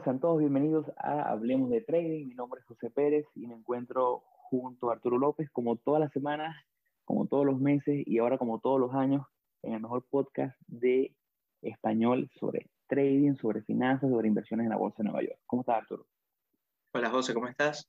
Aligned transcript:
Hola, 0.00 0.04
¿qué 0.04 0.04
tal 0.04 0.04
amigos? 0.04 0.04
Sean 0.04 0.20
todos 0.20 0.38
bienvenidos 0.38 0.86
a 0.96 1.30
Hablemos 1.30 1.70
de 1.70 1.82
Trading. 1.82 2.28
Mi 2.28 2.34
nombre 2.34 2.60
es 2.60 2.66
José 2.66 2.90
Pérez 2.90 3.26
y 3.34 3.46
me 3.46 3.54
encuentro 3.54 4.22
junto 4.48 4.88
a 4.88 4.94
Arturo 4.94 5.18
López 5.18 5.50
como 5.50 5.76
todas 5.76 6.00
las 6.00 6.12
semanas, 6.12 6.56
como 7.04 7.26
todos 7.26 7.44
los 7.44 7.60
meses 7.60 8.02
y 8.06 8.18
ahora 8.18 8.38
como 8.38 8.60
todos 8.60 8.80
los 8.80 8.94
años 8.94 9.26
en 9.62 9.74
el 9.74 9.80
mejor 9.80 10.06
podcast 10.08 10.56
de 10.68 11.14
español 11.60 12.30
sobre 12.38 12.70
trading, 12.88 13.34
sobre 13.36 13.62
finanzas, 13.62 14.10
sobre 14.10 14.28
inversiones 14.28 14.64
en 14.64 14.70
la 14.70 14.76
Bolsa 14.76 14.96
de 14.98 15.04
Nueva 15.04 15.22
York. 15.22 15.38
¿Cómo 15.46 15.62
estás, 15.62 15.78
Arturo? 15.78 16.06
Hola, 16.94 17.10
José, 17.10 17.34
¿cómo 17.34 17.48
estás? 17.48 17.86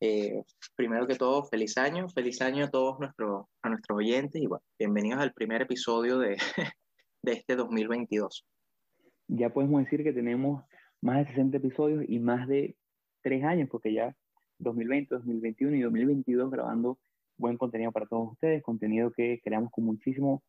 Eh, 0.00 0.42
primero 0.74 1.06
que 1.06 1.14
todo, 1.14 1.44
feliz 1.44 1.78
año, 1.78 2.08
feliz 2.08 2.42
año 2.42 2.64
a 2.64 2.70
todos 2.70 2.98
nuestros, 2.98 3.46
a 3.62 3.68
nuestros 3.68 3.98
oyentes 3.98 4.42
y 4.42 4.46
bueno, 4.46 4.64
bienvenidos 4.78 5.20
al 5.20 5.32
primer 5.32 5.62
episodio 5.62 6.18
de, 6.18 6.36
de 7.22 7.32
este 7.32 7.54
2022 7.54 8.46
ya 9.28 9.50
podemos 9.50 9.82
decir 9.84 10.02
que 10.02 10.12
tenemos 10.12 10.64
más 11.02 11.18
de 11.18 11.26
60 11.26 11.56
episodios 11.58 12.04
y 12.08 12.18
más 12.18 12.48
de 12.48 12.76
tres 13.22 13.44
años, 13.44 13.68
porque 13.70 13.92
ya 13.92 14.16
2020, 14.58 15.14
2021 15.16 15.76
y 15.76 15.80
2022 15.82 16.50
grabando 16.50 16.98
buen 17.36 17.58
contenido 17.58 17.92
para 17.92 18.06
todos 18.06 18.32
ustedes, 18.32 18.62
contenido 18.62 19.10
que 19.10 19.40
creamos 19.42 19.70
con 19.72 19.84
muchísimo 19.84 20.42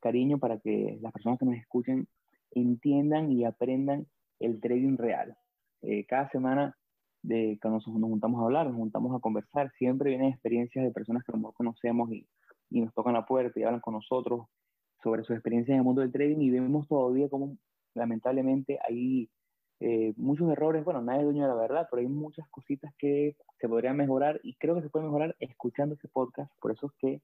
cariño 0.00 0.38
para 0.38 0.58
que 0.58 0.98
las 1.00 1.12
personas 1.12 1.38
que 1.38 1.46
nos 1.46 1.56
escuchen 1.56 2.06
entiendan 2.52 3.32
y 3.32 3.44
aprendan 3.44 4.06
el 4.38 4.60
trading 4.60 4.96
real. 4.96 5.36
Eh, 5.82 6.04
cada 6.06 6.28
semana 6.30 6.76
de 7.22 7.58
cuando 7.60 7.78
nos, 7.78 7.88
nos, 7.88 8.10
juntamos 8.10 8.40
a 8.40 8.44
hablar, 8.44 8.66
nos 8.66 8.76
juntamos 8.76 9.16
a 9.16 9.20
conversar, 9.20 9.72
siempre 9.78 10.10
vienen 10.10 10.28
experiencias 10.28 10.84
de 10.84 10.92
personas 10.92 11.24
que 11.24 11.36
no 11.36 11.52
conocemos 11.52 12.12
y, 12.12 12.26
y 12.70 12.82
nos 12.82 12.92
tocan 12.94 13.14
la 13.14 13.24
puerta 13.24 13.58
y 13.58 13.62
hablan 13.62 13.80
con 13.80 13.94
nosotros 13.94 14.46
sobre 15.02 15.22
sus 15.24 15.34
experiencias 15.36 15.74
en 15.74 15.78
el 15.78 15.84
mundo 15.84 16.02
del 16.02 16.12
trading 16.12 16.40
y 16.40 16.50
vemos 16.50 16.86
todavía 16.86 17.28
cómo 17.28 17.56
lamentablemente 17.94 18.78
hay 18.86 19.28
eh, 19.80 20.14
muchos 20.16 20.50
errores, 20.50 20.84
bueno, 20.84 21.02
nadie 21.02 21.20
es 21.20 21.24
dueño 21.24 21.42
de 21.42 21.48
la 21.48 21.54
verdad, 21.54 21.88
pero 21.90 22.00
hay 22.00 22.08
muchas 22.08 22.48
cositas 22.48 22.94
que 22.98 23.36
se 23.60 23.68
podrían 23.68 23.96
mejorar 23.96 24.40
y 24.42 24.54
creo 24.54 24.74
que 24.74 24.82
se 24.82 24.88
puede 24.88 25.04
mejorar 25.04 25.36
escuchando 25.40 25.94
ese 25.94 26.08
podcast, 26.08 26.50
por 26.60 26.72
eso 26.72 26.86
es 26.86 26.92
que 26.98 27.20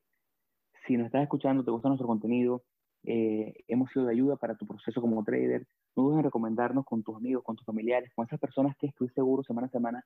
si 0.86 0.96
nos 0.96 1.06
estás 1.06 1.22
escuchando, 1.22 1.64
te 1.64 1.70
gusta 1.70 1.88
nuestro 1.88 2.06
contenido, 2.06 2.62
eh, 3.04 3.54
hemos 3.68 3.90
sido 3.90 4.06
de 4.06 4.12
ayuda 4.12 4.36
para 4.36 4.56
tu 4.56 4.66
proceso 4.66 5.00
como 5.00 5.24
trader, 5.24 5.66
no 5.96 6.04
dudes 6.04 6.18
en 6.18 6.24
recomendarnos 6.24 6.84
con 6.84 7.02
tus 7.02 7.16
amigos, 7.16 7.44
con 7.44 7.56
tus 7.56 7.66
familiares, 7.66 8.10
con 8.14 8.26
esas 8.26 8.40
personas 8.40 8.76
que 8.76 8.86
estoy 8.86 9.08
seguro 9.10 9.42
semana 9.42 9.66
a 9.66 9.70
semana 9.70 10.04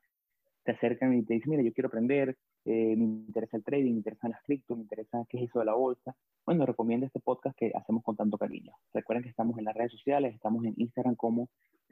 te 0.67 0.73
acercan 0.73 1.13
y 1.13 1.23
te 1.23 1.35
dicen, 1.35 1.51
mira, 1.51 1.63
yo 1.63 1.71
quiero 1.71 1.87
aprender, 1.87 2.37
eh, 2.65 2.93
me 2.97 3.05
interesa 3.05 3.55
el 3.55 3.63
trading, 3.63 3.91
me 3.91 3.99
interesan 3.99 4.31
las 4.31 4.43
cripto, 4.43 4.75
me 4.75 4.81
interesa 4.81 5.25
qué 5.29 5.37
es 5.37 5.49
eso 5.49 5.59
de 5.59 5.65
la 5.65 5.73
bolsa. 5.73 6.13
Bueno, 6.45 6.65
recomiendo 6.65 7.05
este 7.05 7.21
podcast 7.21 7.57
que 7.57 7.71
hacemos 7.73 8.03
con 8.03 8.17
tanto 8.17 8.37
cariño. 8.37 8.73
Recuerden 8.93 9.23
que 9.23 9.29
estamos 9.29 9.57
en 9.57 9.63
las 9.63 9.73
redes 9.73 9.93
sociales, 9.93 10.35
estamos 10.35 10.65
en 10.65 10.73
Instagram 10.75 11.15
como 11.15 11.47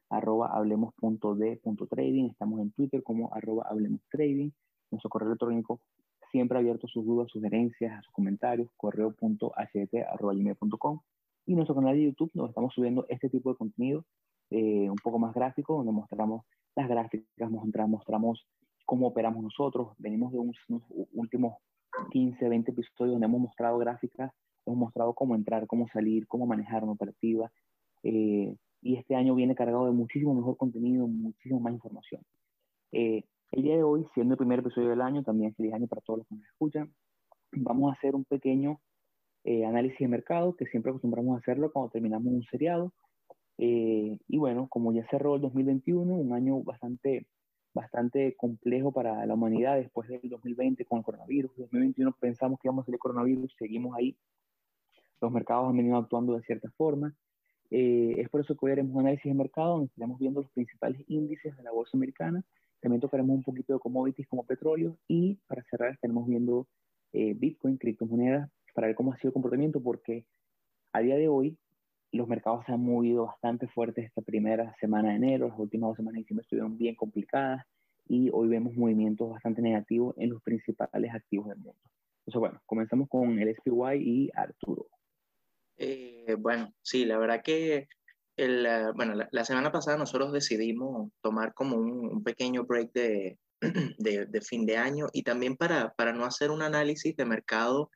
arroba 0.09 0.47
hablemos.d.trading, 0.55 2.29
estamos 2.29 2.61
en 2.61 2.71
Twitter 2.71 3.03
como 3.03 3.33
arroba 3.33 3.65
hablemostrading, 3.69 4.53
nuestro 4.91 5.09
correo 5.09 5.29
electrónico 5.29 5.81
siempre 6.31 6.57
abierto 6.57 6.87
a 6.87 6.89
sus 6.89 7.05
dudas, 7.05 7.29
sugerencias, 7.31 7.97
a 7.97 8.01
sus 8.01 8.11
comentarios, 8.11 8.69
correo.ht.com 8.75 9.39
y 11.45 11.55
nuestro 11.55 11.75
canal 11.75 11.95
de 11.95 12.03
YouTube 12.03 12.31
donde 12.33 12.49
estamos 12.49 12.73
subiendo 12.73 13.05
este 13.07 13.29
tipo 13.29 13.51
de 13.51 13.57
contenido 13.57 14.03
eh, 14.49 14.89
un 14.89 14.97
poco 14.97 15.17
más 15.17 15.33
gráfico, 15.33 15.75
donde 15.77 15.91
mostramos 15.91 16.45
las 16.75 16.89
gráficas, 16.89 17.49
mostramos, 17.49 17.89
mostramos 17.89 18.45
cómo 18.85 19.07
operamos 19.07 19.43
nosotros. 19.43 19.93
Venimos 19.97 20.31
de 20.33 20.39
unos, 20.39 20.57
últimos 21.13 21.55
15, 22.11 22.49
20 22.49 22.71
episodios 22.71 23.13
donde 23.13 23.27
hemos 23.27 23.41
mostrado 23.41 23.77
gráficas, 23.77 24.31
hemos 24.65 24.79
mostrado 24.79 25.13
cómo 25.13 25.35
entrar, 25.35 25.65
cómo 25.67 25.87
salir, 25.87 26.27
cómo 26.27 26.45
manejar 26.45 26.83
una 26.83 26.93
operativa. 26.93 27.51
Eh, 28.03 28.55
y 28.85 28.97
este 28.97 29.15
año 29.15 29.33
viene 29.33 29.55
cargado 29.55 29.87
de 29.87 29.91
muchísimo 29.91 30.35
mejor 30.35 30.57
contenido, 30.57 31.07
muchísimo 31.07 31.59
más 31.59 31.73
información. 31.73 32.21
Eh, 32.91 33.23
el 33.51 33.63
día 33.63 33.77
de 33.77 33.81
hoy, 33.81 34.05
siendo 34.13 34.35
el 34.35 34.37
primer 34.37 34.59
episodio 34.59 34.89
del 34.89 35.01
año, 35.01 35.23
también 35.23 35.55
feliz 35.55 35.73
año 35.73 35.87
para 35.87 36.01
todos 36.01 36.19
los 36.19 36.27
que 36.27 36.35
nos 36.35 36.45
escuchan, 36.45 36.93
vamos 37.51 37.89
a 37.89 37.97
hacer 37.97 38.13
un 38.13 38.25
pequeño 38.25 38.79
eh, 39.43 39.65
análisis 39.65 39.97
de 39.97 40.07
mercado 40.07 40.55
que 40.55 40.67
siempre 40.67 40.91
acostumbramos 40.91 41.35
a 41.35 41.39
hacerlo 41.39 41.71
cuando 41.71 41.89
terminamos 41.89 42.31
un 42.31 42.43
seriado. 42.43 42.93
y 43.57 44.37
bueno, 44.37 44.67
como 44.69 44.93
ya 44.93 45.03
cerró 45.09 45.35
el 45.35 45.41
2021, 45.41 46.13
un 46.13 46.33
año 46.33 46.61
bastante 46.61 47.25
bastante 47.73 48.35
complejo 48.37 48.91
para 48.91 49.25
la 49.25 49.33
humanidad 49.33 49.77
después 49.77 50.07
del 50.07 50.21
2020 50.29 50.85
con 50.85 50.99
el 50.99 51.03
coronavirus. 51.03 51.51
En 51.57 51.63
2021 51.63 52.15
pensamos 52.19 52.59
que 52.59 52.67
íbamos 52.67 52.83
a 52.83 52.85
salir 52.85 52.99
coronavirus, 52.99 53.51
seguimos 53.57 53.97
ahí. 53.97 54.15
Los 55.19 55.31
mercados 55.31 55.69
han 55.69 55.77
venido 55.77 55.97
actuando 55.97 56.35
de 56.35 56.43
cierta 56.43 56.69
forma. 56.77 57.15
Eh, 57.71 58.15
es 58.17 58.29
por 58.29 58.41
eso 58.41 58.55
que 58.55 58.65
hoy 58.65 58.71
haremos 58.73 58.93
un 58.93 59.01
análisis 59.01 59.25
de 59.25 59.33
mercado 59.33 59.71
donde 59.73 59.87
estaremos 59.87 60.19
viendo 60.19 60.41
los 60.41 60.51
principales 60.51 61.01
índices 61.07 61.55
de 61.55 61.63
la 61.63 61.71
bolsa 61.71 61.97
americana. 61.97 62.43
También 62.81 63.01
tocaremos 63.01 63.35
un 63.35 63.43
poquito 63.43 63.73
de 63.73 63.79
commodities 63.79 64.27
como 64.27 64.45
petróleo 64.45 64.97
y 65.07 65.35
para 65.47 65.63
cerrar 65.63 65.93
estaremos 65.93 66.27
viendo 66.27 66.67
eh, 67.13 67.33
Bitcoin, 67.33 67.77
criptomonedas, 67.77 68.49
para 68.73 68.87
ver 68.87 68.95
cómo 68.95 69.13
ha 69.13 69.17
sido 69.17 69.29
el 69.29 69.33
comportamiento 69.33 69.81
porque 69.81 70.25
a 70.93 70.99
día 70.99 71.15
de 71.15 71.27
hoy 71.27 71.57
los 72.11 72.27
mercados 72.27 72.65
se 72.65 72.71
han 72.71 72.83
movido 72.83 73.25
bastante 73.25 73.67
fuertes 73.67 74.05
esta 74.05 74.21
primera 74.21 74.75
semana 74.79 75.09
de 75.09 75.15
enero, 75.15 75.47
las 75.49 75.59
últimas 75.59 75.89
dos 75.89 75.97
semanas 75.97 76.15
de 76.15 76.19
diciembre 76.19 76.43
estuvieron 76.43 76.77
bien 76.77 76.95
complicadas 76.95 77.65
y 78.07 78.29
hoy 78.31 78.47
vemos 78.47 78.75
movimientos 78.75 79.29
bastante 79.29 79.61
negativos 79.61 80.15
en 80.17 80.29
los 80.29 80.41
principales 80.41 81.13
activos 81.13 81.49
del 81.49 81.57
mundo. 81.57 81.79
Entonces, 82.19 82.39
bueno, 82.39 82.61
comenzamos 82.65 83.09
con 83.09 83.39
el 83.39 83.55
SPY 83.55 83.97
y 83.97 84.31
Arturo. 84.33 84.87
Eh, 85.77 86.35
bueno, 86.39 86.73
sí, 86.81 87.05
la 87.05 87.17
verdad 87.17 87.41
que 87.43 87.87
el, 88.37 88.67
bueno, 88.95 89.15
la, 89.31 89.45
semana 89.45 89.71
pasada 89.71 89.97
nosotros 89.97 90.31
decidimos 90.31 91.11
tomar 91.21 91.53
como 91.53 91.77
un, 91.77 92.23
pequeño 92.23 92.65
break 92.65 92.91
de, 92.93 93.37
de, 93.97 94.25
de, 94.25 94.41
fin 94.41 94.65
de 94.65 94.77
año 94.77 95.07
y 95.13 95.23
también 95.23 95.55
para, 95.55 95.93
para 95.93 96.13
no 96.13 96.25
hacer 96.25 96.51
un 96.51 96.61
análisis 96.61 97.15
de 97.15 97.25
mercado 97.25 97.89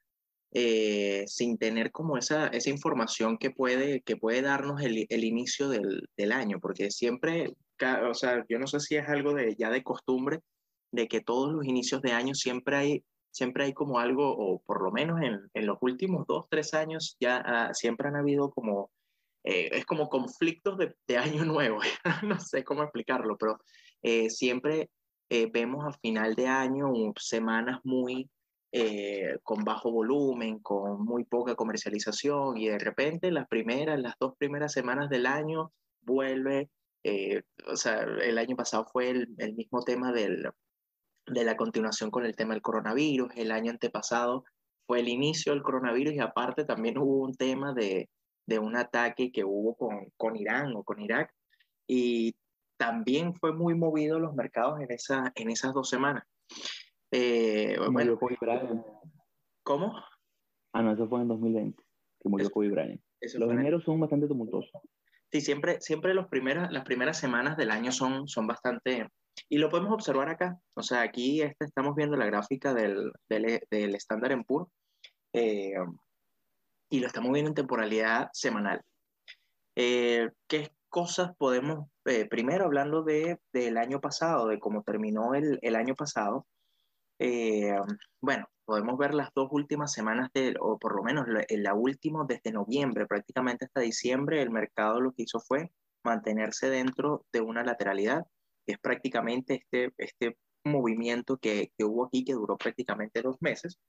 eh, 0.52 1.26
sin 1.28 1.60
tener 1.60 1.92
como 1.92 2.18
esa, 2.18 2.48
esa 2.48 2.72
información 2.72 3.38
que 3.38 3.52
puede, 3.52 4.02
que 4.02 4.18
puede 4.18 4.42
darnos 4.42 4.82
el, 4.82 5.06
el 5.10 5.24
inicio 5.24 5.70
del, 5.70 6.10
del, 6.18 6.32
año, 6.32 6.60
porque 6.60 6.90
siempre, 6.90 7.54
o 8.10 8.14
sea, 8.16 8.44
yo 8.50 8.58
no 8.58 8.66
sé 8.66 8.80
si 8.80 8.96
es 8.96 9.08
algo 9.08 9.36
de, 9.36 9.56
ya 9.56 9.70
de 9.70 9.84
costumbre, 9.84 10.40
de 10.92 11.08
que 11.08 11.22
todos 11.22 11.54
los 11.54 11.66
inicios 11.66 12.02
de 12.02 12.14
año 12.14 12.34
siempre 12.34 12.78
hay, 12.78 13.04
siempre 13.32 13.66
hay 13.66 13.74
como 13.74 14.00
algo, 14.00 14.36
o 14.36 14.62
por 14.62 14.82
lo 14.84 14.92
menos 14.92 15.22
en, 15.22 15.50
en 15.54 15.66
los 15.66 15.78
últimos 15.82 16.26
dos, 16.28 16.46
tres 16.50 16.74
años, 16.74 17.18
ya 17.20 17.70
siempre 17.74 18.08
han 18.08 18.16
habido 18.16 18.52
como, 18.52 18.92
eh, 19.44 19.70
es 19.72 19.86
como 19.86 20.10
conflictos 20.10 20.78
de, 20.78 20.96
de 21.08 21.18
año 21.18 21.46
nuevo, 21.46 21.80
no 22.24 22.40
sé 22.40 22.64
cómo 22.64 22.84
explicarlo, 22.84 23.38
pero 23.38 23.60
eh, 24.02 24.30
siempre 24.30 24.90
vemos 25.54 25.86
a 25.86 25.94
final 26.00 26.34
de 26.34 26.48
año 26.48 26.92
semanas 27.16 27.80
muy 27.84 28.28
eh, 28.72 29.40
con 29.42 29.64
bajo 29.64 29.92
volumen, 29.92 30.60
con 30.60 31.04
muy 31.04 31.24
poca 31.24 31.56
comercialización 31.56 32.56
y 32.56 32.68
de 32.68 32.78
repente 32.78 33.32
las 33.32 33.48
primeras, 33.48 34.00
las 34.00 34.14
dos 34.20 34.36
primeras 34.38 34.74
semanas 34.74 35.10
del 35.10 35.26
año 35.26 35.72
vuelve, 36.02 36.70
eh, 37.04 37.42
o 37.66 37.76
sea, 37.76 38.02
el 38.02 38.38
año 38.38 38.56
pasado 38.56 38.86
fue 38.86 39.10
el, 39.10 39.34
el 39.40 39.56
mismo 39.56 39.82
tema 39.82 40.12
del, 40.12 40.52
de 41.30 41.44
la 41.44 41.56
continuación 41.56 42.12
con 42.12 42.26
el 42.26 42.36
tema 42.36 42.54
del 42.54 42.62
coronavirus, 42.62 43.32
el 43.36 43.52
año 43.52 43.72
antepasado 43.72 44.46
fue 44.86 45.00
el 45.00 45.08
inicio 45.08 45.54
del 45.54 45.62
coronavirus 45.62 46.14
y 46.14 46.20
aparte 46.20 46.66
también 46.66 46.98
hubo 46.98 47.24
un 47.24 47.36
tema 47.36 47.74
de, 47.74 48.10
de 48.48 48.60
un 48.60 48.76
ataque 48.76 49.32
que 49.32 49.44
hubo 49.44 49.76
con, 49.76 50.12
con 50.18 50.36
Irán 50.36 50.76
o 50.76 50.84
con 50.84 51.00
Irak 51.00 51.34
y 51.88 52.36
también 52.78 53.36
fue 53.36 53.54
muy 53.54 53.76
movido 53.76 54.20
los 54.20 54.34
mercados 54.34 54.80
en, 54.82 54.92
esa, 54.92 55.32
en 55.36 55.50
esas 55.50 55.74
dos 55.74 55.90
semanas. 55.90 56.24
Eh, 57.12 57.78
bueno, 57.92 58.18
Kobe 58.18 58.38
Bryant. 58.40 58.86
¿Cómo? 59.64 59.94
Ah, 60.74 60.82
no, 60.82 60.94
eso 60.94 61.08
fue 61.08 61.22
en 61.22 61.28
2020, 61.28 61.84
que 62.20 62.30
murió 62.30 62.50
Kobe 62.50 62.70
Bryant. 62.70 63.02
Los 63.22 63.50
dineros 63.50 63.84
son 63.84 64.00
bastante 64.00 64.28
tumultuosos. 64.28 64.72
Sí, 65.32 65.42
siempre, 65.42 65.80
siempre 65.82 66.14
los 66.14 66.28
primeras, 66.28 66.72
las 66.72 66.86
primeras 66.86 67.20
semanas 67.20 67.58
del 67.58 67.70
año 67.70 67.92
son, 67.92 68.28
son 68.28 68.48
bastante... 68.48 69.08
Y 69.48 69.58
lo 69.58 69.70
podemos 69.70 69.94
observar 69.94 70.30
acá. 70.30 70.60
O 70.74 70.84
sea, 70.84 71.02
aquí 71.02 71.42
este, 71.42 71.66
estamos 71.66 71.96
viendo 71.96 72.18
la 72.18 72.26
gráfica 72.26 72.74
del, 72.74 73.12
del, 73.30 73.62
del 73.70 73.96
Standard 73.96 74.44
Poor's 74.46 74.70
eh, 75.34 75.76
y 76.90 77.00
lo 77.00 77.08
estamos 77.08 77.32
viendo 77.32 77.50
en 77.50 77.56
temporalidad 77.56 78.30
semanal. 78.34 78.82
Eh, 79.76 80.30
¿Qué 80.48 80.72
cosas 80.90 81.36
podemos, 81.38 81.88
eh, 82.06 82.26
primero 82.26 82.66
hablando 82.66 83.04
de, 83.04 83.40
del 83.54 83.78
año 83.78 84.02
pasado, 84.02 84.48
de 84.48 84.60
cómo 84.60 84.84
terminó 84.84 85.36
el, 85.36 85.60
el 85.62 85.76
año 85.76 85.96
pasado, 85.96 86.48
eh, 87.20 87.78
bueno, 88.22 88.48
podemos 88.66 88.98
ver 88.98 89.14
las 89.14 89.34
dos 89.34 89.50
últimas 89.52 89.94
semanas, 89.94 90.30
de, 90.34 90.56
o 90.60 90.78
por 90.80 90.96
lo 90.96 91.04
menos 91.04 91.28
en 91.48 91.64
la 91.64 91.74
última, 91.74 92.26
desde 92.28 92.52
noviembre 92.52 93.06
prácticamente 93.06 93.66
hasta 93.66 93.82
diciembre, 93.82 94.42
el 94.42 94.50
mercado 94.50 95.00
lo 95.00 95.12
que 95.12 95.24
hizo 95.24 95.40
fue 95.40 95.72
mantenerse 96.04 96.70
dentro 96.70 97.26
de 97.32 97.42
una 97.42 97.64
lateralidad, 97.64 98.26
es 98.72 98.80
prácticamente 98.80 99.56
este, 99.56 99.94
este 99.98 100.38
movimiento 100.64 101.38
que, 101.38 101.72
que 101.78 101.86
hubo 101.86 102.06
aquí, 102.06 102.24
que 102.24 102.34
duró 102.34 102.58
prácticamente 102.58 103.22
dos 103.22 103.38
meses. 103.40 103.80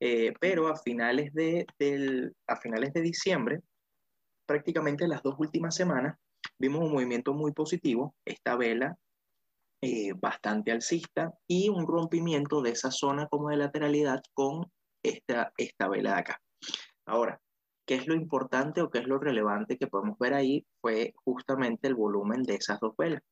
Eh, 0.00 0.32
pero 0.40 0.68
a 0.68 0.76
finales 0.76 1.32
de, 1.32 1.66
del, 1.78 2.34
a 2.46 2.56
finales 2.56 2.92
de 2.92 3.00
diciembre, 3.00 3.60
prácticamente 4.46 5.08
las 5.08 5.22
dos 5.22 5.36
últimas 5.38 5.74
semanas, 5.74 6.18
vimos 6.58 6.84
un 6.84 6.92
movimiento 6.92 7.32
muy 7.32 7.52
positivo, 7.52 8.14
esta 8.24 8.56
vela 8.56 8.98
eh, 9.82 10.12
bastante 10.14 10.72
alcista 10.72 11.32
y 11.46 11.68
un 11.68 11.86
rompimiento 11.86 12.62
de 12.62 12.70
esa 12.70 12.90
zona 12.90 13.28
como 13.28 13.50
de 13.50 13.56
lateralidad 13.56 14.22
con 14.32 14.70
esta, 15.02 15.52
esta 15.56 15.88
vela 15.88 16.14
de 16.14 16.20
acá. 16.20 16.42
Ahora, 17.06 17.40
¿qué 17.86 17.94
es 17.94 18.06
lo 18.06 18.14
importante 18.14 18.82
o 18.82 18.90
qué 18.90 18.98
es 18.98 19.06
lo 19.06 19.18
relevante 19.18 19.76
que 19.76 19.86
podemos 19.86 20.18
ver 20.18 20.34
ahí? 20.34 20.66
Fue 20.80 21.14
justamente 21.24 21.88
el 21.88 21.94
volumen 21.94 22.42
de 22.42 22.54
esas 22.54 22.80
dos 22.80 22.94
velas. 22.96 23.22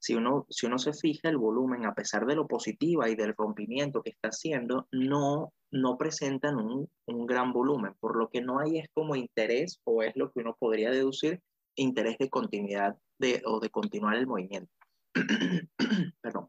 Si 0.00 0.14
uno, 0.14 0.46
si 0.48 0.66
uno 0.66 0.78
se 0.78 0.94
fija, 0.94 1.28
el 1.28 1.36
volumen, 1.36 1.84
a 1.84 1.94
pesar 1.94 2.26
de 2.26 2.34
lo 2.34 2.46
positiva 2.46 3.08
y 3.08 3.16
del 3.16 3.34
rompimiento 3.36 4.02
que 4.02 4.10
está 4.10 4.30
haciendo, 4.30 4.88
no, 4.90 5.52
no 5.70 5.98
presentan 5.98 6.56
un, 6.56 6.88
un 7.06 7.26
gran 7.26 7.52
volumen, 7.52 7.94
por 8.00 8.16
lo 8.16 8.28
que 8.30 8.40
no 8.40 8.60
hay 8.60 8.78
es 8.78 8.88
como 8.94 9.14
interés 9.14 9.78
o 9.84 10.02
es 10.02 10.16
lo 10.16 10.32
que 10.32 10.40
uno 10.40 10.56
podría 10.58 10.90
deducir, 10.90 11.40
interés 11.76 12.16
de 12.18 12.30
continuidad 12.30 12.96
de, 13.18 13.42
o 13.44 13.60
de 13.60 13.68
continuar 13.68 14.16
el 14.16 14.26
movimiento. 14.26 14.72
Perdón. 16.22 16.48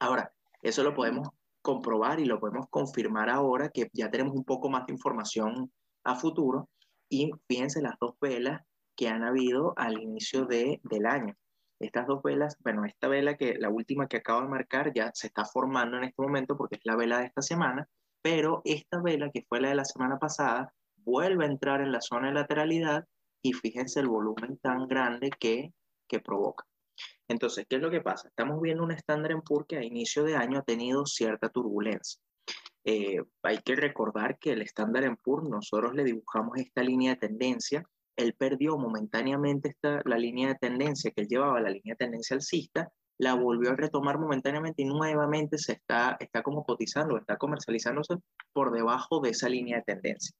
Ahora, 0.00 0.32
eso 0.62 0.82
lo 0.82 0.94
podemos 0.94 1.28
comprobar 1.62 2.20
y 2.20 2.24
lo 2.24 2.40
podemos 2.40 2.66
confirmar 2.68 3.30
ahora 3.30 3.70
que 3.70 3.88
ya 3.92 4.10
tenemos 4.10 4.34
un 4.34 4.44
poco 4.44 4.68
más 4.68 4.86
de 4.86 4.92
información 4.92 5.72
a 6.04 6.16
futuro. 6.16 6.68
Y 7.08 7.30
fíjense 7.48 7.80
las 7.80 7.94
dos 8.00 8.14
velas 8.20 8.62
que 8.96 9.08
han 9.08 9.22
habido 9.22 9.74
al 9.76 10.00
inicio 10.00 10.46
de, 10.46 10.80
del 10.82 11.06
año. 11.06 11.34
Estas 11.78 12.06
dos 12.06 12.22
velas, 12.22 12.56
bueno, 12.60 12.84
esta 12.84 13.08
vela 13.08 13.36
que 13.36 13.54
la 13.58 13.68
última 13.68 14.08
que 14.08 14.18
acabo 14.18 14.42
de 14.42 14.48
marcar 14.48 14.92
ya 14.94 15.10
se 15.14 15.26
está 15.26 15.44
formando 15.44 15.98
en 15.98 16.04
este 16.04 16.22
momento 16.22 16.56
porque 16.56 16.76
es 16.76 16.82
la 16.84 16.96
vela 16.96 17.18
de 17.18 17.26
esta 17.26 17.42
semana, 17.42 17.88
pero 18.22 18.62
esta 18.64 19.00
vela 19.00 19.30
que 19.30 19.44
fue 19.48 19.60
la 19.60 19.68
de 19.68 19.74
la 19.74 19.84
semana 19.84 20.18
pasada 20.18 20.72
vuelve 20.96 21.44
a 21.44 21.48
entrar 21.48 21.80
en 21.80 21.92
la 21.92 22.00
zona 22.00 22.28
de 22.28 22.34
lateralidad 22.34 23.04
y 23.42 23.52
fíjense 23.52 24.00
el 24.00 24.08
volumen 24.08 24.58
tan 24.58 24.88
grande 24.88 25.30
que, 25.30 25.72
que 26.08 26.20
provoca. 26.20 26.64
Entonces, 27.28 27.66
¿qué 27.68 27.76
es 27.76 27.82
lo 27.82 27.90
que 27.90 28.00
pasa? 28.00 28.28
Estamos 28.28 28.60
viendo 28.60 28.82
un 28.82 28.92
estándar 28.92 29.32
en 29.32 29.42
PUR 29.42 29.66
que 29.66 29.76
a 29.76 29.84
inicio 29.84 30.24
de 30.24 30.36
año 30.36 30.58
ha 30.58 30.62
tenido 30.62 31.06
cierta 31.06 31.48
turbulencia. 31.48 32.20
Eh, 32.84 33.20
hay 33.42 33.58
que 33.58 33.74
recordar 33.74 34.38
que 34.38 34.52
el 34.52 34.64
en 34.64 35.16
PUR, 35.16 35.48
nosotros 35.48 35.94
le 35.94 36.04
dibujamos 36.04 36.56
esta 36.58 36.82
línea 36.82 37.14
de 37.14 37.28
tendencia, 37.28 37.84
él 38.16 38.34
perdió 38.34 38.76
momentáneamente 38.78 39.70
esta, 39.70 40.02
la 40.04 40.18
línea 40.18 40.48
de 40.48 40.54
tendencia 40.56 41.10
que 41.10 41.22
él 41.22 41.28
llevaba, 41.28 41.60
la 41.60 41.70
línea 41.70 41.94
de 41.94 42.04
tendencia 42.04 42.34
alcista, 42.34 42.90
la 43.18 43.34
volvió 43.34 43.70
a 43.70 43.76
retomar 43.76 44.18
momentáneamente 44.18 44.82
y 44.82 44.86
nuevamente 44.86 45.58
se 45.58 45.72
está, 45.72 46.16
está 46.20 46.42
como 46.42 46.64
cotizando, 46.64 47.16
está 47.16 47.36
comercializándose 47.36 48.16
por 48.52 48.72
debajo 48.72 49.20
de 49.20 49.30
esa 49.30 49.48
línea 49.48 49.78
de 49.78 49.94
tendencia. 49.94 50.36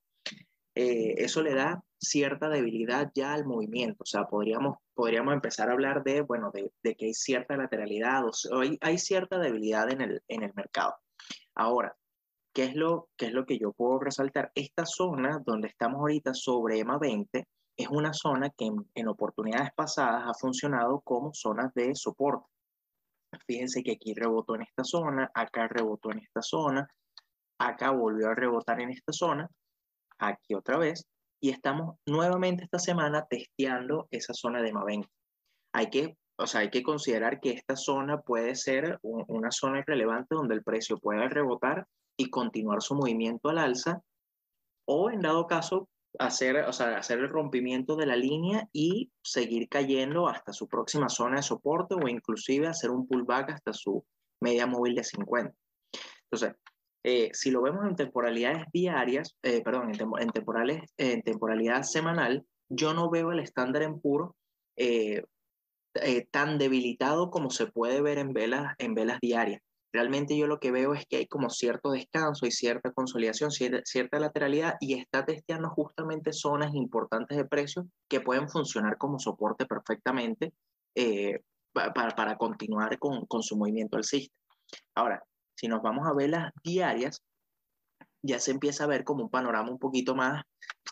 Eh, 0.75 1.14
eso 1.25 1.43
le 1.43 1.55
da 1.55 1.82
cierta 1.99 2.50
debilidad 2.50 3.11
ya 3.14 3.32
al 3.32 3.46
movimiento. 3.46 4.02
O 4.02 4.06
sea, 4.06 4.25
podríamos, 4.25 4.76
podríamos 4.94 5.32
empezar 5.32 5.70
a 5.70 5.73
hablar 5.73 6.05
de, 6.05 6.20
bueno, 6.20 6.50
de, 6.52 6.70
de 6.82 6.94
que 6.94 7.06
hay 7.06 7.14
cierta 7.14 7.56
lateralidad 7.56 8.25
o, 8.26 8.32
hay, 8.82 8.99
cierta 8.99 9.38
debilidad 9.38 9.90
en 9.90 10.02
el, 10.02 10.23
en 10.28 10.43
el 10.43 10.52
mercado. 10.55 10.94
Ahora, 11.55 11.96
¿qué 12.52 12.64
es, 12.64 12.75
lo, 12.75 13.08
¿qué 13.17 13.26
es 13.26 13.32
lo 13.32 13.46
que 13.46 13.58
yo 13.58 13.73
puedo 13.73 14.00
resaltar? 14.00 14.52
Esta 14.55 14.84
zona 14.84 15.43
donde 15.46 15.69
estamos 15.69 16.00
ahorita 16.00 16.34
sobre 16.34 16.78
EMA 16.78 16.99
20 16.99 17.46
es 17.76 17.88
una 17.88 18.12
zona 18.14 18.50
que 18.50 18.70
en, 18.94 19.08
oportunidades 19.08 19.70
pasadas 19.75 20.25
ha 20.26 20.34
funcionado 20.34 21.00
como 21.00 21.34
zonas 21.34 21.73
de 21.75 21.94
soporte. 21.94 22.46
Fíjense 23.46 23.82
que 23.82 23.93
aquí 23.93 24.14
rebotó 24.14 24.55
en 24.55 24.62
esta 24.62 24.82
zona, 24.82 25.31
acá 25.34 25.69
rebotó 25.69 26.11
en 26.11 26.20
esta 26.20 26.40
zona, 26.40 26.88
acá 27.58 27.90
volvió 27.90 28.31
a 28.31 28.34
rebotar 28.34 28.81
en 28.81 28.90
esta 28.90 29.12
zona 29.12 29.49
aquí 30.19 30.55
otra 30.55 30.78
vez 30.78 31.06
y 31.40 31.50
estamos 31.50 31.96
nuevamente 32.06 32.64
esta 32.64 32.78
semana 32.78 33.26
testeando 33.28 34.08
esa 34.11 34.32
zona 34.32 34.62
de 34.62 34.73
MA20. 34.73 35.06
Hay 35.75 35.90
que, 35.90 36.17
o 36.38 36.46
sea, 36.46 36.62
hay 36.62 36.70
que 36.70 36.82
considerar 36.82 37.40
que 37.40 37.50
esta 37.50 37.76
zona 37.76 38.23
puede 38.23 38.55
ser 38.55 38.99
una 39.02 39.50
zona 39.50 39.82
relevante 39.87 40.34
donde 40.34 40.55
el 40.55 40.62
precio 40.62 40.99
pueda 40.99 41.28
rebotar 41.28 41.87
y 42.19 42.31
continuar 42.31 42.81
su 42.81 42.94
movimiento 42.94 43.50
al 43.50 43.58
alza 43.58 44.00
o 44.88 45.11
en 45.11 45.20
dado 45.20 45.46
caso 45.46 45.88
hacer, 46.18 46.56
o 46.64 46.72
sea, 46.72 46.98
hacer 46.98 47.18
el 47.18 47.28
rompimiento 47.28 47.96
de 47.96 48.06
la 48.06 48.16
línea 48.16 48.68
y 48.72 49.10
seguir 49.22 49.68
cayendo 49.68 50.28
hasta 50.28 50.52
su 50.52 50.68
próxima 50.68 51.08
zona 51.08 51.36
de 51.36 51.42
soporte 51.42 51.94
o 51.94 52.08
inclusive 52.08 52.66
hacer 52.66 52.90
un 52.90 53.06
pullback 53.06 53.50
hasta 53.50 53.72
su 53.72 54.04
media 54.40 54.66
móvil 54.66 54.94
de 54.94 55.04
50. 55.04 55.54
Entonces, 56.30 56.56
eh, 57.04 57.30
si 57.32 57.50
lo 57.50 57.62
vemos 57.62 57.86
en 57.86 57.96
temporalidades 57.96 58.64
diarias, 58.72 59.36
eh, 59.42 59.62
perdón, 59.62 59.92
en, 60.18 60.30
temporales, 60.30 60.82
en 60.96 61.22
temporalidad 61.22 61.82
semanal, 61.82 62.44
yo 62.68 62.94
no 62.94 63.10
veo 63.10 63.30
el 63.32 63.38
estándar 63.38 63.82
en 63.82 64.00
puro 64.00 64.36
eh, 64.76 65.22
tan 66.30 66.58
debilitado 66.58 67.30
como 67.30 67.50
se 67.50 67.66
puede 67.66 68.02
ver 68.02 68.18
en 68.18 68.32
velas, 68.32 68.74
en 68.78 68.94
velas 68.94 69.20
diarias. 69.20 69.62
Realmente 69.96 70.37
yo 70.37 70.46
lo 70.46 70.60
que 70.60 70.72
veo 70.72 70.93
es 70.93 71.06
que 71.06 71.16
hay 71.16 71.26
como 71.26 71.48
cierto 71.48 71.90
descanso 71.90 72.44
y 72.44 72.50
cierta 72.50 72.93
consolidación, 72.93 73.50
cierta, 73.50 74.20
lateralidad 74.20 74.75
y 74.78 74.93
está 74.93 75.25
testeando 75.25 75.70
justamente 75.70 76.34
zonas 76.34 76.75
importantes 76.75 77.38
de 77.38 77.46
precio 77.46 77.88
que 78.06 78.20
pueden 78.20 78.46
funcionar 78.50 78.98
como 78.98 79.19
soporte 79.19 79.64
perfectamente 79.64 80.52
para, 81.72 82.14
para, 82.14 82.37
continuar 82.37 82.98
con, 82.98 83.25
con 83.25 83.43
su 83.43 83.56
movimiento 83.56 83.96
alcista. 83.96 84.37
Ahora, 84.94 85.25
si 85.54 85.66
nos 85.66 85.81
vamos 85.81 86.06
a 86.06 86.12
ver 86.12 86.28
las 86.28 86.52
diarias, 86.62 87.22
ya 88.20 88.38
se 88.38 88.50
empieza 88.50 88.84
a 88.84 88.88
ver 88.88 89.02
como 89.02 89.25
un 89.25 89.31
panorama 89.31 89.70
un 89.70 89.78
poquito 89.78 90.14
más, 90.14 90.44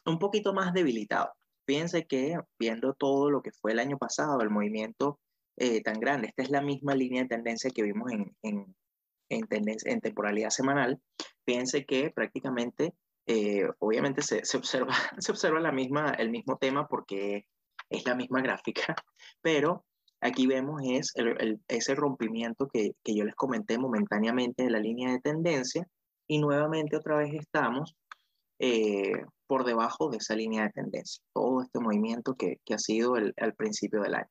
un 0.06 0.18
poquito 0.18 0.54
más 0.54 0.72
debilitado. 0.72 1.30
Fíjense 1.66 2.06
que 2.06 2.38
viendo 2.58 2.94
todo 2.94 3.30
lo 3.30 3.42
que 3.42 3.52
fue 3.52 3.72
el 3.72 3.80
año 3.80 3.98
pasado, 3.98 4.40
el 4.40 4.48
movimiento 4.48 5.20
eh, 5.58 5.82
tan 5.82 6.00
grande, 6.00 6.28
esta 6.28 6.42
es 6.42 6.48
la 6.48 6.62
misma 6.62 6.94
línea 6.94 7.20
de 7.20 7.28
tendencia 7.28 7.68
que 7.68 7.82
vimos 7.82 8.10
en, 8.10 8.34
en, 8.40 8.74
en, 9.28 10.00
temporalidad 10.00 10.50
semanal, 10.50 11.00
fíjense 11.46 11.84
que 11.84 12.10
prácticamente, 12.10 12.94
eh, 13.26 13.68
obviamente 13.78 14.22
se, 14.22 14.44
se, 14.44 14.56
observa, 14.56 14.94
se 15.18 15.32
observa 15.32 15.60
la 15.60 15.72
misma, 15.72 16.10
el 16.10 16.30
mismo 16.30 16.56
tema 16.58 16.86
porque 16.88 17.46
es 17.90 18.06
la 18.06 18.14
misma 18.14 18.40
gráfica, 18.42 18.94
pero 19.42 19.84
Aquí 20.24 20.46
vemos 20.46 20.80
es 20.82 21.12
ese 21.68 21.94
rompimiento 21.94 22.66
que, 22.72 22.92
yo 23.04 23.24
les 23.24 23.34
comenté 23.34 23.76
momentáneamente 23.76 24.62
de 24.62 24.70
la 24.70 24.78
línea 24.78 25.12
de 25.12 25.20
tendencia 25.20 25.86
y 26.26 26.38
nuevamente 26.38 26.96
otra 26.96 27.18
vez 27.18 27.34
estamos 27.34 27.94
eh, 28.58 29.22
por 29.46 29.66
debajo 29.66 30.08
de 30.08 30.16
esa 30.16 30.34
línea 30.34 30.62
de 30.62 30.70
tendencia. 30.70 31.22
Todo 31.34 31.60
este 31.60 31.78
movimiento 31.78 32.36
que, 32.36 32.56
ha 32.72 32.78
sido 32.78 33.16
el, 33.16 33.34
al 33.36 33.52
principio 33.54 34.00
del 34.00 34.14
año. 34.14 34.30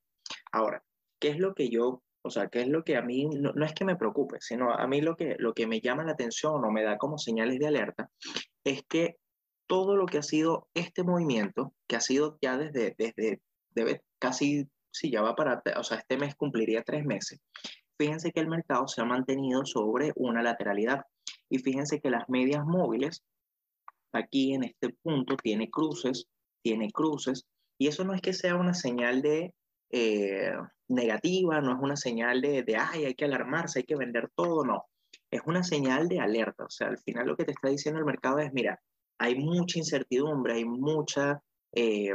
Ahora, 0.52 0.84
¿qué 1.20 1.28
es 1.28 1.38
lo 1.38 1.54
que 1.54 1.70
yo, 1.70 2.02
o 2.24 2.30
sea, 2.30 2.48
qué 2.48 2.62
es 2.62 2.68
lo 2.68 2.84
que 2.84 2.96
a 2.96 3.02
mí, 3.02 3.26
no, 3.26 3.66
es 3.66 3.74
que 3.74 3.86
me 3.86 3.96
preocupe, 3.96 4.38
sino 4.40 4.74
a 4.74 4.88
mí 4.88 5.02
lo 5.02 5.16
que, 5.16 5.36
lo 5.40 5.54
que 5.54 5.68
me 5.68 5.82
llama 5.82 6.06
la 6.06 6.14
atención 6.14 6.64
o 6.64 6.72
me 6.72 6.84
da 6.84 6.98
como 6.98 7.18
señales 7.18 7.60
de 7.60 7.68
alerta 7.68 8.10
es 8.64 8.84
que 8.88 9.18
todo 9.68 9.96
lo 9.96 10.06
que 10.06 10.20
ha 10.20 10.24
sido 10.24 10.68
este 10.74 11.04
movimiento, 11.04 11.74
que 11.88 11.96
ha 11.96 12.02
sido 12.02 12.38
ya 12.42 12.58
desde, 12.58 12.96
desde 12.98 13.42
debe, 13.72 14.02
casi 14.20 14.68
si 14.92 15.12
ya 15.12 15.22
va 15.22 15.36
para, 15.36 15.62
o 15.78 15.84
sea, 15.84 15.98
este 15.98 16.18
mes 16.18 16.36
cumpliría 16.36 16.84
tres 16.84 17.06
meses, 17.06 17.40
fíjense 17.98 18.32
que 18.32 18.40
el 18.40 18.48
mercado 18.48 18.88
se 18.88 19.02
ha 19.02 19.06
mantenido 19.06 19.66
sobre 19.66 20.12
una 20.16 20.42
lateralidad. 20.42 21.06
Y 21.50 21.60
fíjense 21.60 22.00
que 22.00 22.10
las 22.10 22.28
medias 22.30 22.66
móviles, 22.66 23.24
aquí 24.12 24.54
en 24.54 24.64
este 24.64 24.90
punto, 25.02 25.36
tiene 25.38 25.70
cruces, 25.70 26.28
tiene 26.64 26.92
cruces, 26.92 27.46
y 27.78 27.88
eso 27.88 28.04
no 28.04 28.14
es 28.14 28.22
que 28.22 28.34
sea 28.34 28.56
una 28.56 28.74
señal 28.74 29.22
de 29.22 29.54
eh, 29.96 30.52
negativa, 30.88 31.62
no 31.62 31.74
es 31.74 31.80
una 31.80 31.96
señal 31.96 32.42
de, 32.42 32.64
de, 32.64 32.76
ay, 32.78 33.06
hay 33.06 33.14
que 33.14 33.26
alarmarse, 33.26 33.80
hay 33.80 33.86
que 33.86 33.96
vender 33.96 34.32
todo, 34.34 34.66
no. 34.66 34.86
Es 35.30 35.42
una 35.46 35.64
señal 35.64 36.10
de 36.10 36.20
alerta. 36.20 36.66
O 36.66 36.70
sea, 36.70 36.88
al 36.88 36.98
final 36.98 37.28
lo 37.28 37.38
que 37.38 37.46
te 37.46 37.52
está 37.52 37.70
diciendo 37.70 38.00
el 38.00 38.06
mercado 38.06 38.40
es, 38.40 38.52
mira, 38.54 38.82
hay 39.20 39.36
mucha 39.36 39.78
incertidumbre, 39.78 40.54
hay 40.56 40.66
mucha 40.66 41.44
eh, 41.74 42.10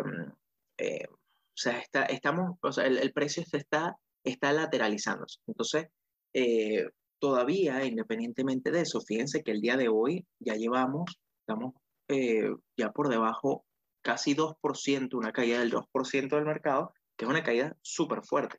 eh, 0.78 1.06
o 1.08 1.16
sea, 1.54 1.78
está, 1.78 2.02
estamos, 2.06 2.56
o 2.60 2.72
sea, 2.72 2.84
el, 2.86 3.12
precio 3.12 3.44
está, 3.52 3.96
está 4.24 4.52
lateralizándose. 4.52 5.38
Entonces, 5.46 5.86
todavía, 7.20 7.84
independientemente 7.84 8.72
de 8.72 8.80
eso, 8.80 9.00
fíjense 9.00 9.44
que 9.44 9.52
el 9.52 9.60
día 9.60 9.76
de 9.76 9.88
hoy 9.88 10.26
ya 10.40 10.54
llevamos, 10.54 11.20
estamos 11.40 11.74
ya 12.76 12.90
por 12.92 13.08
debajo 13.08 13.64
casi 14.02 14.34
2%, 14.34 15.14
una 15.14 15.32
caída 15.32 15.60
del 15.60 15.70
2% 15.70 16.36
del 16.36 16.44
mercado, 16.44 16.92
que 17.18 17.24
es 17.24 17.30
una 17.30 17.42
caída 17.42 17.76
súper 17.82 18.22
fuerte. 18.22 18.58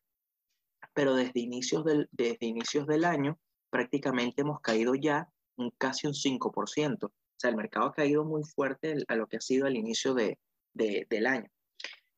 Pero 0.93 1.15
desde 1.15 1.39
inicios, 1.39 1.85
del, 1.85 2.09
desde 2.11 2.45
inicios 2.45 2.85
del 2.85 3.05
año 3.05 3.39
prácticamente 3.69 4.41
hemos 4.41 4.59
caído 4.59 4.93
ya 4.95 5.29
un, 5.55 5.71
casi 5.77 6.07
un 6.07 6.13
5%. 6.13 7.05
O 7.05 7.11
sea, 7.37 7.49
el 7.49 7.55
mercado 7.55 7.87
ha 7.87 7.93
caído 7.93 8.25
muy 8.25 8.43
fuerte 8.43 8.97
a 9.07 9.15
lo 9.15 9.27
que 9.27 9.37
ha 9.37 9.41
sido 9.41 9.65
el 9.65 9.77
inicio 9.77 10.13
de, 10.13 10.37
de, 10.73 11.07
del 11.09 11.25
año. 11.25 11.49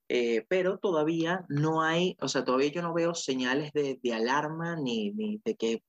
Eh, 0.09 0.45
pero 0.49 0.79
todavía 0.79 1.45
no 1.47 1.83
hay, 1.83 2.17
o 2.19 2.27
sea, 2.27 2.43
todavía 2.43 2.71
yo 2.71 2.81
no 2.81 2.93
veo 2.93 3.13
señales 3.13 3.71
de, 3.71 3.99
de 4.01 4.13
alarma 4.13 4.75
ni, 4.75 5.11
ni, 5.11 5.39
de 5.45 5.55
que, 5.55 5.83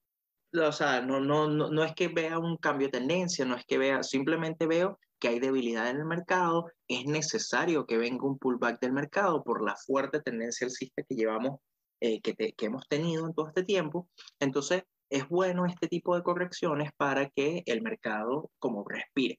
o 0.54 0.70
sea, 0.70 1.00
no, 1.00 1.18
no, 1.18 1.48
no, 1.48 1.70
no, 1.70 1.82
es 1.82 1.94
que 1.94 2.08
vea 2.08 2.38
un 2.38 2.56
cambio 2.58 2.88
de 2.88 2.98
tendencia, 2.98 3.44
no 3.44 3.56
es 3.56 3.64
que 3.64 3.78
vea, 3.78 4.02
simplemente 4.02 4.66
veo 4.66 5.00
que 5.22 5.28
hay 5.28 5.38
debilidad 5.38 5.88
en 5.88 5.98
el 5.98 6.04
mercado, 6.04 6.66
es 6.88 7.06
necesario 7.06 7.86
que 7.86 7.96
venga 7.96 8.26
un 8.26 8.40
pullback 8.40 8.80
del 8.80 8.92
mercado 8.92 9.44
por 9.44 9.64
la 9.64 9.76
fuerte 9.76 10.20
tendencia 10.20 10.64
alcista 10.64 11.04
que 11.04 11.14
llevamos, 11.14 11.60
eh, 12.00 12.20
que, 12.20 12.34
que 12.34 12.66
hemos 12.66 12.88
tenido 12.88 13.24
en 13.24 13.32
todo 13.32 13.46
este 13.46 13.62
tiempo. 13.62 14.08
Entonces, 14.40 14.82
es 15.08 15.28
bueno 15.28 15.64
este 15.64 15.86
tipo 15.86 16.16
de 16.16 16.24
correcciones 16.24 16.90
para 16.96 17.30
que 17.30 17.62
el 17.66 17.82
mercado 17.82 18.50
como 18.58 18.84
respire. 18.84 19.38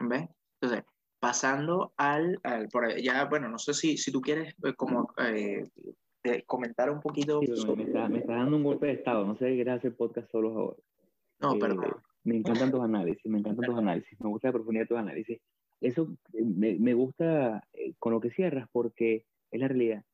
¿Ves? 0.00 0.28
Entonces, 0.60 0.84
pasando 1.20 1.92
al, 1.96 2.40
al 2.42 2.68
por 2.68 2.92
ya, 3.00 3.26
bueno, 3.26 3.48
no 3.48 3.58
sé 3.58 3.72
si, 3.72 3.98
si 3.98 4.10
tú 4.10 4.20
quieres 4.20 4.52
eh, 4.64 4.74
como 4.74 5.12
eh, 5.18 5.62
comentar 6.44 6.90
un 6.90 7.00
poquito. 7.00 7.40
me, 7.40 7.84
está, 7.84 8.08
me, 8.08 8.18
está, 8.18 8.34
dando 8.34 8.56
un 8.56 8.64
golpe 8.64 8.86
de 8.86 8.94
estado, 8.94 9.24
no 9.24 9.36
sé 9.36 9.54
quieres 9.54 9.74
hacer 9.74 9.94
podcast 9.94 10.28
solo 10.32 10.58
ahora. 10.58 10.76
No, 11.38 11.56
perdón. 11.56 12.02
Me 12.24 12.36
encantan 12.36 12.70
tus 12.70 12.80
análisis, 12.80 13.24
me 13.26 13.38
encantan 13.38 13.64
tus 13.64 13.78
análisis, 13.78 14.20
me 14.20 14.28
gusta 14.28 14.48
la 14.48 14.52
profundidad 14.52 14.84
de 14.84 14.88
tus 14.88 14.98
análisis. 14.98 15.40
Eso 15.80 16.14
eh, 16.34 16.44
me, 16.44 16.74
me 16.78 16.94
gusta 16.94 17.66
eh, 17.72 17.94
con 17.98 18.12
lo 18.12 18.20
que 18.20 18.30
cierras 18.30 18.68
porque 18.72 19.24
es 19.50 19.60
la 19.60 19.68
realidad. 19.68 20.04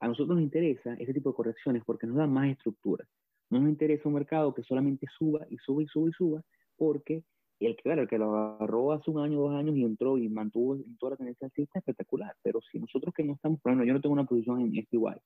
A 0.00 0.08
nosotros 0.08 0.36
nos 0.36 0.42
interesa 0.42 0.94
ese 0.94 1.12
tipo 1.12 1.30
de 1.30 1.36
correcciones 1.36 1.82
porque 1.84 2.06
nos 2.06 2.16
da 2.16 2.26
más 2.26 2.48
estructura. 2.48 3.06
No 3.50 3.60
nos 3.60 3.68
interesa 3.68 4.08
un 4.08 4.14
mercado 4.14 4.54
que 4.54 4.62
solamente 4.62 5.06
suba 5.18 5.46
y 5.50 5.58
suba 5.58 5.82
y 5.82 5.86
suba 5.86 6.08
y 6.08 6.12
suba 6.12 6.42
porque 6.76 7.22
el, 7.60 7.76
claro, 7.76 8.02
el 8.02 8.08
que 8.08 8.18
lo 8.18 8.34
agarró 8.34 8.92
hace 8.92 9.10
un 9.10 9.20
año, 9.20 9.40
dos 9.40 9.54
años 9.54 9.76
y 9.76 9.84
entró 9.84 10.18
y 10.18 10.28
mantuvo 10.28 10.78
toda 10.98 11.10
la 11.10 11.16
tendencia 11.16 11.46
alcista, 11.46 11.78
espectacular. 11.78 12.34
Pero 12.42 12.60
si 12.70 12.78
nosotros 12.78 13.14
que 13.14 13.24
no 13.24 13.34
estamos, 13.34 13.60
por 13.60 13.70
ejemplo, 13.70 13.86
yo 13.86 13.94
no 13.94 14.00
tengo 14.00 14.12
una 14.12 14.24
posición 14.24 14.60
en 14.60 14.76
este 14.76 14.96
igual. 14.96 15.20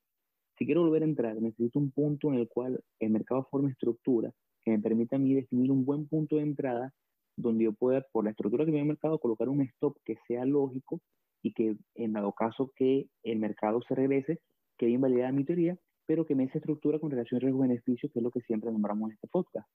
Si 0.58 0.66
quiero 0.66 0.82
volver 0.82 1.02
a 1.02 1.06
entrar, 1.06 1.40
necesito 1.40 1.78
un 1.78 1.90
punto 1.90 2.28
en 2.28 2.40
el 2.40 2.48
cual 2.48 2.82
el 2.98 3.10
mercado 3.10 3.46
forme 3.50 3.70
estructura 3.70 4.32
que 4.64 4.70
me 4.70 4.78
permita 4.78 5.16
a 5.16 5.18
mí 5.18 5.34
definir 5.34 5.70
un 5.70 5.84
buen 5.84 6.06
punto 6.08 6.36
de 6.36 6.42
entrada 6.42 6.92
donde 7.36 7.64
yo 7.64 7.72
pueda, 7.72 8.04
por 8.12 8.24
la 8.24 8.30
estructura 8.30 8.64
que 8.64 8.72
me 8.72 8.80
el 8.80 8.86
mercado, 8.86 9.18
colocar 9.18 9.48
un 9.48 9.60
stop 9.62 9.96
que 10.04 10.16
sea 10.26 10.44
lógico 10.44 11.00
y 11.42 11.52
que 11.52 11.76
en 11.94 12.12
dado 12.12 12.32
caso 12.32 12.72
que 12.74 13.08
el 13.22 13.38
mercado 13.38 13.80
se 13.86 13.94
regrese, 13.94 14.40
quede 14.76 14.90
invalidada 14.90 15.32
mi 15.32 15.44
teoría, 15.44 15.78
pero 16.06 16.26
que 16.26 16.34
me 16.34 16.44
esa 16.44 16.58
estructura 16.58 16.98
con 16.98 17.10
relación 17.10 17.40
riesgo-beneficio, 17.40 18.10
que 18.10 18.18
es 18.18 18.22
lo 18.22 18.30
que 18.30 18.40
siempre 18.40 18.72
nombramos 18.72 19.10
en 19.10 19.14
este 19.14 19.28
podcast. 19.28 19.68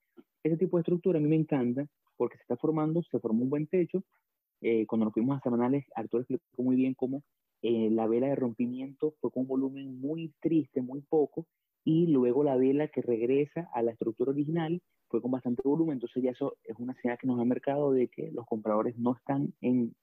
Ese 0.43 0.57
tipo 0.57 0.77
de 0.77 0.81
estructura 0.81 1.19
a 1.19 1.21
mí 1.21 1.29
me 1.29 1.35
encanta 1.35 1.85
porque 2.17 2.37
se 2.37 2.41
está 2.41 2.57
formando, 2.57 3.01
se 3.03 3.19
formó 3.19 3.43
un 3.43 3.49
buen 3.49 3.67
techo. 3.67 4.03
Eh, 4.61 4.85
cuando 4.87 5.05
nos 5.05 5.13
fuimos 5.13 5.37
a 5.37 5.41
semanales, 5.41 5.85
Arturo 5.95 6.21
explicó 6.21 6.63
muy 6.63 6.75
bien 6.75 6.95
cómo 6.95 7.23
eh, 7.61 7.89
la 7.91 8.07
vela 8.07 8.27
de 8.27 8.35
rompimiento 8.35 9.15
fue 9.21 9.31
con 9.31 9.43
un 9.43 9.47
volumen 9.47 9.99
muy 10.01 10.33
triste, 10.41 10.81
muy 10.81 11.01
poco, 11.01 11.45
y 11.83 12.07
luego 12.07 12.43
la 12.43 12.55
vela 12.55 12.87
que 12.87 13.01
regresa 13.01 13.69
a 13.73 13.81
la 13.81 13.91
estructura 13.91 14.31
original 14.31 14.81
fue 15.09 15.21
con 15.21 15.31
bastante 15.31 15.61
volumen, 15.63 15.95
entonces 15.95 16.23
ya 16.23 16.31
eso 16.31 16.55
es 16.63 16.77
una 16.79 16.95
señal 16.95 17.17
que 17.17 17.27
nos 17.27 17.39
ha 17.39 17.45
marcado 17.45 17.91
de 17.91 18.07
que 18.07 18.31
los 18.31 18.45
compradores 18.45 18.97
no 18.97 19.15
están 19.15 19.53
en, 19.61 19.95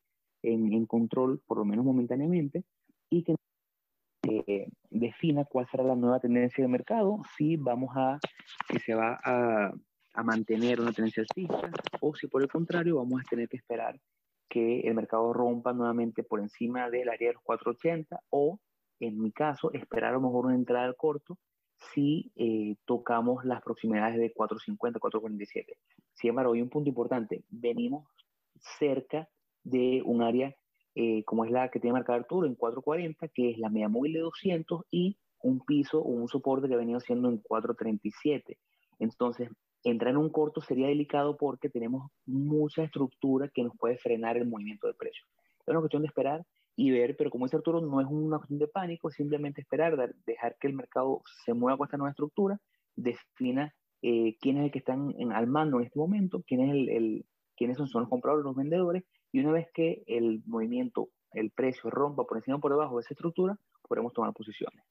en, 0.43 0.73
en 0.73 0.87
control, 0.87 1.41
por 1.47 1.59
lo 1.59 1.65
menos 1.65 1.85
momentáneamente, 1.85 2.65
y 3.09 3.25
que 3.25 3.35
eh, 4.29 4.69
defina 4.91 5.45
cuál 5.45 5.67
será 5.69 5.83
la 5.83 5.97
nueva 5.97 6.21
tendencia 6.21 6.63
de 6.63 6.69
mercado, 6.69 7.23
si 7.37 7.57
vamos 7.57 7.91
a, 7.97 8.19
si 8.71 8.79
se 8.79 8.95
va 8.95 9.19
a, 9.25 9.73
a 10.15 10.23
mantener 10.23 10.81
una 10.81 10.93
tendencia 10.93 11.23
alcista 11.23 11.71
o 12.01 12.15
si 12.15 12.27
por 12.27 12.43
el 12.43 12.49
contrario 12.49 12.97
vamos 12.97 13.21
a 13.21 13.29
tener 13.29 13.49
que 13.49 13.57
esperar 13.57 13.99
que 14.49 14.81
el 14.81 14.95
mercado 14.95 15.33
rompa 15.33 15.73
nuevamente 15.73 16.25
por 16.25 16.41
encima 16.41 16.91
del 16.91 17.09
área 17.09 17.29
de 17.29 17.35
los 17.35 17.43
480 17.43 18.21
o 18.31 18.59
en 18.99 19.21
mi 19.21 19.33
caso 19.33 19.73
esperar 19.73 20.11
a 20.11 20.15
lo 20.15 20.21
mejor 20.21 20.47
una 20.47 20.55
entrada 20.55 20.85
al 20.85 20.97
corto 20.97 21.39
si 21.93 22.33
eh, 22.37 22.77
tocamos 22.85 23.45
las 23.45 23.63
proximidades 23.63 24.19
de 24.19 24.33
450, 24.33 25.01
447. 25.01 25.77
Sin 26.15 26.31
embargo, 26.31 26.53
hay 26.53 26.63
un 26.63 26.69
punto 26.69 26.89
importante, 26.89 27.45
venimos 27.49 28.07
cerca 28.79 29.29
de 29.65 30.03
un 30.05 30.23
área 30.23 30.55
eh, 30.95 31.23
como 31.25 31.45
es 31.45 31.51
la 31.51 31.71
que 31.71 31.79
tiene 31.79 31.95
marcado 31.95 32.19
Arturo 32.19 32.47
en 32.47 32.55
440, 32.55 33.29
que 33.29 33.51
es 33.51 33.59
la 33.59 33.69
media 33.69 33.89
móvil 33.89 34.15
de 34.15 34.21
200 34.21 34.83
y 34.91 35.17
un 35.43 35.65
piso 35.65 36.01
o 36.01 36.09
un 36.09 36.29
soporte 36.29 36.69
que 36.69 36.75
ha 36.75 36.79
venido 36.79 37.01
siendo 37.01 37.29
en 37.29 37.39
437. 37.39 38.59
Entonces, 38.99 39.49
entrar 39.85 40.11
en 40.11 40.19
un 40.19 40.31
corto 40.31 40.61
sería 40.61 40.89
delicado 40.89 41.37
porque 41.37 41.71
tenemos 41.71 42.11
mucha 42.27 42.83
estructura 42.83 43.49
que 43.49 43.63
nos 43.63 43.77
puede 43.79 43.97
frenar 43.99 44.37
el 44.37 44.49
movimiento 44.49 44.89
de 44.89 44.95
precio. 44.95 45.25
Es 45.61 45.69
una 45.69 45.81
cuestión 45.81 46.03
de 46.03 46.09
esperar 46.09 46.45
y 46.81 46.91
ver, 46.93 47.15
pero 47.15 47.29
como 47.29 47.45
dice 47.45 47.59
Arturo, 47.59 47.83
no 47.83 48.01
es 48.01 48.07
una 48.09 48.39
cuestión 48.39 48.59
de 48.59 48.67
pánico, 48.67 49.11
simplemente 49.11 49.61
esperar, 49.61 50.15
dejar 50.25 50.57
que 50.59 50.67
el 50.67 50.73
mercado 50.73 51.21
se 51.45 51.53
mueva 51.53 51.77
con 51.77 51.85
esta 51.85 51.99
nueva 51.99 52.13
estructura, 52.13 52.59
defina 52.97 53.75
eh, 54.01 54.39
quién 54.41 54.57
es 54.57 54.65
el 54.65 54.71
que 54.71 54.79
están 54.79 55.15
en, 55.19 55.31
al 55.31 55.47
mando 55.47 55.79
en 55.79 55.85
este 55.85 55.99
momento, 55.99 56.43
quién 56.47 56.63
es 56.63 56.71
el, 56.71 57.27
quiénes 57.55 57.77
son, 57.77 57.87
son 57.87 58.01
los 58.01 58.09
compradores, 58.09 58.47
los 58.47 58.57
vendedores, 58.57 59.05
y 59.31 59.41
una 59.41 59.53
vez 59.53 59.69
que 59.75 60.03
el 60.07 60.43
movimiento, 60.47 61.11
el 61.33 61.51
precio 61.51 61.91
rompa 61.91 62.25
por 62.25 62.39
encima 62.39 62.57
o 62.57 62.61
por 62.61 62.73
debajo 62.73 62.97
de 62.97 63.03
esa 63.03 63.13
estructura, 63.13 63.59
podremos 63.87 64.15
tomar 64.15 64.33
posiciones. 64.33 64.83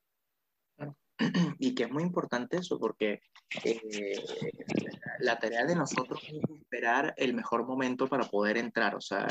Y 1.60 1.76
que 1.76 1.84
es 1.84 1.92
muy 1.92 2.04
importante 2.04 2.58
eso, 2.58 2.80
porque 2.80 3.22
eh, 3.64 4.14
la 5.20 5.38
tarea 5.38 5.66
de 5.66 5.76
nosotros 5.76 6.22
es 6.24 6.40
esperar 6.62 7.14
el 7.18 7.34
mejor 7.34 7.66
momento 7.66 8.08
para 8.08 8.24
poder 8.26 8.58
entrar. 8.58 8.96
O 8.96 9.02
sea, 9.02 9.28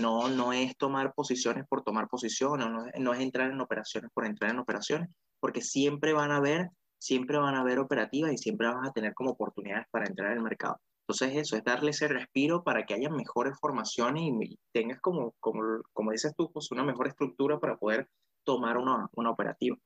no, 0.00 0.28
no 0.28 0.52
es 0.52 0.76
tomar 0.76 1.12
posiciones 1.14 1.66
por 1.68 1.82
tomar 1.82 2.08
posiciones, 2.08 2.68
no, 2.68 2.86
no 2.96 3.14
es 3.14 3.20
entrar 3.20 3.50
en 3.50 3.60
operaciones 3.60 4.10
por 4.14 4.26
entrar 4.26 4.52
en 4.52 4.60
operaciones, 4.60 5.08
porque 5.40 5.60
siempre 5.60 6.12
van 6.12 6.30
a 6.30 6.36
haber, 6.36 6.70
siempre 6.98 7.38
van 7.38 7.56
a 7.56 7.60
haber 7.60 7.80
operativas 7.80 8.32
y 8.32 8.38
siempre 8.38 8.68
vas 8.68 8.88
a 8.88 8.92
tener 8.92 9.14
como 9.14 9.30
oportunidades 9.30 9.86
para 9.90 10.06
entrar 10.06 10.30
en 10.30 10.38
el 10.38 10.44
mercado. 10.44 10.78
Entonces 11.08 11.36
eso 11.36 11.56
es 11.56 11.64
darle 11.64 11.90
ese 11.90 12.06
respiro 12.06 12.62
para 12.62 12.86
que 12.86 12.94
haya 12.94 13.10
mejores 13.10 13.58
formaciones 13.60 14.22
y 14.22 14.56
tengas 14.72 15.00
como, 15.00 15.34
como, 15.40 15.82
como 15.92 16.12
dices 16.12 16.32
tú, 16.36 16.50
pues 16.52 16.70
una 16.70 16.84
mejor 16.84 17.08
estructura 17.08 17.58
para 17.58 17.76
poder 17.76 18.08
tomar 18.44 18.78
una, 18.78 19.08
una 19.14 19.30
operativa. 19.30 19.76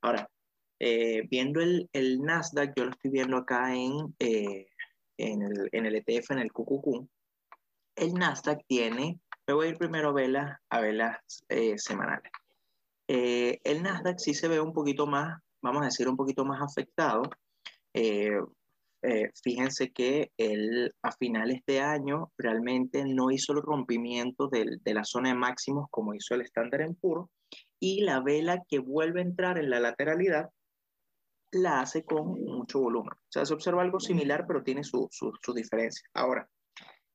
Ahora, 0.00 0.28
eh, 0.82 1.28
viendo 1.28 1.60
el, 1.60 1.90
el, 1.92 2.22
Nasdaq, 2.22 2.72
yo 2.74 2.86
lo 2.86 2.90
estoy 2.92 3.10
viendo 3.10 3.36
acá 3.36 3.74
en, 3.74 4.14
eh, 4.18 4.66
en, 5.18 5.42
el, 5.42 5.68
en, 5.72 5.84
el, 5.84 5.96
ETF, 5.96 6.30
en 6.30 6.38
el 6.38 6.52
QQQ. 6.52 7.06
El 7.96 8.14
Nasdaq 8.14 8.64
tiene, 8.66 9.20
me 9.46 9.52
voy 9.54 9.66
a 9.66 9.70
ir 9.70 9.76
primero 9.76 10.08
a 10.08 10.12
velas, 10.12 10.58
a 10.70 10.80
velas 10.80 11.18
eh, 11.50 11.76
semanales. 11.76 12.32
el 13.06 13.82
Nasdaq 13.82 14.18
sí 14.18 14.32
se 14.32 14.48
ve 14.48 14.58
un 14.58 14.72
poquito 14.72 15.06
más, 15.06 15.38
vamos 15.60 15.82
a 15.82 15.86
decir, 15.86 16.08
un 16.08 16.16
poquito 16.16 16.46
más 16.46 16.62
afectado. 16.62 17.22
fíjense 19.42 19.90
que 19.90 20.30
él 20.38 20.94
a 21.02 21.12
finales 21.12 21.60
de 21.66 21.80
año 21.80 22.32
realmente 22.38 23.04
no 23.04 23.30
hizo 23.30 23.52
el 23.52 23.60
rompimiento 23.60 24.48
del, 24.48 24.80
de 24.82 24.94
la 24.94 25.04
zona 25.04 25.30
de 25.30 25.34
máximos 25.34 25.88
como 25.90 26.14
hizo 26.14 26.34
el 26.34 26.40
estándar 26.42 26.80
en 26.80 26.94
puro 26.94 27.30
y 27.78 28.02
la 28.02 28.20
vela 28.20 28.62
que 28.68 28.78
vuelve 28.78 29.20
a 29.20 29.24
entrar 29.24 29.58
en 29.58 29.68
la 29.68 29.80
lateralidad 29.80 30.50
la 31.52 31.80
hace 31.80 32.04
con 32.04 32.40
mucho 32.42 32.80
volumen. 32.80 33.12
O 33.12 33.30
sea, 33.32 33.44
se 33.44 33.54
observa 33.54 33.82
algo 33.82 34.00
similar, 34.00 34.44
pero 34.46 34.62
tiene 34.62 34.84
su, 34.84 35.08
su, 35.10 35.32
su 35.42 35.52
diferencia. 35.52 36.08
Ahora, 36.14 36.48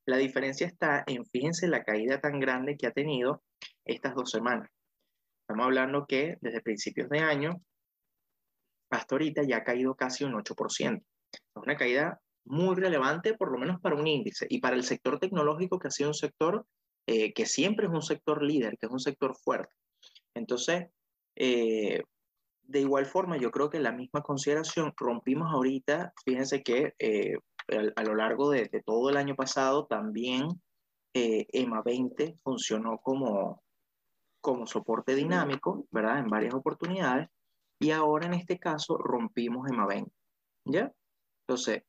la 0.05 0.17
diferencia 0.17 0.67
está 0.67 1.03
en, 1.07 1.25
fíjense, 1.25 1.67
la 1.67 1.83
caída 1.83 2.19
tan 2.19 2.39
grande 2.39 2.77
que 2.77 2.87
ha 2.87 2.91
tenido 2.91 3.43
estas 3.85 4.13
dos 4.15 4.29
semanas. 4.29 4.69
Estamos 5.41 5.65
hablando 5.65 6.05
que 6.07 6.37
desde 6.41 6.61
principios 6.61 7.09
de 7.09 7.19
año 7.19 7.61
hasta 8.91 9.15
ahorita 9.15 9.43
ya 9.43 9.57
ha 9.57 9.63
caído 9.63 9.95
casi 9.95 10.23
un 10.23 10.33
8%. 10.33 11.03
Es 11.31 11.41
una 11.55 11.75
caída 11.75 12.19
muy 12.45 12.75
relevante, 12.75 13.33
por 13.33 13.51
lo 13.51 13.57
menos 13.57 13.81
para 13.81 13.95
un 13.95 14.07
índice, 14.07 14.45
y 14.49 14.59
para 14.59 14.75
el 14.75 14.83
sector 14.83 15.19
tecnológico, 15.19 15.79
que 15.79 15.87
ha 15.87 15.91
sido 15.91 16.09
un 16.09 16.15
sector 16.15 16.65
eh, 17.07 17.33
que 17.33 17.45
siempre 17.45 17.87
es 17.87 17.91
un 17.91 18.01
sector 18.01 18.43
líder, 18.43 18.77
que 18.79 18.85
es 18.85 18.91
un 18.91 18.99
sector 18.99 19.35
fuerte. 19.35 19.73
Entonces, 20.35 20.87
eh, 21.35 22.03
de 22.67 22.81
igual 22.81 23.05
forma, 23.05 23.37
yo 23.37 23.51
creo 23.51 23.69
que 23.69 23.79
la 23.79 23.91
misma 23.91 24.21
consideración 24.21 24.93
rompimos 24.97 25.51
ahorita, 25.51 26.13
fíjense 26.23 26.63
que 26.63 26.93
eh, 26.99 27.37
a, 27.95 28.03
lo 28.03 28.15
largo 28.15 28.49
de, 28.49 28.69
todo 28.85 29.09
el 29.09 29.17
año 29.17 29.35
pasado 29.35 29.85
también 29.85 30.47
eh, 31.13 31.45
EMA 31.51 31.81
20 31.83 32.37
funcionó 32.43 32.99
como, 32.99 33.63
como 34.41 34.67
soporte 34.67 35.15
dinámico, 35.15 35.85
¿verdad? 35.91 36.19
En 36.19 36.27
varias 36.27 36.53
oportunidades. 36.53 37.29
Y 37.79 37.91
ahora 37.91 38.27
en 38.27 38.33
este 38.33 38.57
caso 38.59 38.97
rompimos 38.97 39.69
EMA 39.69 39.85
20, 39.85 40.11
¿ya? 40.65 40.91
Entonces, 41.47 41.83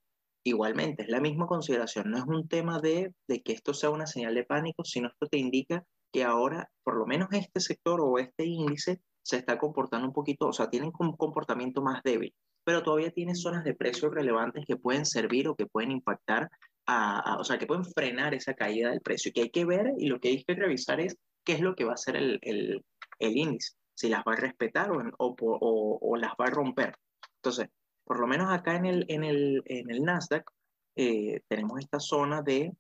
igualmente, 0.44 1.04
es 1.04 1.08
la 1.08 1.20
misma 1.20 1.46
consideración. 1.46 2.10
No 2.10 2.18
es 2.18 2.24
un 2.24 2.48
tema 2.48 2.80
de, 2.80 3.14
de 3.28 3.42
que 3.42 3.52
esto 3.52 3.72
sea 3.72 3.90
una 3.90 4.06
señal 4.06 4.34
de 4.34 4.44
pánico, 4.44 4.84
sino 4.84 5.08
esto 5.08 5.26
te 5.26 5.38
indica 5.38 5.84
que 6.12 6.24
ahora, 6.24 6.70
por 6.84 6.96
lo 6.96 7.06
menos 7.06 7.28
este 7.32 7.60
sector 7.60 8.00
o 8.00 8.18
este 8.18 8.44
índice, 8.44 9.00
se 9.26 9.38
está 9.38 9.58
comportando 9.58 10.06
un 10.06 10.12
poquito, 10.12 10.46
o 10.46 10.52
sea, 10.52 10.70
tienen 10.70 10.92
un 11.00 11.16
comportamiento 11.16 11.82
más 11.82 12.00
débil, 12.04 12.32
pero 12.62 12.84
todavía 12.84 13.10
tiene 13.10 13.34
zonas 13.34 13.64
de 13.64 13.74
precios 13.74 14.14
relevantes 14.14 14.64
que 14.64 14.76
pueden 14.76 15.04
servir 15.04 15.48
o 15.48 15.56
que 15.56 15.66
pueden 15.66 15.90
impactar, 15.90 16.48
a, 16.86 17.36
o 17.40 17.42
sea, 17.42 17.58
que 17.58 17.66
pueden 17.66 17.84
frenar 17.84 18.34
esa 18.34 18.54
caída 18.54 18.90
del 18.90 19.00
precio. 19.00 19.30
Y 19.30 19.32
que 19.32 19.40
hay 19.42 19.50
que 19.50 19.64
ver 19.64 19.94
y 19.98 20.06
lo 20.06 20.20
que 20.20 20.28
hay 20.28 20.44
que 20.44 20.54
revisar 20.54 21.00
es 21.00 21.16
qué 21.44 21.54
es 21.54 21.60
lo 21.60 21.74
que 21.74 21.84
va 21.84 21.90
a 21.90 21.94
hacer 21.94 22.14
el, 22.14 22.38
el, 22.42 22.84
el 23.18 23.36
índice, 23.36 23.72
si 23.94 24.08
las 24.08 24.20
va 24.20 24.34
a 24.34 24.36
respetar 24.36 24.92
o, 24.92 25.02
o, 25.18 25.98
o, 26.00 26.16
las 26.16 26.30
va 26.40 26.44
a 26.44 26.50
romper. 26.50 26.96
Entonces, 27.42 27.66
por 28.04 28.20
lo 28.20 28.28
menos 28.28 28.52
acá 28.52 28.76
en 28.76 28.86
el, 28.86 29.06
en 29.08 29.24
el, 29.24 29.60
en 29.66 29.90
el 29.90 30.04
Nasdaq 30.04 30.48
eh, 30.94 31.40
tenemos 31.48 31.80
esta 31.80 31.98
zona 31.98 32.42
de 32.42 32.72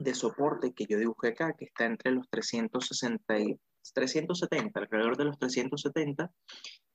de 0.00 0.14
soporte 0.14 0.72
que 0.72 0.86
yo 0.86 0.98
dibujé 0.98 1.28
acá, 1.28 1.52
que 1.52 1.66
está 1.66 1.84
entre 1.84 2.10
los 2.12 2.26
360 2.30 3.38
y 3.38 3.60
370, 3.92 4.80
alrededor 4.80 5.16
de 5.16 5.24
los 5.24 5.38
370, 5.38 6.30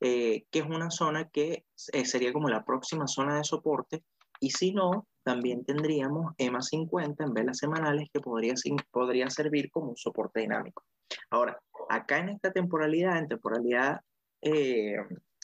eh, 0.01 0.45
que 0.49 0.59
es 0.59 0.65
una 0.65 0.91
zona 0.91 1.29
que 1.29 1.65
eh, 1.93 2.05
sería 2.05 2.33
como 2.33 2.49
la 2.49 2.63
próxima 2.63 3.07
zona 3.07 3.37
de 3.37 3.43
soporte, 3.43 4.03
y 4.39 4.51
si 4.51 4.73
no, 4.73 5.07
también 5.23 5.65
tendríamos 5.65 6.33
EMA 6.37 6.61
50 6.61 7.23
en 7.23 7.33
velas 7.33 7.57
semanales 7.57 8.09
que 8.13 8.19
podría, 8.19 8.53
podría 8.91 9.29
servir 9.29 9.71
como 9.71 9.89
un 9.89 9.97
soporte 9.97 10.41
dinámico. 10.41 10.83
Ahora, 11.29 11.59
acá 11.89 12.19
en 12.19 12.29
esta 12.29 12.51
temporalidad, 12.51 13.17
en 13.17 13.27
temporalidad, 13.27 14.01
eh, 14.41 14.97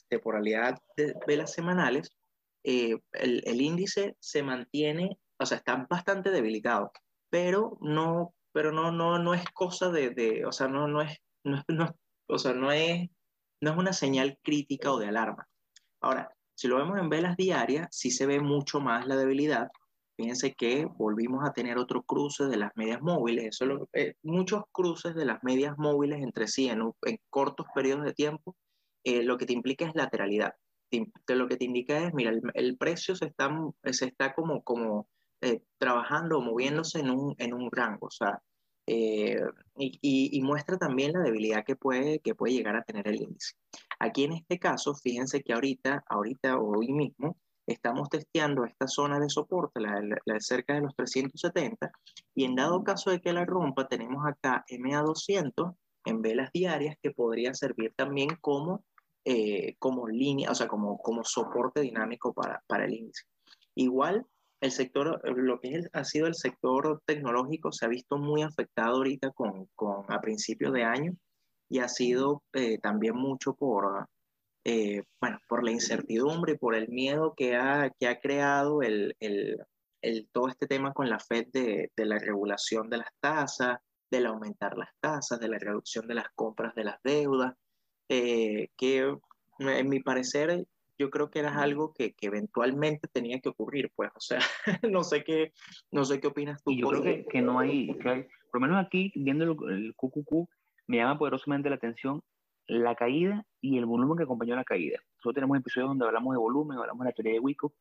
temporalidad 0.10 0.78
de 0.98 1.16
velas 1.26 1.54
semanales, 1.54 2.12
el, 2.64 3.02
el 3.14 3.62
índice 3.62 4.16
se 4.20 4.44
mantiene, 4.44 5.18
o 5.40 5.46
sea, 5.46 5.58
está 5.58 5.88
bastante 5.90 6.30
debilitado, 6.30 6.92
pero 7.32 7.78
no, 7.82 8.36
pero 8.52 8.72
no, 8.72 8.92
no, 8.92 9.18
no 9.20 9.34
es 9.34 9.44
cosa 9.52 9.90
de, 9.90 10.12
de 10.12 10.46
o 10.46 10.52
sea, 10.52 10.68
no, 10.68 10.88
no 10.88 11.02
es 11.02 11.18
no, 11.44 11.64
no, 11.68 11.96
o 12.28 12.38
sea, 12.38 12.54
no 12.54 12.72
es, 12.72 13.10
no 13.62 13.72
es 13.72 13.78
una 13.78 13.94
señal 13.94 14.38
crítica 14.44 14.92
o 14.92 15.00
de 15.00 15.08
alarma. 15.08 15.48
Ahora, 16.02 16.34
si 16.56 16.68
lo 16.68 16.78
vemos 16.78 17.00
en 17.00 17.10
velas 17.10 17.38
diarias, 17.38 17.88
sí 17.92 18.12
se 18.12 18.26
ve 18.26 18.40
mucho 18.40 18.80
más 18.80 19.08
la 19.08 19.16
debilidad. 19.16 19.70
Fíjense 20.16 20.54
que 20.54 20.86
volvimos 20.86 21.44
a 21.44 21.54
tener 21.54 21.78
otro 21.78 22.04
cruce 22.04 22.46
de 22.46 22.58
las 22.58 22.72
medias 22.76 23.02
móviles. 23.02 23.60
Eso 23.60 23.90
eh, 23.94 24.14
muchos 24.24 24.64
cruces 24.72 25.16
de 25.16 25.26
las 25.26 25.44
medias 25.44 25.76
móviles 25.78 26.22
entre 26.22 26.48
sí 26.48 26.70
en, 26.70 26.92
cortos 27.30 27.66
periodos 27.74 28.06
de 28.06 28.14
tiempo, 28.14 28.56
eh, 29.04 29.24
lo 29.24 29.38
que 29.38 29.46
te 29.46 29.54
implica 29.54 29.86
es 29.86 29.96
lateralidad. 29.96 30.54
lo 31.28 31.48
que 31.48 31.58
te 31.58 31.66
indica 31.66 31.98
es, 31.98 32.14
mira, 32.14 32.32
el, 32.54 32.78
precio 32.78 33.16
se 33.16 33.26
está, 33.26 33.50
se 33.92 34.06
está 34.06 34.34
como, 34.34 34.62
como 34.64 35.08
eh, 35.42 35.64
trabajando 35.80 36.42
moviéndose 36.42 37.00
en 37.00 37.10
un, 37.10 37.36
en 37.40 37.54
un 37.54 37.72
rango. 37.72 38.08
O 38.08 38.12
sea, 38.12 38.40
eh, 38.88 39.40
y, 39.78 40.42
muestra 40.42 40.78
también 40.78 41.14
la 41.14 41.22
debilidad 41.22 41.64
que 41.64 41.76
puede, 41.76 42.20
que 42.20 42.36
puede 42.36 42.54
llegar 42.54 42.76
a 42.76 42.84
tener 42.84 43.08
el 43.08 43.22
índice. 43.22 43.54
Aquí 44.00 44.24
en 44.24 44.34
este 44.34 44.60
caso, 44.60 44.96
fíjense 44.96 45.42
que 45.44 45.54
ahorita, 45.54 46.04
ahorita 46.10 46.58
hoy 46.58 46.92
mismo, 46.92 47.38
estamos 47.68 48.10
testeando 48.10 48.66
esta 48.66 48.88
zona 48.88 49.20
de 49.20 49.30
soporte, 49.30 49.80
la, 49.80 50.02
la, 50.26 50.40
cerca 50.40 50.74
de 50.74 50.82
los 50.82 50.96
370, 50.96 51.92
y 52.36 52.46
en 52.46 52.56
dado 52.56 52.84
caso 52.84 53.12
de 53.12 53.22
que 53.22 53.34
la 53.34 53.46
rompa, 53.46 53.88
tenemos 53.88 54.26
acá 54.26 54.66
MA200 54.70 55.76
en 56.06 56.22
velas 56.22 56.52
diarias 56.52 56.96
que 57.02 57.12
podría 57.12 57.54
servir 57.54 57.94
también 57.96 58.30
como, 58.42 58.84
eh, 59.26 59.76
como 59.78 60.08
línea, 60.08 60.52
o 60.52 60.56
sea, 60.56 60.68
como, 60.68 60.98
como 60.98 61.24
soporte 61.24 61.82
dinámico 61.82 62.34
para, 62.34 62.64
para 62.68 62.86
el 62.86 62.94
índice. 62.94 63.24
Igual, 63.76 64.26
el 64.62 64.72
sector, 64.72 65.22
lo 65.38 65.60
que 65.60 65.82
ha 65.92 66.04
sido 66.04 66.28
el 66.28 66.36
sector 66.36 67.02
tecnológico 67.06 67.72
se 67.72 67.86
ha 67.86 67.90
visto 67.90 68.18
muy 68.18 68.44
afectado 68.44 68.98
ahorita 68.98 69.32
con, 69.32 69.68
con 69.76 70.06
a 70.08 70.22
principios 70.22 70.72
de 70.72 70.84
año 70.84 71.14
y 71.68 71.80
ha 71.80 71.88
sido 71.88 72.44
eh, 72.54 72.78
también 72.78 73.16
mucho 73.16 73.56
por, 73.56 74.08
eh, 74.64 75.02
bueno, 75.20 75.40
por 75.48 75.64
la 75.64 75.72
incertidumbre 75.72 76.54
y 76.54 76.58
por 76.58 76.76
el 76.76 76.90
miedo 76.90 77.34
que 77.36 77.56
ha, 77.56 77.90
que 78.00 78.08
ha 78.08 78.20
creado 78.20 78.84
el, 78.84 79.16
el, 79.20 79.58
el, 80.04 80.30
todo 80.32 80.48
este 80.48 80.68
tema 80.68 80.94
con 80.94 81.10
la 81.10 81.20
FED 81.20 81.48
de, 81.52 81.92
de 81.96 82.06
la 82.06 82.20
regulación 82.20 82.90
de 82.90 82.98
las 82.98 83.10
tasas, 83.20 83.80
del 84.12 84.28
aumentar 84.28 84.78
las 84.78 84.90
tasas, 85.00 85.40
de 85.40 85.48
la 85.48 85.58
reducción 85.58 86.06
de 86.06 86.16
las 86.16 86.28
compras 86.36 86.76
de 86.76 86.84
las 86.84 87.00
deudas, 87.04 87.56
eh, 88.10 88.68
que 88.78 89.16
en 89.60 89.90
mi 89.90 90.02
parecer 90.02 90.68
yo 91.02 91.10
creo 91.10 91.32
que 91.32 91.40
era 91.40 91.62
algo 91.62 91.94
que, 91.94 92.14
que, 92.14 92.28
eventualmente 92.28 93.08
tenía 93.08 93.40
que 93.40 93.50
ocurrir, 93.50 93.92
pues, 93.96 94.12
o 94.16 94.20
sea, 94.20 94.40
no 94.92 95.04
sé 95.04 95.24
qué, 95.24 95.52
no 95.92 96.06
sé 96.06 96.20
qué 96.20 96.28
opinas 96.28 96.64
tú. 96.64 96.72
Y 96.72 96.82
yo 96.82 96.90
creo 96.90 97.04
que, 97.04 97.26
que, 97.26 97.42
no 97.42 97.60
hay, 97.60 97.98
que 97.98 98.10
hay, 98.10 98.24
por 98.52 98.62
lo 98.62 98.68
menos 98.68 98.86
aquí, 98.86 99.12
viendo 99.16 99.44
el, 99.44 99.72
el 99.72 99.96
QQQ, 99.96 100.48
me 100.88 100.98
llama 100.98 101.18
poderosamente 101.18 101.70
la 101.70 101.76
atención 101.76 102.22
la 102.68 102.96
caída 102.96 103.46
y 103.60 103.78
el 103.78 103.86
volumen 103.86 104.18
que 104.18 104.24
acompañó 104.24 104.56
la 104.56 104.64
caída. 104.64 105.00
Nosotros 105.18 105.36
tenemos 105.36 105.58
episodios 105.58 105.90
donde 105.90 106.06
hablamos 106.06 106.34
de 106.34 106.40
volumen, 106.40 106.78
hablamos 106.78 107.04
de 107.04 107.10
la 107.10 107.14
teoría 107.14 107.34
de 107.34 107.40
Wyckoff, 107.40 107.74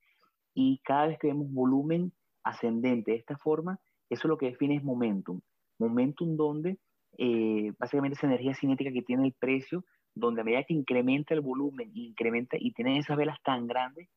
y 0.54 0.80
cada 0.84 1.08
vez 1.08 1.18
que 1.18 1.28
vemos 1.28 1.52
volumen 1.52 2.12
ascendente 2.42 3.12
de 3.12 3.18
esta 3.18 3.36
forma, 3.36 3.78
eso 4.08 4.26
lo 4.26 4.38
que 4.38 4.46
define 4.46 4.76
es 4.76 4.82
momentum. 4.82 5.40
Momentum 5.78 6.36
donde 6.36 6.78
eh, 7.18 7.72
básicamente 7.78 8.16
esa 8.16 8.26
energía 8.26 8.54
cinética 8.54 8.90
que 8.92 9.02
tiene 9.02 9.26
el 9.26 9.34
precio 9.38 9.84
donde 10.14 10.40
a 10.40 10.44
medida 10.44 10.64
que 10.64 10.74
incrementa 10.74 11.34
el 11.34 11.40
volumen, 11.40 11.90
incrementa 11.94 12.56
y 12.58 12.72
tiene 12.72 12.98
esas 12.98 13.16
velas 13.16 13.38
tan 13.42 13.66
grandes, 13.66 14.08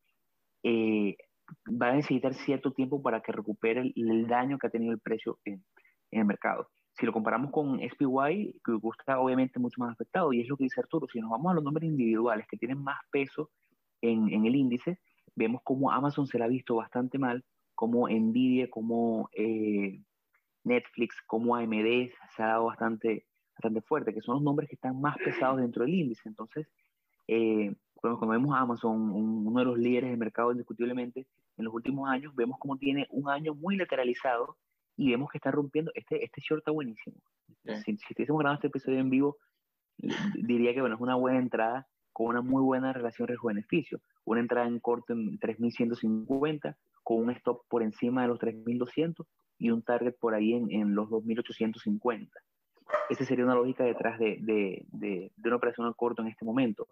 eh, 0.63 1.15
va 1.69 1.89
a 1.89 1.93
necesitar 1.93 2.33
cierto 2.33 2.71
tiempo 2.71 3.01
para 3.01 3.21
que 3.21 3.31
recupere 3.31 3.93
el, 3.95 4.27
daño 4.27 4.57
que 4.57 4.67
ha 4.67 4.71
tenido 4.71 4.93
el 4.93 4.99
precio 4.99 5.39
en, 5.45 5.63
el 6.11 6.25
mercado. 6.25 6.69
Si 6.93 7.05
lo 7.05 7.13
comparamos 7.13 7.51
con 7.51 7.79
SPY, 7.79 8.59
que 8.63 8.77
está 8.99 9.19
obviamente 9.19 9.59
mucho 9.59 9.81
más 9.81 9.93
afectado, 9.93 10.31
y 10.31 10.41
es 10.41 10.47
lo 10.47 10.57
que 10.57 10.65
dice 10.65 10.79
Arturo, 10.79 11.07
si 11.11 11.19
nos 11.19 11.31
vamos 11.31 11.51
a 11.51 11.55
los 11.55 11.63
nombres 11.63 11.89
individuales 11.89 12.45
que 12.47 12.57
tienen 12.57 12.83
más 12.83 12.99
peso 13.11 13.49
en, 14.01 14.31
en 14.31 14.45
el 14.45 14.55
índice, 14.55 14.99
vemos 15.35 15.61
como 15.63 15.91
Amazon 15.91 16.27
se 16.27 16.37
la 16.37 16.45
ha 16.45 16.49
visto 16.49 16.75
bastante 16.75 17.17
mal, 17.17 17.43
como 17.75 18.07
Nvidia, 18.07 18.69
como 18.69 19.29
eh, 19.33 20.01
Netflix, 20.63 21.15
como 21.27 21.55
AMD 21.55 22.11
se 22.35 22.43
ha 22.43 22.47
dado 22.47 22.65
bastante, 22.65 23.25
bastante 23.55 23.81
fuerte, 23.81 24.13
que 24.13 24.21
son 24.21 24.35
los 24.35 24.43
nombres 24.43 24.69
que 24.69 24.75
están 24.75 24.99
más 24.99 25.17
pesados 25.17 25.59
dentro 25.59 25.83
del 25.83 25.93
índice. 25.93 26.27
Entonces, 26.27 26.67
eh, 27.27 27.73
cuando, 27.95 28.27
vemos 28.27 28.55
a 28.55 28.59
Amazon, 28.59 29.11
uno 29.11 29.59
de 29.59 29.65
los 29.65 29.77
líderes 29.77 30.09
del 30.09 30.19
mercado 30.19 30.51
indiscutiblemente, 30.51 31.27
en 31.57 31.65
los 31.65 31.73
últimos 31.73 32.09
años, 32.09 32.35
vemos 32.35 32.57
como 32.59 32.77
tiene 32.77 33.07
un 33.11 33.29
año 33.29 33.53
muy 33.53 33.77
lateralizado 33.77 34.57
y 34.97 35.11
vemos 35.11 35.29
que 35.31 35.37
está 35.37 35.51
rompiendo, 35.51 35.91
este, 35.95 36.23
este 36.23 36.41
short 36.41 36.59
está 36.59 36.71
buenísimo. 36.71 37.17
Si, 37.63 37.97
si 37.97 38.05
estuviésemos 38.09 38.39
grabando 38.39 38.57
este 38.57 38.67
episodio 38.67 38.99
en 38.99 39.09
vivo, 39.09 39.37
diría 40.35 40.73
que 40.73 40.81
bueno, 40.81 40.95
es 40.95 41.01
una 41.01 41.15
buena 41.15 41.39
entrada 41.39 41.87
con 42.11 42.27
una 42.27 42.41
muy 42.41 42.61
buena 42.61 42.93
relación 42.93 43.27
riesgo-beneficio. 43.27 43.99
Una 44.25 44.39
entrada 44.39 44.67
en 44.67 44.79
corto 44.79 45.13
en 45.13 45.39
3.150, 45.39 46.75
con 47.03 47.17
un 47.19 47.29
stop 47.31 47.63
por 47.67 47.83
encima 47.83 48.21
de 48.21 48.27
los 48.29 48.39
3.200 48.39 49.25
y 49.57 49.71
un 49.71 49.81
target 49.81 50.15
por 50.19 50.33
ahí 50.33 50.53
en, 50.53 50.71
en 50.71 50.95
los 50.95 51.09
2.850. 51.09 52.29
Esa 53.09 53.25
sería 53.25 53.45
una 53.45 53.55
lógica 53.55 53.83
detrás 53.83 54.19
de, 54.19 54.37
de, 54.41 54.85
de, 54.91 55.31
una 55.45 55.55
operación 55.55 55.87
a 55.87 55.93
corto 55.93 56.21
en 56.21 56.29
este 56.29 56.45
momento. 56.45 56.87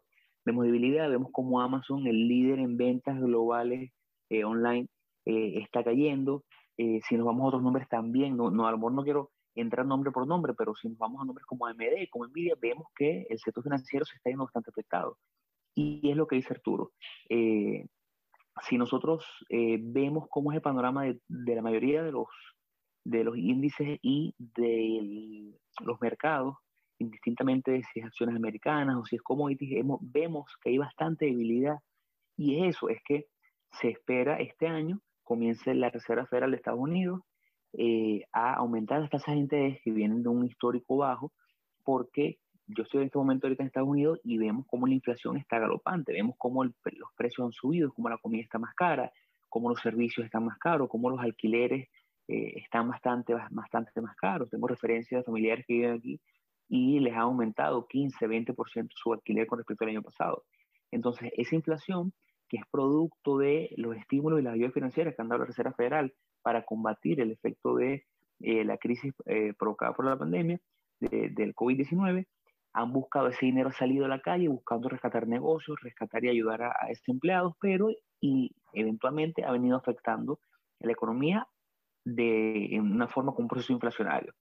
Vemos 0.45 0.65
debilidad, 0.65 1.09
vemos 1.09 1.29
como 1.31 1.61
Amazon, 1.61 2.07
el 2.07 2.27
líder 2.27 2.59
en 2.59 2.77
ventas 2.77 3.19
globales 3.19 3.91
eh, 4.29 4.43
online, 4.43 4.87
eh, 5.25 5.59
está 5.61 5.83
cayendo. 5.83 6.43
Eh, 6.77 6.99
si 7.07 7.15
nos 7.15 7.25
vamos 7.25 7.43
a 7.43 7.47
otros 7.47 7.63
nombres 7.63 7.87
también, 7.87 8.35
no, 8.35 8.49
no, 8.49 8.67
a 8.67 8.75
no 8.75 9.03
quiero 9.03 9.31
entrar 9.55 9.85
nombre 9.85 10.11
por 10.11 10.25
nombre, 10.25 10.53
pero 10.53 10.73
si 10.75 10.89
nos 10.89 10.97
vamos 10.97 11.21
a 11.21 11.25
nombres 11.25 11.45
como 11.45 11.67
AMD, 11.67 12.09
como 12.09 12.25
Nvidia, 12.27 12.55
vemos 12.59 12.87
que 12.95 13.27
el 13.29 13.39
sector 13.39 13.63
financiero 13.63 14.05
se 14.05 14.15
está 14.15 14.29
yendo 14.29 14.45
bastante 14.45 14.71
afectado. 14.71 15.17
Y 15.75 16.09
es 16.09 16.17
lo 16.17 16.27
que 16.27 16.37
dice 16.37 16.53
Arturo. 16.53 16.91
si 17.29 18.77
nosotros 18.77 19.25
vemos 19.49 20.27
cómo 20.29 20.51
es 20.51 20.57
el 20.57 20.61
panorama 20.61 21.03
de, 21.03 21.19
de 21.27 21.55
la 21.55 21.61
mayoría 21.61 22.03
de 22.03 22.11
los 22.11 22.27
de 23.03 23.23
los 23.23 23.37
índices 23.37 23.99
y 24.01 24.35
de 24.37 25.53
los 25.83 25.99
mercados, 26.01 26.55
indistintamente 26.99 27.81
si 27.91 27.99
es 27.99 28.05
acciones 28.05 28.35
americanas 28.35 28.97
o 28.97 29.05
si 29.05 29.15
es 29.15 29.21
commodities, 29.21 29.83
vemos 30.01 30.45
que 30.63 30.69
hay 30.69 30.77
bastante 30.77 31.25
debilidad. 31.25 31.79
Y 32.37 32.65
eso, 32.65 32.89
es 32.89 32.99
que 33.03 33.27
se 33.79 33.89
espera 33.89 34.39
este 34.39 34.67
año, 34.67 35.01
comience 35.23 35.73
la 35.73 35.89
Reserva 35.89 36.25
Federal 36.25 36.51
de 36.51 36.57
Estados 36.57 36.79
Unidos 36.79 37.21
eh, 37.73 38.25
a 38.33 38.53
aumentar 38.55 38.99
las 38.99 39.09
tasas 39.09 39.35
de 39.35 39.41
interés 39.41 39.79
que 39.83 39.91
vienen 39.91 40.23
de 40.23 40.29
un 40.29 40.45
histórico 40.45 40.97
bajo, 40.97 41.31
porque 41.83 42.37
yo 42.67 42.83
estoy 42.83 43.01
en 43.01 43.05
este 43.07 43.17
momento 43.17 43.47
ahorita 43.47 43.63
en 43.63 43.67
Estados 43.67 43.89
Unidos 43.89 44.19
y 44.23 44.37
vemos 44.37 44.65
cómo 44.67 44.87
la 44.87 44.93
inflación 44.93 45.37
está 45.37 45.59
galopante, 45.59 46.13
vemos 46.13 46.35
cómo 46.37 46.63
los 46.63 46.75
precios 47.15 47.45
han 47.45 47.51
subido, 47.51 47.91
cómo 47.93 48.09
la 48.09 48.17
comida 48.17 48.43
está 48.43 48.59
más 48.59 48.73
cara, 48.75 49.11
cómo 49.49 49.69
los 49.69 49.79
servicios 49.79 50.25
están 50.25 50.45
más 50.45 50.57
caros, 50.57 50.89
cómo 50.89 51.09
los 51.09 51.19
alquileres 51.19 51.89
eh, 52.31 52.53
están 52.63 52.87
bastante, 52.87 53.33
bastante 53.49 53.99
más 53.99 54.15
caros. 54.15 54.49
Tengo 54.49 54.65
referencias 54.65 55.19
de 55.19 55.25
familiares 55.25 55.65
que 55.67 55.73
viven 55.73 55.91
aquí 55.95 56.21
y 56.69 57.01
les 57.01 57.13
ha 57.13 57.21
aumentado 57.21 57.85
15, 57.87 58.25
20% 58.25 58.87
su 58.95 59.11
alquiler 59.11 59.45
con 59.47 59.57
respecto 59.57 59.83
al 59.83 59.89
año 59.89 60.01
pasado. 60.01 60.45
Entonces, 60.91 61.29
esa 61.35 61.55
inflación, 61.55 62.13
que 62.47 62.55
es 62.55 62.63
producto 62.71 63.37
de 63.37 63.73
los 63.75 63.97
estímulos 63.97 64.39
y 64.39 64.43
las 64.43 64.53
ayudas 64.53 64.73
financieras 64.73 65.13
que 65.13 65.21
han 65.21 65.27
dado 65.27 65.39
la 65.39 65.47
Reserva 65.47 65.73
Federal 65.73 66.13
para 66.41 66.63
combatir 66.63 67.19
el 67.19 67.31
efecto 67.31 67.75
de 67.75 68.05
eh, 68.39 68.63
la 68.63 68.77
crisis 68.77 69.13
eh, 69.25 69.53
provocada 69.59 69.93
por 69.93 70.05
la 70.05 70.17
pandemia 70.17 70.57
del 71.01 71.53
COVID-19, 71.55 72.27
han 72.73 72.93
buscado 72.93 73.27
ese 73.27 73.47
dinero, 73.47 73.69
ha 73.69 73.73
salido 73.73 74.05
a 74.05 74.07
la 74.07 74.21
calle 74.21 74.47
buscando 74.47 74.87
rescatar 74.87 75.27
negocios, 75.27 75.81
rescatar 75.81 76.23
y 76.23 76.29
ayudar 76.29 76.61
a, 76.61 76.75
a 76.79 76.91
estos 76.91 77.09
empleados, 77.09 77.55
pero 77.59 77.89
y 78.21 78.55
eventualmente 78.71 79.43
ha 79.43 79.51
venido 79.51 79.75
afectando 79.75 80.39
la 80.79 80.91
economía 80.91 81.47
de 82.03 82.79
una 82.81 83.07
forma 83.07 83.33
con 83.33 83.43
un 83.43 83.49
proceso 83.49 83.73
inflacionario. 83.73 84.33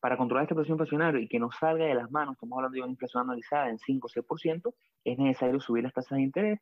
Para 0.00 0.16
controlar 0.16 0.44
este 0.44 0.54
proceso 0.54 0.74
inflacionario 0.74 1.20
y 1.20 1.28
que 1.28 1.38
no 1.38 1.50
salga 1.52 1.84
de 1.84 1.94
las 1.94 2.10
manos, 2.10 2.34
estamos 2.34 2.56
hablando 2.56 2.74
de 2.74 2.82
una 2.82 2.90
inflación 2.90 3.24
analizada 3.24 3.70
en 3.70 3.78
5 3.78 4.06
o 4.06 4.10
6%, 4.10 4.74
es 5.04 5.18
necesario 5.18 5.60
subir 5.60 5.84
las 5.84 5.92
tasas 5.92 6.16
de 6.16 6.22
interés. 6.22 6.60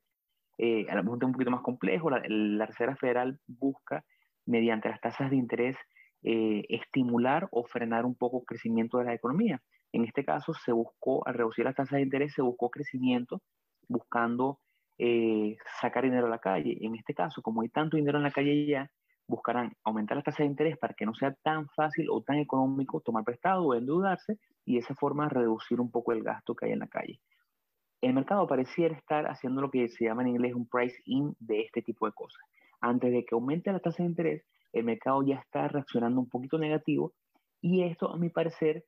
Eh, 0.59 0.87
a 0.91 0.97
mejor 0.97 1.19
es 1.21 1.27
un 1.27 1.33
poquito 1.33 1.51
más 1.51 1.63
complejo, 1.63 2.11
la, 2.11 2.67
Reserva 2.67 2.97
Federal 2.97 3.41
busca, 3.47 4.05
mediante 4.45 4.91
las 4.91 5.01
tasas 5.01 5.31
de 5.31 5.37
interés 5.37 5.77
eh, 6.23 6.65
estimular 6.69 7.49
o 7.51 7.65
frenar 7.65 8.05
un 8.05 8.15
poco 8.15 8.41
el 8.41 8.47
crecimiento 8.47 8.99
de 8.99 9.05
la 9.05 9.15
economía. 9.15 9.63
En 9.93 10.05
este 10.05 10.25
caso, 10.25 10.53
se 10.53 10.73
buscó, 10.73 11.27
al 11.27 11.35
reducir 11.35 11.65
las 11.65 11.75
tasas 11.75 11.97
de 11.97 12.03
interés, 12.03 12.35
se 12.35 12.43
buscó 12.43 12.71
crecimiento 12.71 13.41
buscando 13.89 14.61
eh, 14.99 15.57
sacar 15.81 16.05
dinero 16.05 16.27
a 16.27 16.31
la 16.31 16.39
calle. 16.39 16.77
En 16.81 16.95
este 16.95 17.15
caso, 17.15 17.41
como 17.43 17.63
hay 17.63 17.71
tanto 17.71 17.97
dinero 17.97 18.19
en 18.19 18.25
la 18.25 18.31
calle 18.31 18.67
ya, 18.67 18.91
buscarán 19.31 19.73
aumentar 19.85 20.17
las 20.17 20.25
tasas 20.25 20.41
de 20.41 20.47
interés 20.47 20.77
para 20.77 20.93
que 20.95 21.07
no 21.07 21.15
sea 21.15 21.33
tan 21.43 21.69
fácil 21.69 22.09
o 22.11 22.21
tan 22.23 22.37
económico 22.39 23.01
tomar 23.01 23.25
prestado 23.25 23.65
o 23.65 23.75
endeudarse 23.75 24.39
y 24.67 24.75
de 24.75 24.81
esa 24.81 24.95
forma 24.95 25.29
reducir 25.29 25.81
un 25.81 25.91
poco 25.91 26.13
el 26.13 26.23
gasto 26.23 26.55
que 26.55 26.67
hay 26.67 26.73
en 26.73 26.81
la 26.81 26.89
calle. 26.89 27.21
El 28.03 28.15
mercado 28.15 28.47
pareciera 28.47 28.97
estar 28.97 29.27
haciendo 29.27 29.61
lo 29.61 29.71
que 29.71 29.89
se 29.89 30.05
llama 30.05 30.23
en 30.23 30.29
inglés 30.29 30.55
un 30.55 30.67
price 30.67 30.97
in 31.05 31.35
de 31.39 31.61
este 31.61 31.81
tipo 31.83 32.07
de 32.07 32.13
cosas. 32.13 32.43
Antes 32.81 33.13
de 33.13 33.25
que 33.25 33.35
aumente 33.35 33.73
la 33.73 33.79
tasa 33.79 34.03
de 34.03 34.09
interés, 34.09 34.45
el 34.73 34.85
mercado 34.85 35.23
ya 35.23 35.37
está 35.37 35.69
reaccionando 35.69 36.21
un 36.21 36.29
poquito 36.29 36.59
negativo 36.59 37.13
y 37.61 37.83
esto, 37.83 38.11
a 38.11 38.17
mi 38.17 38.31
parecer, 38.31 38.85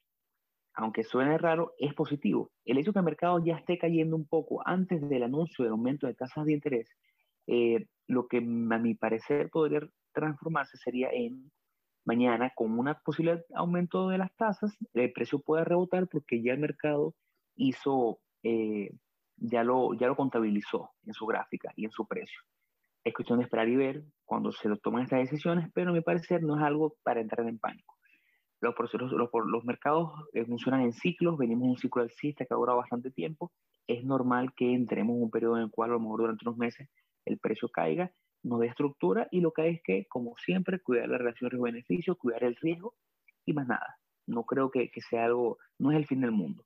aunque 0.75 1.05
suene 1.05 1.37
raro, 1.39 1.75
es 1.79 1.95
positivo. 1.95 2.51
El 2.65 2.79
hecho 2.79 2.93
que 2.93 2.99
el 3.01 3.05
mercado 3.05 3.39
ya 3.45 3.57
esté 3.57 3.79
cayendo 3.79 4.17
un 4.17 4.27
poco 4.27 4.67
antes 4.67 5.07
del 5.09 5.23
anuncio 5.23 5.65
del 5.65 5.73
aumento 5.73 6.07
de 6.07 6.15
tasas 6.15 6.47
de 6.47 6.55
interés, 6.55 6.89
eh, 7.47 7.87
lo 8.09 8.27
que 8.29 8.39
a 8.39 8.41
mi 8.41 8.95
parecer 8.95 9.51
podría 9.51 9.81
transformarse 10.13 10.77
sería 10.79 11.09
en 11.13 11.51
mañana 12.05 12.53
con 12.55 12.79
una 12.79 12.95
posible 13.01 13.45
aumento 13.55 14.09
de 14.09 14.19
las 14.19 14.35
tasas, 14.37 14.77
el 14.95 15.13
precio 15.13 15.41
puede 15.41 15.65
rebotar 15.65 16.09
porque 16.09 16.43
ya 16.43 16.53
el 16.53 16.59
mercado 16.59 17.15
hizo, 17.57 18.19
eh, 18.43 18.91
ya, 19.37 19.63
lo, 19.65 19.95
ya 19.95 20.07
lo 20.07 20.17
contabilizó 20.17 20.91
en 21.05 21.15
su 21.15 21.27
gráfica 21.27 21.73
y 21.77 21.85
en 21.85 21.91
su 21.91 22.07
precio. 22.07 22.41
Es 23.05 23.15
cuestión 23.15 23.39
de 23.39 23.45
esperar 23.45 23.69
y 23.69 23.77
ver 23.77 24.05
cuando 24.25 24.53
se 24.53 24.69
toman 24.77 25.03
estas 25.03 25.21
decisiones, 25.21 25.71
pero 25.75 25.91
a 25.91 25.93
mi 25.93 26.01
parecer 26.01 26.43
no 26.43 26.57
es 26.57 26.63
algo 26.63 26.97
para 27.03 27.21
entrar 27.21 27.47
en 27.49 27.59
pánico. 27.59 27.97
Los, 28.61 28.75
procesos, 28.77 29.11
los, 29.11 29.29
los 29.47 29.65
mercados 29.65 30.13
eh, 30.35 30.45
funcionan 30.45 30.83
en 30.83 30.93
ciclos, 30.93 31.37
venimos 31.37 31.65
de 31.65 31.71
un 31.71 31.79
ciclo 31.79 32.03
alcista 32.03 32.45
que 32.45 32.55
ha 32.55 32.57
durado 32.57 32.79
bastante 32.79 33.11
tiempo. 33.11 33.53
Es 33.89 34.05
normal 34.05 34.55
que 34.55 34.73
entremos 34.73 35.17
en 35.17 35.23
un 35.25 35.31
periodo 35.31 35.57
en 35.57 35.65
el 35.65 35.71
cual 35.71 35.91
a 35.91 35.95
lo 35.95 36.01
mejor 36.01 36.21
durante 36.21 36.45
unos 36.47 36.59
meses 36.59 36.89
el 37.25 37.39
precio 37.39 37.69
caiga, 37.69 38.13
no 38.43 38.59
de 38.59 38.69
estructura 38.69 39.29
y 39.31 39.41
lo 39.41 39.53
que 39.53 39.63
hay 39.63 39.75
es 39.75 39.83
que, 39.83 40.07
como 40.07 40.37
siempre, 40.37 40.81
cuidar 40.81 41.09
la 41.09 41.19
relación 41.19 41.51
riesgo-beneficio, 41.51 42.17
cuidar 42.17 42.45
el 42.45 42.57
riesgo 42.57 42.95
y 43.45 43.53
más 43.53 43.67
nada. 43.67 43.99
No 44.27 44.45
creo 44.45 44.71
que, 44.71 44.91
que, 44.91 45.01
sea 45.01 45.25
algo, 45.25 45.59
no 45.79 45.91
es 45.91 45.99
el 45.99 46.07
fin 46.07 46.21
del 46.21 46.33
mundo. 46.33 46.65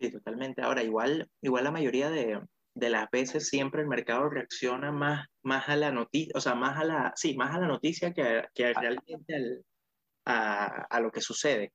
Sí, 0.00 0.10
totalmente. 0.10 0.62
Ahora, 0.62 0.82
igual, 0.82 1.30
igual 1.40 1.64
la 1.64 1.70
mayoría 1.70 2.10
de, 2.10 2.40
de 2.74 2.90
las 2.90 3.10
veces 3.10 3.48
siempre 3.48 3.82
el 3.82 3.88
mercado 3.88 4.28
reacciona 4.28 4.92
más, 4.92 5.26
más 5.42 5.68
a 5.68 5.76
la 5.76 5.92
noticia, 5.92 6.32
o 6.34 6.40
sea, 6.40 6.54
más 6.54 6.78
a 6.78 6.84
la, 6.84 7.12
sí, 7.16 7.36
más 7.36 7.54
a 7.54 7.60
la 7.60 7.68
noticia 7.68 8.12
que, 8.12 8.44
que 8.54 8.66
ah. 8.66 8.80
realmente 8.80 9.34
al, 9.34 9.64
a, 10.24 10.66
a 10.90 11.00
lo 11.00 11.10
que 11.10 11.20
sucede. 11.20 11.72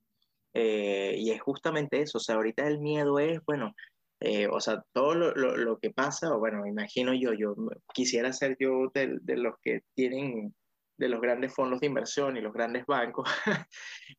Eh, 0.53 1.15
y 1.17 1.31
es 1.31 1.41
justamente 1.41 2.01
eso, 2.01 2.17
o 2.17 2.21
sea, 2.21 2.35
ahorita 2.35 2.67
el 2.67 2.79
miedo 2.79 3.19
es, 3.19 3.43
bueno, 3.45 3.73
eh, 4.19 4.47
o 4.47 4.59
sea, 4.59 4.83
todo 4.93 5.13
lo, 5.13 5.33
lo, 5.33 5.77
que 5.77 5.91
pasa, 5.91 6.33
o 6.33 6.39
bueno, 6.39 6.65
imagino 6.65 7.13
yo, 7.13 7.33
yo 7.33 7.55
quisiera 7.93 8.33
ser 8.33 8.57
yo 8.59 8.89
de, 8.93 9.19
de, 9.21 9.37
los 9.37 9.55
que 9.61 9.81
tienen, 9.93 10.55
de 10.97 11.09
los 11.09 11.21
grandes 11.21 11.53
fondos 11.53 11.79
de 11.79 11.87
inversión 11.87 12.35
y 12.35 12.41
los 12.41 12.53
grandes 12.53 12.85
bancos. 12.87 13.29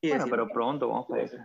y 0.01 0.11
bueno, 0.11 0.27
pero 0.31 0.49
pronto, 0.49 0.89
vamos 0.89 1.11
a 1.11 1.21
eso. 1.21 1.37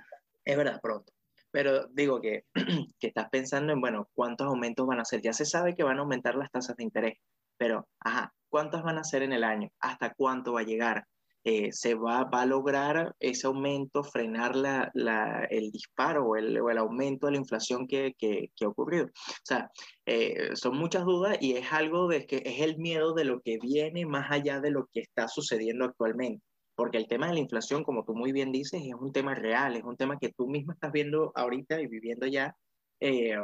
Es 0.46 0.56
verdad, 0.58 0.80
pronto. 0.82 1.12
Pero 1.52 1.88
digo 1.88 2.22
que, 2.22 2.46
que 3.00 3.08
estás 3.08 3.30
pensando 3.30 3.74
en, 3.74 3.82
bueno, 3.82 4.08
¿cuántos 4.14 4.48
aumentos 4.48 4.86
van 4.86 5.00
a 5.00 5.06
ser? 5.06 5.22
Ya 5.22 5.34
se 5.34 5.46
sabe 5.46 5.76
que 5.76 5.84
van 5.84 5.98
a 5.98 6.02
aumentar 6.02 6.36
las 6.36 6.52
tasas 6.52 6.76
de 6.76 6.84
interés, 6.84 7.18
pero, 7.58 7.88
ajá, 8.02 8.34
¿cuántas 8.50 8.84
van 8.84 9.00
a 9.00 9.04
ser 9.04 9.24
en 9.24 9.34
el 9.34 9.44
año? 9.44 9.70
¿Hasta 9.80 10.14
cuánto 10.14 10.54
va 10.54 10.62
a 10.62 10.66
llegar? 10.66 11.06
Eh, 11.46 11.74
se 11.74 11.94
va, 11.96 12.24
va, 12.24 12.44
a 12.44 12.46
lograr 12.46 13.16
ese 13.20 13.48
aumento, 13.48 14.04
frenar 14.04 14.56
la, 14.56 14.90
la, 14.94 15.46
el 15.50 15.72
disparo 15.72 16.26
o 16.26 16.36
el, 16.38 16.58
o 16.58 16.70
el, 16.70 16.78
aumento 16.78 17.26
de 17.28 17.34
la 17.34 17.40
inflación 17.40 17.86
que, 17.86 18.14
que, 18.18 18.52
que 18.56 18.66
ha 18.66 18.70
ocurrido. 18.70 19.06
O 19.08 19.44
sea, 19.44 19.70
eh, 20.06 20.56
son 20.56 20.78
muchas 20.78 21.04
dudas 21.04 21.38
y 21.42 21.58
es 21.58 21.74
algo 21.74 22.08
de 22.08 22.26
que 22.26 22.44
es 22.46 22.62
el 22.62 22.78
miedo 22.78 23.14
de 23.14 23.26
lo 23.26 23.42
que 23.42 23.58
viene 23.62 24.06
más 24.06 24.32
allá 24.32 24.62
de 24.62 24.72
lo 24.72 24.88
que 24.94 25.02
está 25.02 25.28
sucediendo 25.28 25.84
actualmente. 25.84 26.42
Porque 26.76 26.98
el 26.98 27.08
tema 27.08 27.28
de 27.28 27.34
la 27.34 27.40
inflación, 27.42 27.84
como 27.84 28.06
tú 28.06 28.16
muy 28.16 28.32
bien 28.32 28.52
dices, 28.52 28.82
es 28.82 28.96
un 28.96 29.12
tema 29.12 29.36
real, 29.36 29.76
es 29.76 29.84
un 29.84 29.98
tema 29.98 30.18
que 30.20 30.30
tú 30.30 30.48
mismo 30.48 30.72
estás 30.72 30.92
viendo 30.94 31.34
ahorita 31.36 31.82
y 31.82 31.88
viviendo 31.88 32.26
ya, 32.26 32.56
eh, 33.00 33.36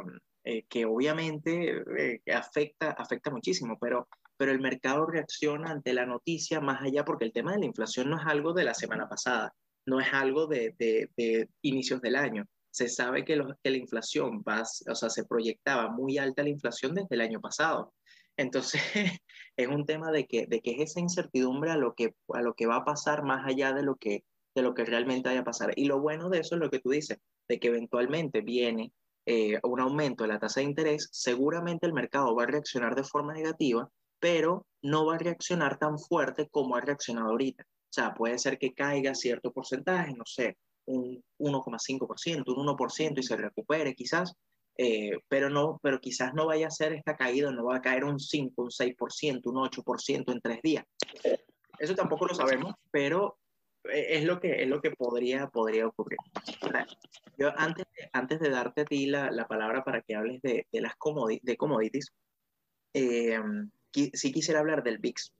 que 0.68 0.86
obviamente 0.86 1.84
afecta, 2.34 2.92
afecta 2.92 3.30
muchísimo, 3.30 3.76
pero 3.78 4.08
pero 4.40 4.52
el 4.52 4.60
mercado 4.60 5.04
reacciona 5.04 5.70
ante 5.70 5.92
la 5.92 6.06
noticia 6.06 6.62
más 6.62 6.80
allá 6.80 7.04
porque 7.04 7.26
el 7.26 7.32
tema 7.34 7.52
de 7.52 7.58
la 7.58 7.66
inflación 7.66 8.08
no 8.08 8.16
es 8.16 8.24
algo 8.24 8.54
de 8.54 8.64
la 8.64 8.72
semana 8.72 9.06
pasada, 9.06 9.54
no 9.84 10.00
es 10.00 10.06
algo 10.14 10.46
de, 10.46 10.74
de, 10.78 11.50
inicios 11.60 12.00
del 12.00 12.16
año. 12.16 12.46
Se 12.70 12.88
sabe 12.88 13.26
que, 13.26 13.38
que 13.62 13.70
la 13.70 13.76
inflación 13.76 14.42
va, 14.48 14.62
o 14.62 14.94
sea, 14.94 15.10
se 15.10 15.26
proyectaba 15.26 15.90
muy 15.90 16.16
alta 16.16 16.42
la 16.42 16.48
inflación 16.48 16.94
desde 16.94 17.16
el 17.16 17.20
año 17.20 17.38
pasado. 17.42 17.92
Entonces, 18.38 18.80
es 19.58 19.68
un 19.68 19.84
tema 19.84 20.10
de 20.10 20.24
que, 20.26 20.46
de 20.46 20.62
que 20.62 20.70
es 20.70 20.92
esa 20.92 21.00
incertidumbre 21.00 21.72
a 21.72 21.76
lo 21.76 21.92
que, 21.92 22.14
a 22.32 22.40
lo 22.40 22.54
que 22.54 22.66
va 22.66 22.76
a 22.76 22.84
pasar 22.86 23.22
más 23.22 23.46
allá 23.46 23.74
de 23.74 23.82
lo, 23.82 23.96
que, 23.96 24.24
de 24.54 24.62
lo 24.62 24.72
que 24.72 24.86
realmente 24.86 25.28
vaya 25.28 25.42
a 25.42 25.44
pasar. 25.44 25.74
Y 25.76 25.84
lo 25.84 26.00
bueno 26.00 26.30
de 26.30 26.38
eso 26.38 26.54
es 26.54 26.62
lo 26.62 26.70
que 26.70 26.80
tú 26.80 26.88
dices, 26.88 27.18
de 27.46 27.60
que 27.60 27.68
eventualmente 27.68 28.40
viene 28.40 28.90
eh, 29.26 29.60
un 29.64 29.80
aumento 29.80 30.24
de 30.24 30.28
la 30.28 30.38
tasa 30.38 30.60
de 30.60 30.66
interés, 30.66 31.10
seguramente 31.12 31.86
el 31.86 31.92
mercado 31.92 32.34
va 32.34 32.44
a 32.44 32.46
reaccionar 32.46 32.94
de 32.94 33.04
forma 33.04 33.34
negativa 33.34 33.90
pero 34.20 34.66
no 34.82 35.06
va 35.06 35.16
a 35.16 35.18
reaccionar 35.18 35.78
tan 35.78 35.98
fuerte 35.98 36.48
como 36.50 36.76
ha 36.76 36.80
reaccionado 36.80 37.30
ahorita. 37.30 37.64
O 37.64 37.92
sea, 37.92 38.14
puede 38.14 38.38
ser 38.38 38.58
que 38.58 38.72
caiga 38.72 39.14
cierto 39.14 39.52
porcentaje, 39.52 40.12
no 40.12 40.24
sé, 40.24 40.56
un 40.86 41.22
1,5%, 41.38 42.56
un 42.56 42.66
1% 42.66 43.18
y 43.18 43.22
se 43.22 43.36
recupere 43.36 43.94
quizás, 43.94 44.34
eh, 44.76 45.18
pero, 45.28 45.50
no, 45.50 45.78
pero 45.82 46.00
quizás 46.00 46.32
no 46.34 46.46
vaya 46.46 46.68
a 46.68 46.70
ser 46.70 46.92
esta 46.92 47.16
caída, 47.16 47.50
no 47.50 47.64
va 47.64 47.76
a 47.76 47.82
caer 47.82 48.04
un 48.04 48.20
5, 48.20 48.62
un 48.62 48.70
6%, 48.70 49.40
un 49.44 49.56
8% 49.56 50.32
en 50.32 50.40
tres 50.40 50.62
días. 50.62 50.84
Eso 51.78 51.94
tampoco 51.94 52.26
lo 52.26 52.34
sabemos, 52.34 52.74
pero 52.90 53.38
eh, 53.84 54.06
es 54.10 54.24
lo 54.24 54.38
que, 54.38 54.62
es 54.62 54.68
lo 54.68 54.80
que 54.80 54.90
podría, 54.92 55.48
podría 55.48 55.86
ocurrir. 55.86 56.18
Yo 57.38 57.52
antes, 57.56 57.86
antes 58.12 58.38
de 58.40 58.50
darte 58.50 58.82
a 58.82 58.84
ti 58.84 59.06
la, 59.06 59.30
la 59.30 59.46
palabra 59.46 59.82
para 59.82 60.02
que 60.02 60.14
hables 60.14 60.40
de, 60.42 60.66
de 60.70 60.80
las 60.80 60.94
de 61.42 61.56
commodities, 61.56 62.12
eh, 62.94 63.38
sí 63.92 64.32
quisiera 64.32 64.60
hablar 64.60 64.82
del 64.82 64.98
VIX, 64.98 65.32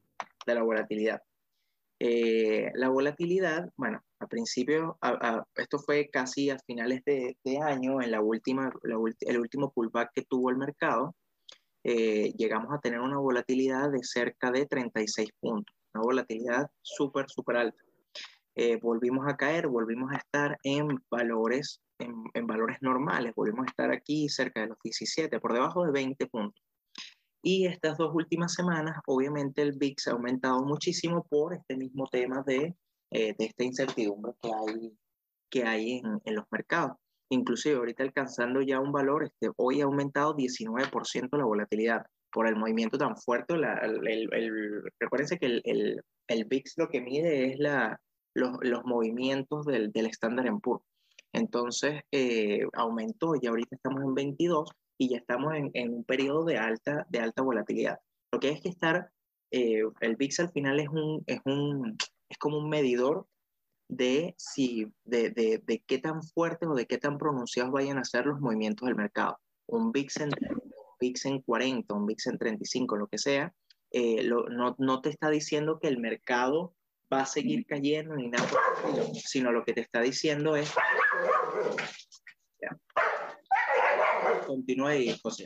de 0.47 0.55
la 0.55 0.63
volatilidad. 0.63 1.23
Eh, 2.03 2.71
la 2.75 2.89
volatilidad, 2.89 3.71
bueno, 3.77 4.03
a 4.21 4.27
principio, 4.27 4.99
esto 5.55 5.79
fue 5.79 6.09
casi 6.09 6.49
a 6.49 6.59
finales 6.59 7.03
de, 7.05 7.37
año, 7.63 8.01
en 8.01 8.11
la 8.11 8.23
última, 8.23 8.73
el 9.21 9.39
último 9.39 9.71
pullback 9.71 10.11
que 10.15 10.23
tuvo 10.23 10.49
el 10.49 10.57
mercado, 10.57 11.15
eh, 11.85 12.33
llegamos 12.39 12.73
a 12.73 12.79
tener 12.79 13.01
una 13.01 13.19
volatilidad 13.19 13.91
de 13.91 14.03
cerca 14.03 14.51
de 14.51 14.65
36 14.65 15.31
puntos, 15.39 15.77
una 15.93 16.03
volatilidad 16.03 16.71
súper, 16.81 17.29
súper 17.29 17.57
alta. 17.57 17.83
Eh, 18.55 18.77
volvimos 18.77 19.27
a 19.29 19.37
caer, 19.37 19.69
volvimos 19.69 20.11
a 20.13 20.17
estar 20.17 20.59
en 20.63 20.89
valores, 21.11 21.83
en, 21.99 22.15
en 22.33 22.47
valores 22.47 22.79
normales, 22.81 23.35
volvimos 23.35 23.67
a 23.67 23.71
estar 23.71 23.93
aquí 23.93 24.29
cerca 24.31 24.63
de 24.63 24.69
los 24.69 24.79
17, 24.83 25.39
por 25.39 25.53
debajo 25.53 25.85
de 25.85 25.93
20 25.93 26.27
puntos. 26.29 26.63
Y 27.43 27.67
estas 27.67 27.97
dos 27.97 28.15
últimas 28.15 28.55
semanas, 28.55 28.99
obviamente 29.07 29.63
el 29.63 29.73
VIX 29.79 30.09
ha 30.09 30.13
aumentado 30.13 30.63
muchísimo 30.63 31.27
por 31.29 31.55
este 31.55 31.77
mismo 31.77 32.07
tema 32.07 32.43
de, 32.47 32.75
eh, 33.11 33.35
de 33.39 33.45
esta 33.47 33.65
incertidumbre 33.65 34.33
que 34.43 34.51
hay, 34.53 34.99
que 35.51 35.65
hay 35.65 35.93
en, 35.99 36.21
en, 36.25 36.35
los 36.35 36.45
mercados. 36.51 36.97
Inclusive 37.31 37.77
ahorita 37.77 38.03
alcanzando 38.03 38.61
ya 38.61 38.81
un 38.81 38.93
valor, 38.93 39.25
este, 39.25 39.51
hoy 39.57 39.81
ha 39.81 39.85
aumentado 39.85 40.37
19% 40.37 41.39
la 41.39 41.45
volatilidad 41.45 42.05
por 42.31 42.47
el 42.47 42.57
movimiento 42.57 42.99
tan 42.99 43.17
fuerte. 43.17 43.57
La, 43.57 43.75
el, 43.79 44.07
el, 44.07 44.83
recuérdense 44.99 45.39
que 45.39 45.47
el, 45.47 45.63
el, 45.65 46.01
el, 46.29 46.45
VIX 46.45 46.75
lo 46.77 46.89
que 46.89 47.01
mide 47.01 47.53
es 47.53 47.59
la, 47.59 47.99
los, 48.35 48.59
los 48.61 48.85
movimientos 48.85 49.65
del, 49.65 49.91
del 49.93 50.07
Standard 50.07 50.53
Poor's. 50.61 50.85
Entonces 51.33 52.03
eh, 52.11 52.63
aumentó 52.75 53.35
y 53.41 53.47
ahorita 53.47 53.77
estamos 53.77 54.03
en 54.03 54.15
22 54.15 54.71
y 55.01 55.09
ya 55.09 55.17
estamos 55.17 55.55
en, 55.55 55.71
en, 55.73 55.95
un 55.95 56.05
periodo 56.05 56.45
de 56.45 56.59
alta, 56.59 57.07
de 57.09 57.21
alta 57.21 57.41
volatilidad. 57.41 57.99
Lo 58.31 58.39
que 58.39 58.51
es 58.51 58.61
que 58.61 58.69
estar, 58.69 59.11
eh, 59.51 59.83
el 60.01 60.17
VIX 60.17 60.41
al 60.41 60.53
final 60.53 60.79
es, 60.79 60.89
un, 60.91 61.25
es, 61.27 61.41
un, 61.47 61.97
es 62.29 62.37
como 62.37 62.59
un 62.59 62.69
medidor 62.69 63.27
de, 63.89 64.35
si, 64.37 64.93
de, 65.05 65.31
de, 65.31 65.63
de, 65.65 65.83
qué 65.87 65.99
tan 66.01 66.23
fuertes 66.23 66.69
o 66.69 66.75
de 66.75 66.87
qué 66.87 66.99
tan 66.99 67.17
pronunciados 67.17 67.73
vayan 67.73 67.97
a 67.97 68.05
ser 68.05 68.27
los 68.27 68.41
movimientos 68.41 68.87
del 68.87 68.95
mercado. 68.95 69.39
Un 69.67 69.91
VIX 69.91 70.17
en, 70.19 70.29
un 70.29 70.97
VIX 71.01 71.25
en 71.25 71.41
40, 71.41 71.95
un 71.95 72.05
VIX 72.05 72.27
en 72.27 72.39
35, 72.39 72.97
lo 72.97 73.07
que 73.07 73.17
sea, 73.17 73.55
eh, 73.93 74.23
lo, 74.23 74.51
no, 74.51 74.77
no 74.79 75.01
te 75.01 75.09
está 75.09 75.31
diciendo 75.31 75.81
que 75.81 75.89
el 75.89 75.99
mercado 75.99 76.75
va 77.11 77.23
a 77.23 77.27
seguir 77.27 77.65
cayendo 77.65 78.17
ni 78.17 78.29
nada, 78.29 78.47
sino 79.15 79.51
lo 79.51 79.65
que 79.65 79.73
te 79.73 79.81
está 79.81 80.03
diciendo 80.03 80.57
es 80.57 80.71
ahí, 84.87 85.11
José. 85.23 85.45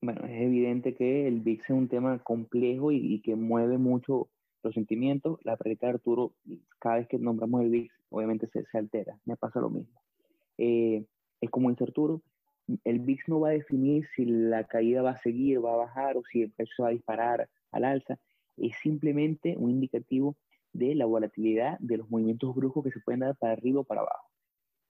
Bueno, 0.00 0.24
es 0.26 0.42
evidente 0.42 0.94
que 0.94 1.26
el 1.26 1.40
VIX 1.40 1.64
es 1.64 1.70
un 1.70 1.88
tema 1.88 2.18
complejo 2.18 2.92
y, 2.92 3.20
que 3.22 3.36
mueve 3.36 3.78
mucho 3.78 4.28
los 4.62 4.74
sentimientos, 4.74 5.38
la 5.44 5.56
práctica 5.56 5.86
de 5.86 5.94
Arturo, 5.94 6.34
cada 6.78 6.96
vez 6.96 7.08
que 7.08 7.18
nombramos 7.18 7.62
el 7.62 7.70
VIX, 7.70 7.94
obviamente 8.10 8.48
se, 8.48 8.64
se 8.66 8.78
altera, 8.78 9.18
me 9.24 9.36
pasa 9.36 9.60
lo 9.60 9.70
mismo. 9.70 10.00
Eh, 10.58 11.04
es 11.40 11.50
como 11.50 11.70
dice 11.70 11.84
Arturo, 11.84 12.22
el 12.84 13.00
VIX 13.00 13.28
no 13.28 13.40
va 13.40 13.48
a 13.48 13.52
definir 13.52 14.06
si 14.14 14.24
la 14.24 14.64
caída 14.64 15.02
va 15.02 15.10
a 15.10 15.22
seguir, 15.22 15.64
va 15.64 15.74
a 15.74 15.76
bajar 15.76 16.16
o 16.16 16.22
si 16.30 16.42
el 16.42 16.50
precio 16.52 16.84
va 16.84 16.88
a 16.88 16.92
disparar 16.92 17.48
al 17.72 17.84
alza, 17.84 18.18
es 18.56 18.76
simplemente 18.82 19.56
un 19.56 19.70
indicativo 19.70 20.36
de 20.72 20.94
la 20.94 21.06
volatilidad 21.06 21.78
de 21.78 21.98
los 21.98 22.10
movimientos 22.10 22.54
bruscos 22.54 22.84
que 22.84 22.90
se 22.90 23.00
pueden 23.00 23.20
dar 23.20 23.36
para 23.36 23.52
arriba 23.52 23.80
o 23.80 23.84
para 23.84 24.02
abajo. 24.02 24.23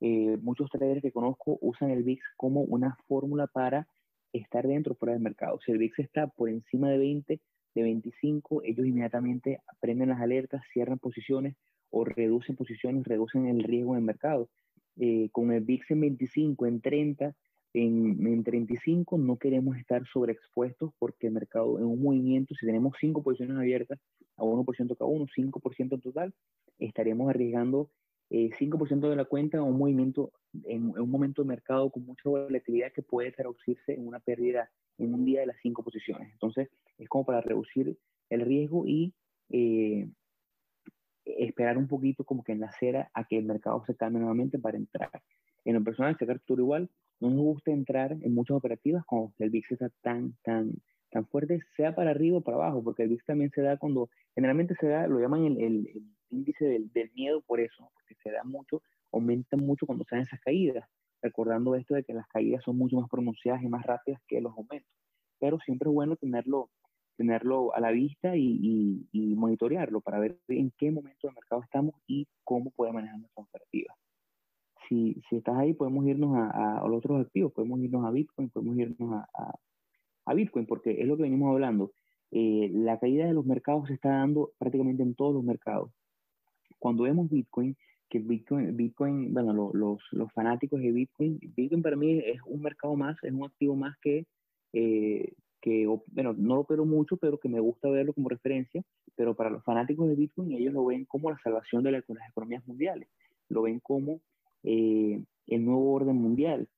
Eh, 0.06 0.36
muchos 0.42 0.68
traders 0.68 1.00
que 1.00 1.12
conozco 1.12 1.56
usan 1.62 1.88
el 1.88 2.02
VIX 2.02 2.22
como 2.36 2.60
una 2.60 2.98
fórmula 3.08 3.46
para 3.46 3.88
estar 4.34 4.68
dentro 4.68 4.92
o 4.92 4.96
fuera 4.96 5.14
del 5.14 5.22
mercado. 5.22 5.58
Si 5.64 5.72
el 5.72 5.78
VIX 5.78 6.00
está 6.00 6.26
por 6.26 6.50
encima 6.50 6.90
de 6.90 6.98
20, 6.98 7.40
de 7.74 7.82
25, 7.82 8.60
ellos 8.64 8.86
inmediatamente 8.86 9.60
prenden 9.80 10.10
las 10.10 10.20
alertas, 10.20 10.60
cierran 10.74 10.98
posiciones 10.98 11.56
o 11.88 12.04
reducen 12.04 12.54
posiciones, 12.54 13.02
reducen 13.04 13.46
el 13.46 13.62
riesgo 13.62 13.94
en 13.94 14.00
el 14.00 14.04
mercado. 14.04 14.50
Eh, 14.98 15.30
con 15.32 15.50
el 15.52 15.64
VIX 15.64 15.92
en 15.92 16.00
25, 16.02 16.66
en 16.66 16.80
30, 16.82 17.34
en, 17.72 18.26
en, 18.26 18.44
35 18.44 19.16
no 19.16 19.38
queremos 19.38 19.78
estar 19.78 20.06
sobreexpuestos 20.06 20.92
porque 20.98 21.28
el 21.28 21.32
mercado 21.32 21.78
en 21.78 21.86
un 21.86 22.02
movimiento, 22.02 22.54
si 22.54 22.66
tenemos 22.66 22.94
5 23.00 23.22
posiciones 23.22 23.56
abiertas 23.56 23.98
a 24.36 24.42
1% 24.42 24.98
cada 24.98 25.10
uno, 25.10 25.26
5% 25.34 25.94
en 25.94 26.00
total, 26.02 26.34
estaremos 26.78 27.30
arriesgando 27.30 27.88
eh, 28.30 28.50
5% 28.58 29.08
de 29.08 29.16
la 29.16 29.24
cuenta 29.24 29.62
un 29.62 29.78
movimiento, 29.78 30.32
en, 30.64 30.98
un 30.98 31.10
momento 31.10 31.42
de 31.42 31.48
mercado 31.48 31.90
con 31.90 32.04
mucha 32.04 32.28
volatilidad 32.28 32.92
que 32.92 33.02
puede 33.02 33.32
traducirse 33.32 33.94
en 33.94 34.06
una 34.06 34.20
pérdida 34.20 34.70
en 34.98 35.14
un 35.14 35.24
día 35.24 35.40
de 35.40 35.46
las 35.46 35.56
5 35.62 35.82
posiciones. 35.82 36.32
Entonces, 36.32 36.68
es 36.98 37.08
como 37.08 37.24
para 37.26 37.40
reducir 37.40 37.98
el 38.30 38.40
riesgo 38.40 38.86
y 38.86 39.14
eh, 39.50 40.08
esperar 41.24 41.78
un 41.78 41.88
poquito 41.88 42.24
como 42.24 42.44
que 42.44 42.52
en 42.52 42.60
la 42.60 42.66
acera 42.66 43.10
a 43.14 43.24
que 43.24 43.38
el 43.38 43.44
mercado 43.44 43.82
se 43.86 43.96
calme 43.96 44.20
nuevamente 44.20 44.58
para 44.58 44.76
entrar. 44.76 45.10
En 45.64 45.74
lo 45.74 45.82
personal, 45.82 46.16
sacar 46.18 46.36
Arturo 46.36 46.62
igual, 46.62 46.90
no 47.20 47.30
nos 47.30 47.40
gusta 47.40 47.70
entrar 47.70 48.12
en 48.12 48.34
muchas 48.34 48.56
operativas 48.56 49.04
cuando 49.06 49.32
el 49.38 49.50
VIX 49.50 49.72
está 49.72 49.90
tan, 50.02 50.34
tan, 50.42 50.72
tan 51.14 51.26
fuerte, 51.28 51.60
sea 51.76 51.94
para 51.94 52.10
arriba 52.10 52.38
o 52.38 52.40
para 52.40 52.56
abajo, 52.56 52.82
porque 52.82 53.04
el 53.04 53.08
VIX 53.08 53.24
también 53.24 53.50
se 53.54 53.62
da 53.62 53.76
cuando, 53.76 54.10
generalmente 54.34 54.74
se 54.80 54.88
da, 54.88 55.06
lo 55.06 55.20
llaman 55.20 55.44
el, 55.44 55.58
el, 55.58 55.86
el 55.94 56.02
índice 56.30 56.64
del, 56.64 56.92
del, 56.92 57.12
miedo 57.12 57.40
por 57.42 57.60
eso, 57.60 57.88
porque 57.94 58.16
se 58.20 58.32
da 58.32 58.42
mucho, 58.42 58.82
aumenta 59.12 59.56
mucho 59.56 59.86
cuando 59.86 60.04
se 60.04 60.16
dan 60.16 60.24
esas 60.24 60.40
caídas, 60.40 60.84
recordando 61.22 61.76
esto 61.76 61.94
de 61.94 62.02
que 62.02 62.14
las 62.14 62.26
caídas 62.26 62.64
son 62.64 62.76
mucho 62.76 62.96
más 62.96 63.08
pronunciadas 63.08 63.62
y 63.62 63.68
más 63.68 63.86
rápidas 63.86 64.20
que 64.26 64.40
los 64.40 64.52
aumentos. 64.58 64.90
Pero 65.38 65.60
siempre 65.60 65.88
es 65.88 65.94
bueno 65.94 66.16
tenerlo, 66.16 66.68
tenerlo 67.16 67.72
a 67.76 67.80
la 67.80 67.92
vista 67.92 68.36
y, 68.36 68.58
y, 68.60 69.08
y 69.12 69.36
monitorearlo 69.36 70.00
para 70.00 70.18
ver 70.18 70.36
en 70.48 70.72
qué 70.76 70.90
momento 70.90 71.28
del 71.28 71.36
mercado 71.36 71.62
estamos 71.62 71.94
y 72.08 72.26
cómo 72.42 72.72
puede 72.72 72.92
manejar 72.92 73.20
nuestras 73.20 73.46
operativas 73.46 73.96
si, 74.88 75.22
si 75.28 75.36
estás 75.36 75.56
ahí, 75.56 75.72
podemos 75.72 76.04
irnos 76.06 76.36
a, 76.36 76.50
a, 76.50 76.78
a, 76.78 76.88
los 76.88 76.98
otros 76.98 77.24
activos, 77.24 77.52
podemos 77.52 77.80
irnos 77.80 78.04
a 78.04 78.10
Bitcoin, 78.10 78.50
podemos 78.50 78.76
irnos 78.76 79.12
a, 79.12 79.28
a, 79.34 79.54
a 80.26 80.34
Bitcoin, 80.34 80.66
porque 80.66 81.00
es 81.00 81.06
lo 81.06 81.16
que 81.16 81.24
venimos 81.24 81.52
hablando. 81.52 81.92
Eh, 82.30 82.70
la 82.72 82.98
caída 82.98 83.26
de 83.26 83.34
los 83.34 83.46
mercados 83.46 83.88
se 83.88 83.94
está 83.94 84.10
dando 84.10 84.52
prácticamente 84.58 85.02
en 85.02 85.14
todos 85.14 85.34
los 85.34 85.44
mercados. 85.44 85.90
Cuando 86.78 87.04
vemos 87.04 87.30
Bitcoin, 87.30 87.76
que 88.08 88.18
Bitcoin, 88.18 88.76
Bitcoin 88.76 89.32
bueno, 89.32 89.52
lo, 89.52 89.72
los, 89.72 90.00
los 90.12 90.32
fanáticos 90.32 90.80
de 90.80 90.92
Bitcoin, 90.92 91.38
Bitcoin 91.56 91.82
para 91.82 91.96
mí 91.96 92.18
es 92.18 92.40
un 92.46 92.60
mercado 92.60 92.96
más, 92.96 93.16
es 93.22 93.32
un 93.32 93.44
activo 93.44 93.76
más 93.76 93.96
que, 94.02 94.26
eh, 94.72 95.32
que 95.60 95.86
bueno, 95.86 96.34
no 96.36 96.56
lo 96.56 96.60
opero 96.60 96.84
mucho, 96.84 97.16
pero 97.16 97.38
que 97.38 97.48
me 97.48 97.60
gusta 97.60 97.88
verlo 97.88 98.12
como 98.12 98.28
referencia, 98.28 98.82
pero 99.16 99.34
para 99.34 99.50
los 99.50 99.64
fanáticos 99.64 100.08
de 100.08 100.14
Bitcoin, 100.14 100.52
ellos 100.52 100.74
lo 100.74 100.84
ven 100.84 101.04
como 101.06 101.30
la 101.30 101.38
salvación 101.38 101.82
de, 101.82 101.92
la, 101.92 101.98
de 102.06 102.14
las 102.14 102.28
economías 102.28 102.66
mundiales, 102.66 103.08
lo 103.48 103.62
ven 103.62 103.80
como 103.80 104.20
eh, 104.62 105.22
el 105.46 105.64
nuevo 105.64 105.92
orden 105.92 106.16
mundial. 106.16 106.68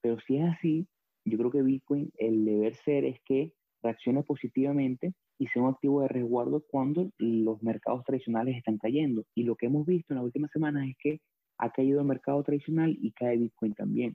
Pero 0.00 0.18
si 0.26 0.36
es 0.36 0.44
así, 0.44 0.86
yo 1.24 1.38
creo 1.38 1.50
que 1.50 1.62
Bitcoin, 1.62 2.10
el 2.18 2.44
deber 2.44 2.74
ser 2.74 3.04
es 3.04 3.20
que 3.24 3.52
reaccione 3.82 4.22
positivamente 4.22 5.12
y 5.38 5.46
sea 5.48 5.62
un 5.62 5.70
activo 5.70 6.02
de 6.02 6.08
resguardo 6.08 6.64
cuando 6.68 7.10
los 7.18 7.62
mercados 7.62 8.04
tradicionales 8.04 8.56
están 8.56 8.78
cayendo. 8.78 9.24
Y 9.34 9.44
lo 9.44 9.56
que 9.56 9.66
hemos 9.66 9.86
visto 9.86 10.12
en 10.12 10.16
las 10.16 10.24
últimas 10.24 10.50
semanas 10.50 10.88
es 10.88 10.96
que 10.98 11.20
ha 11.58 11.70
caído 11.70 12.00
el 12.00 12.06
mercado 12.06 12.42
tradicional 12.42 12.96
y 13.00 13.12
cae 13.12 13.36
Bitcoin 13.36 13.74
también, 13.74 14.14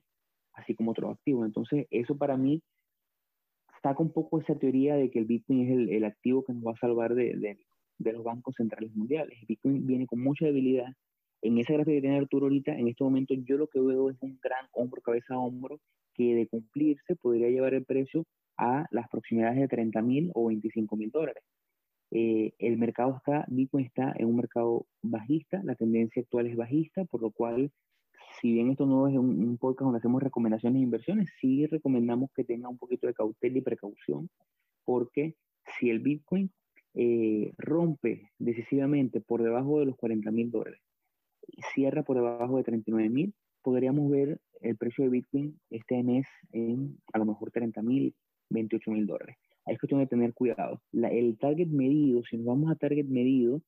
así 0.54 0.76
como 0.76 0.92
otros 0.92 1.16
activos. 1.16 1.46
Entonces, 1.46 1.88
eso 1.92 2.18
para 2.18 2.38
mí 2.38 2.62
saca 3.82 4.02
un 4.02 4.12
poco 4.12 4.40
esa 4.40 4.56
teoría 4.56 4.96
de 4.96 5.10
que 5.12 5.20
el 5.20 5.26
Bitcoin 5.26 5.62
es 5.62 5.72
el, 5.72 5.90
el 5.90 6.04
activo 6.06 6.44
que 6.44 6.54
nos 6.54 6.64
va 6.64 6.72
a 6.72 6.80
salvar 6.80 7.14
de, 7.14 7.36
de, 7.38 7.58
de 8.00 8.14
los 8.14 8.24
bancos 8.24 8.56
centrales 8.56 8.96
mundiales. 8.96 9.38
Bitcoin 9.48 9.86
viene 9.86 10.08
con 10.08 10.20
mucha 10.20 10.46
debilidad 10.46 10.94
en 11.42 11.58
esa 11.60 11.74
gráfica 11.74 11.96
que 11.96 12.02
tiene 12.02 12.18
Arturo 12.18 12.48
ahorita, 12.48 12.74
en 12.78 12.88
este 12.88 13.04
momento 13.04 13.34
yo 13.36 13.58
lo 13.58 13.68
que 13.68 13.80
veo 13.80 14.10
es 14.10 14.18
un 14.22 14.40
gran 14.42 14.66
hombro, 14.74 15.02
cabeza 15.02 15.36
a 15.36 15.40
hombro, 15.40 15.80
que 16.18 16.36
de 16.36 16.48
cumplirse 16.48 17.16
podría 17.16 17.50
llevar 17.50 17.74
el 17.74 17.86
precio 17.86 18.26
a 18.58 18.88
las 18.92 19.08
proximidades 19.10 19.60
de 19.60 19.68
30 19.68 20.02
mil 20.02 20.32
o 20.34 20.48
25 20.48 20.96
mil 20.96 21.12
dólares. 21.12 21.44
Eh, 22.12 22.54
el 22.58 22.78
mercado 22.78 23.18
está, 23.18 23.46
Bitcoin 23.48 23.86
está 23.86 24.14
en 24.18 24.28
un 24.28 24.38
mercado 24.38 24.86
bajista, 25.02 25.62
la 25.64 25.76
tendencia 25.76 26.22
actual 26.22 26.48
es 26.48 26.56
bajista, 26.56 27.06
por 27.06 27.22
lo 27.22 27.32
cual, 27.32 27.72
si 28.42 28.54
bien 28.54 28.72
esto 28.72 28.86
no 28.86 29.08
es 29.08 29.18
un, 29.18 29.30
un 29.30 29.58
podcast 29.58 29.84
donde 29.84 30.00
hacemos 30.00 30.24
recomendaciones 30.24 30.80
de 30.80 30.84
inversiones, 30.84 31.30
sí 31.40 31.66
recomendamos 31.68 32.32
que 32.34 32.44
tenga 32.44 32.70
un 32.70 32.78
poquito 32.78 33.08
de 33.08 33.14
cautela 33.14 33.58
y 33.58 33.62
precaución, 33.62 34.30
porque 34.86 35.36
si 35.78 35.90
el 35.90 36.00
Bitcoin 36.00 36.50
eh, 36.94 37.54
rompe 37.58 38.32
decisivamente 38.40 39.22
por 39.22 39.44
debajo 39.44 39.80
de 39.80 39.86
los 39.86 39.98
40 39.98 40.32
mil 40.32 40.50
dólares, 40.50 40.82
cierra 41.74 42.04
por 42.04 42.16
debajo 42.16 42.58
de 42.58 42.64
39 42.64 43.10
mil, 43.10 43.34
podríamos 43.62 44.10
ver 44.10 44.40
el 44.62 44.78
precio 44.78 45.04
de 45.04 45.10
Bitcoin 45.10 45.60
este 45.70 46.02
mes 46.04 46.26
en 46.52 46.98
a 47.14 47.20
lo 47.20 47.26
mejor 47.26 47.52
30 47.52 47.82
mil, 47.82 48.16
28 48.50 48.92
mil 48.92 49.06
dólares. 49.06 49.38
Ahí 49.66 49.74
es 49.74 49.80
cuestión 49.80 50.00
de 50.00 50.08
tener 50.08 50.34
cuidado. 50.34 50.82
El 50.94 51.38
target 51.38 51.68
medido, 51.68 52.24
si 52.24 52.38
nos 52.38 52.46
vamos 52.46 52.72
a 52.72 52.76
target 52.76 53.06
medido, 53.06 53.62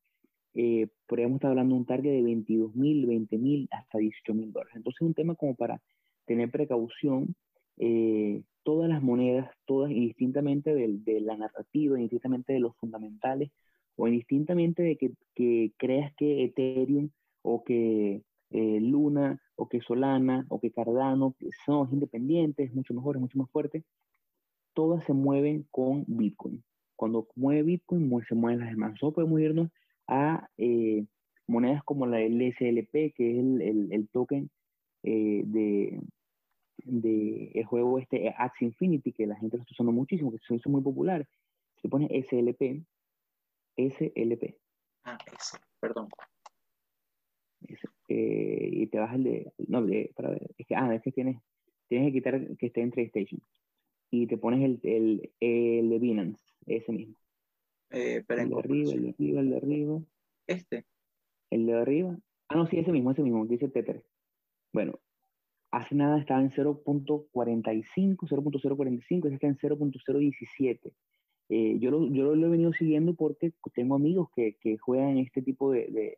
eh, 0.53 0.87
podríamos 1.07 1.35
estar 1.35 1.51
hablando 1.51 1.75
de 1.75 1.81
un 1.81 1.85
target 1.85 2.11
de 2.11 2.21
22 2.23 2.75
mil, 2.75 3.05
20 3.05 3.37
mil, 3.37 3.67
hasta 3.71 3.97
18 3.97 4.33
mil 4.33 4.51
dólares. 4.51 4.75
Entonces 4.75 5.01
es 5.01 5.07
un 5.07 5.13
tema 5.13 5.35
como 5.35 5.55
para 5.55 5.81
tener 6.25 6.49
precaución. 6.49 7.35
Eh, 7.77 8.41
todas 8.63 8.89
las 8.89 9.01
monedas, 9.01 9.49
todas 9.65 9.91
indistintamente 9.91 10.73
de, 10.73 10.99
de 10.99 11.21
la 11.21 11.37
narrativa, 11.37 11.97
indistintamente 11.97 12.53
de 12.53 12.59
los 12.59 12.75
fundamentales, 12.77 13.51
o 13.99 14.07
indistintamente 14.07 14.81
de 14.81 14.95
que, 14.95 15.11
que 15.35 15.73
creas 15.77 16.13
que 16.15 16.45
Ethereum 16.45 17.09
o 17.41 17.63
que 17.63 18.21
eh, 18.51 18.79
Luna, 18.79 19.41
o 19.59 19.67
que 19.67 19.81
Solana, 19.81 20.45
o 20.49 20.59
que 20.59 20.71
Cardano, 20.71 21.35
que 21.37 21.49
son 21.65 21.89
independientes, 21.91 22.73
mucho 22.73 22.93
mejores, 22.93 23.21
mucho 23.21 23.37
más 23.37 23.49
fuertes, 23.51 23.83
todas 24.73 25.03
se 25.05 25.13
mueven 25.13 25.67
con 25.69 26.05
Bitcoin. 26.07 26.63
Cuando 26.95 27.27
mueve 27.35 27.63
Bitcoin, 27.63 28.09
se 28.27 28.35
mueven 28.35 28.61
las 28.61 28.69
demás. 28.69 28.91
Nosotros 28.91 29.15
podemos 29.15 29.39
irnos 29.41 29.69
a 30.07 30.49
eh, 30.57 31.05
monedas 31.47 31.83
como 31.83 32.05
la 32.05 32.19
SLP, 32.19 33.13
que 33.13 33.31
es 33.31 33.39
el, 33.39 33.61
el, 33.61 33.93
el 33.93 34.09
token 34.09 34.49
eh, 35.03 35.43
de, 35.45 36.01
de 36.77 37.51
el 37.53 37.65
juego 37.65 37.99
este 37.99 38.33
Axie 38.37 38.67
Infinity, 38.67 39.11
que 39.11 39.27
la 39.27 39.35
gente 39.35 39.57
lo 39.57 39.63
está 39.63 39.73
usando 39.73 39.91
muchísimo, 39.91 40.31
que 40.31 40.39
se 40.39 40.55
hizo 40.55 40.69
muy 40.69 40.81
popular. 40.81 41.27
Se 41.81 41.89
pone 41.89 42.07
SLP, 42.07 42.83
SLP. 43.77 44.55
Ah, 45.03 45.17
ese, 45.37 45.57
perdón 45.79 46.09
eh, 48.09 48.69
y 48.71 48.87
te 48.87 48.99
vas 48.99 49.11
al 49.13 49.23
de, 49.23 49.53
no, 49.67 49.85
de, 49.85 50.11
para 50.15 50.31
ver, 50.31 50.51
es 50.57 50.65
que, 50.65 50.75
ah, 50.75 50.93
es 50.93 51.01
que 51.01 51.11
tienes, 51.11 51.39
tienes 51.87 52.07
que 52.07 52.13
quitar 52.13 52.57
que 52.57 52.65
esté 52.65 52.81
en 52.81 52.91
TradeStation 52.91 53.41
y 54.11 54.25
te 54.25 54.37
pones 54.37 54.63
el, 54.63 54.79
el, 54.83 55.31
el 55.39 55.89
de 55.89 55.99
Binance, 55.99 56.43
ese 56.65 56.91
mismo. 56.91 57.15
Eh, 57.91 58.23
pero 58.27 58.41
el 58.41 58.49
de 58.49 58.57
arriba, 58.57 58.91
el 58.91 59.03
de 59.03 59.09
arriba, 59.09 59.39
el 59.41 59.49
de 59.49 59.57
arriba. 59.57 60.01
Este. 60.47 60.85
El 61.51 61.65
de 61.67 61.73
arriba. 61.73 62.17
Ah, 62.47 62.55
no, 62.55 62.65
sí, 62.65 62.79
ese 62.79 62.91
mismo, 62.91 63.11
ese 63.11 63.21
mismo, 63.21 63.45
dice 63.45 63.69
Tether. 63.69 64.03
Bueno, 64.73 64.99
hace 65.71 65.93
nada 65.93 66.19
estaba 66.19 66.41
en 66.41 66.49
0.45, 66.49 67.29
0.045, 68.17 69.25
ese 69.27 69.35
está 69.35 69.47
en 69.47 69.57
0.017. 69.57 70.93
Eh, 71.49 71.77
yo, 71.79 71.91
lo, 71.91 72.07
yo 72.07 72.35
lo 72.35 72.47
he 72.47 72.49
venido 72.49 72.73
siguiendo 72.73 73.15
porque 73.15 73.53
tengo 73.73 73.95
amigos 73.95 74.29
que, 74.35 74.57
que 74.59 74.77
juegan 74.77 75.17
este 75.17 75.41
tipo 75.41 75.71
de, 75.71 75.87
de, 75.87 76.17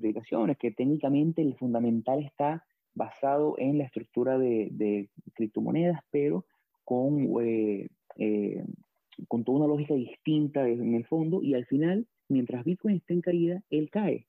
de 0.00 0.56
que 0.58 0.70
técnicamente 0.70 1.42
el 1.42 1.54
fundamental 1.56 2.22
está 2.22 2.64
basado 2.94 3.54
en 3.58 3.78
la 3.78 3.84
estructura 3.84 4.38
de, 4.38 5.08
criptomonedas, 5.34 6.00
pero 6.10 6.44
con, 6.84 7.28
eh, 7.42 7.88
eh, 8.16 8.64
con 9.28 9.44
toda 9.44 9.58
una 9.58 9.66
lógica 9.68 9.94
distinta 9.94 10.68
en 10.68 10.94
el 10.94 11.06
fondo, 11.06 11.42
y 11.42 11.54
al 11.54 11.66
final, 11.66 12.06
mientras 12.28 12.64
Bitcoin 12.64 12.96
está 12.96 13.14
en 13.14 13.20
caída, 13.20 13.62
él 13.70 13.90
cae. 13.90 14.26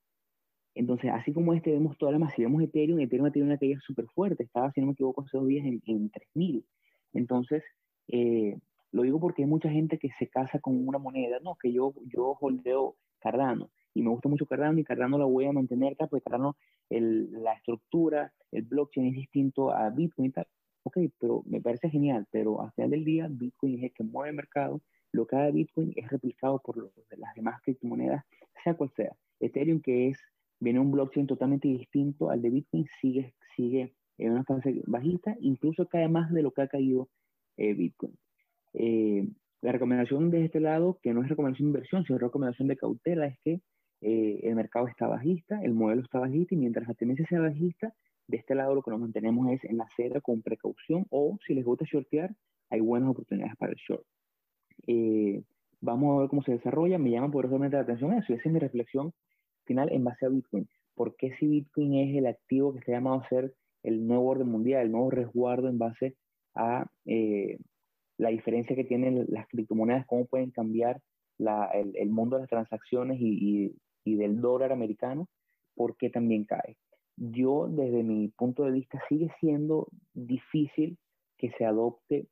Entonces, 0.74 1.10
así 1.12 1.32
como 1.32 1.54
este, 1.54 1.70
vemos 1.70 1.96
toda 1.98 2.12
la 2.12 2.18
más, 2.18 2.34
si 2.34 2.42
vemos 2.42 2.62
Ethereum, 2.62 2.98
Ethereum 3.00 3.30
tiene 3.30 3.48
una 3.48 3.58
caída 3.58 3.78
súper 3.80 4.06
fuerte, 4.08 4.42
estaba, 4.42 4.72
si 4.72 4.80
no 4.80 4.88
me 4.88 4.92
equivoco, 4.92 5.22
hace 5.22 5.36
dos 5.36 5.46
días 5.46 5.64
en, 5.66 5.80
en 5.86 6.10
3.000. 6.10 6.64
Entonces, 7.12 7.62
eh, 8.08 8.58
lo 8.90 9.02
digo 9.02 9.20
porque 9.20 9.42
hay 9.42 9.48
mucha 9.48 9.70
gente 9.70 9.98
que 9.98 10.10
se 10.18 10.28
casa 10.28 10.58
con 10.58 10.86
una 10.86 10.98
moneda, 10.98 11.38
no, 11.40 11.56
que 11.56 11.72
yo, 11.72 11.94
yo 12.06 12.36
holdeo 12.40 12.96
Cardano. 13.18 13.70
Y 13.94 14.02
me 14.02 14.10
gusta 14.10 14.28
mucho 14.28 14.46
Cardano 14.46 14.78
y 14.78 14.84
Cardano 14.84 15.18
la 15.18 15.24
voy 15.24 15.46
a 15.46 15.52
mantener 15.52 15.96
porque 15.96 16.22
Cardano, 16.22 16.56
el, 16.90 17.30
la 17.42 17.54
estructura, 17.54 18.32
el 18.50 18.62
blockchain 18.62 19.06
es 19.06 19.14
distinto 19.14 19.70
a 19.70 19.88
Bitcoin 19.90 20.28
y 20.28 20.32
tal. 20.32 20.46
Ok, 20.82 20.98
pero 21.18 21.42
me 21.46 21.60
parece 21.60 21.88
genial, 21.88 22.26
pero 22.30 22.60
al 22.60 22.72
final 22.72 22.90
del 22.90 23.04
día 23.04 23.28
Bitcoin 23.30 23.78
es 23.78 23.84
el 23.84 23.92
que 23.92 24.04
mueve 24.04 24.30
el 24.30 24.36
mercado, 24.36 24.82
lo 25.12 25.26
que 25.26 25.36
haga 25.36 25.50
Bitcoin 25.50 25.92
es 25.96 26.08
replicado 26.10 26.60
por 26.60 26.92
las 27.16 27.34
demás 27.34 27.62
criptomonedas, 27.62 28.24
sea 28.62 28.74
cual 28.74 28.90
sea. 28.90 29.16
Ethereum, 29.40 29.80
que 29.80 30.08
es, 30.08 30.18
viene 30.60 30.80
un 30.80 30.90
blockchain 30.90 31.26
totalmente 31.26 31.68
distinto 31.68 32.30
al 32.30 32.42
de 32.42 32.50
Bitcoin, 32.50 32.86
sigue, 33.00 33.34
sigue 33.56 33.94
en 34.18 34.32
una 34.32 34.44
fase 34.44 34.82
bajista, 34.86 35.36
incluso 35.40 35.86
cae 35.88 36.08
más 36.08 36.32
de 36.32 36.42
lo 36.42 36.52
que 36.52 36.62
ha 36.62 36.68
caído 36.68 37.08
eh, 37.56 37.74
Bitcoin. 37.74 38.18
Eh, 38.74 39.28
la 39.62 39.72
recomendación 39.72 40.30
de 40.30 40.44
este 40.44 40.60
lado, 40.60 40.98
que 41.02 41.14
no 41.14 41.22
es 41.22 41.28
recomendación 41.28 41.66
de 41.68 41.78
inversión, 41.78 42.04
sino 42.04 42.18
recomendación 42.18 42.68
de 42.68 42.76
cautela, 42.76 43.26
es 43.26 43.38
que 43.42 43.60
eh, 44.04 44.40
el 44.42 44.54
mercado 44.54 44.86
está 44.86 45.06
bajista, 45.06 45.60
el 45.62 45.74
modelo 45.74 46.02
está 46.02 46.18
bajista, 46.18 46.54
y 46.54 46.58
mientras 46.58 46.86
la 46.86 46.94
tendencia 46.94 47.26
sea 47.26 47.40
bajista, 47.40 47.94
de 48.26 48.36
este 48.36 48.54
lado 48.54 48.74
lo 48.74 48.82
que 48.82 48.90
nos 48.90 49.00
mantenemos 49.00 49.50
es 49.50 49.64
en 49.64 49.78
la 49.78 49.84
acera 49.84 50.20
con 50.20 50.42
precaución, 50.42 51.06
o 51.10 51.38
si 51.46 51.54
les 51.54 51.64
gusta 51.64 51.84
shortear, 51.84 52.34
hay 52.70 52.80
buenas 52.80 53.10
oportunidades 53.10 53.56
para 53.56 53.72
el 53.72 53.78
short. 53.78 54.04
vamos 55.80 56.16
a 56.16 56.20
ver 56.20 56.28
cómo 56.28 56.42
se 56.42 56.52
desarrolla, 56.52 56.98
me 56.98 57.10
llama 57.10 57.30
poderosamente 57.30 57.76
la 57.76 57.82
atención 57.82 58.12
eso, 58.12 58.32
y 58.32 58.36
esa 58.36 58.48
es 58.48 58.52
mi 58.52 58.60
reflexión 58.60 59.12
final 59.64 59.90
en 59.92 60.04
base 60.04 60.26
a 60.26 60.28
Bitcoin. 60.28 60.68
¿Por 60.94 61.16
qué 61.16 61.34
si 61.38 61.46
Bitcoin 61.46 61.94
es 61.94 62.16
el 62.16 62.26
activo 62.26 62.72
que 62.72 62.80
está 62.80 62.92
llamado 62.92 63.20
a 63.20 63.28
ser 63.28 63.54
el 63.82 64.06
nuevo 64.06 64.28
orden 64.28 64.48
mundial, 64.48 64.82
el 64.82 64.92
nuevo 64.92 65.10
resguardo 65.10 65.68
en 65.68 65.78
base 65.78 66.14
a 66.54 66.86
eh, 67.04 67.58
la 68.18 68.30
diferencia 68.30 68.76
que 68.76 68.84
tienen 68.84 69.26
las 69.28 69.46
criptomonedas, 69.48 70.06
cómo 70.06 70.26
pueden 70.26 70.50
cambiar 70.50 71.00
el, 71.38 72.10
mundo 72.10 72.36
de 72.36 72.42
las 72.42 72.50
transacciones 72.50 73.18
y, 73.20 73.74
del 74.04 74.40
dólar 74.40 74.72
americano, 74.72 75.28
por 75.74 75.96
qué 75.96 76.10
también 76.10 76.44
cae. 76.44 76.76
Yo, 77.16 77.68
desde 77.68 78.02
mi 78.02 78.28
punto 78.28 78.64
de 78.64 78.72
vista, 78.72 79.00
sigue 79.08 79.30
siendo 79.40 79.88
difícil 80.12 80.98
que 81.38 81.50
se 81.52 81.64
adopte 81.64 82.28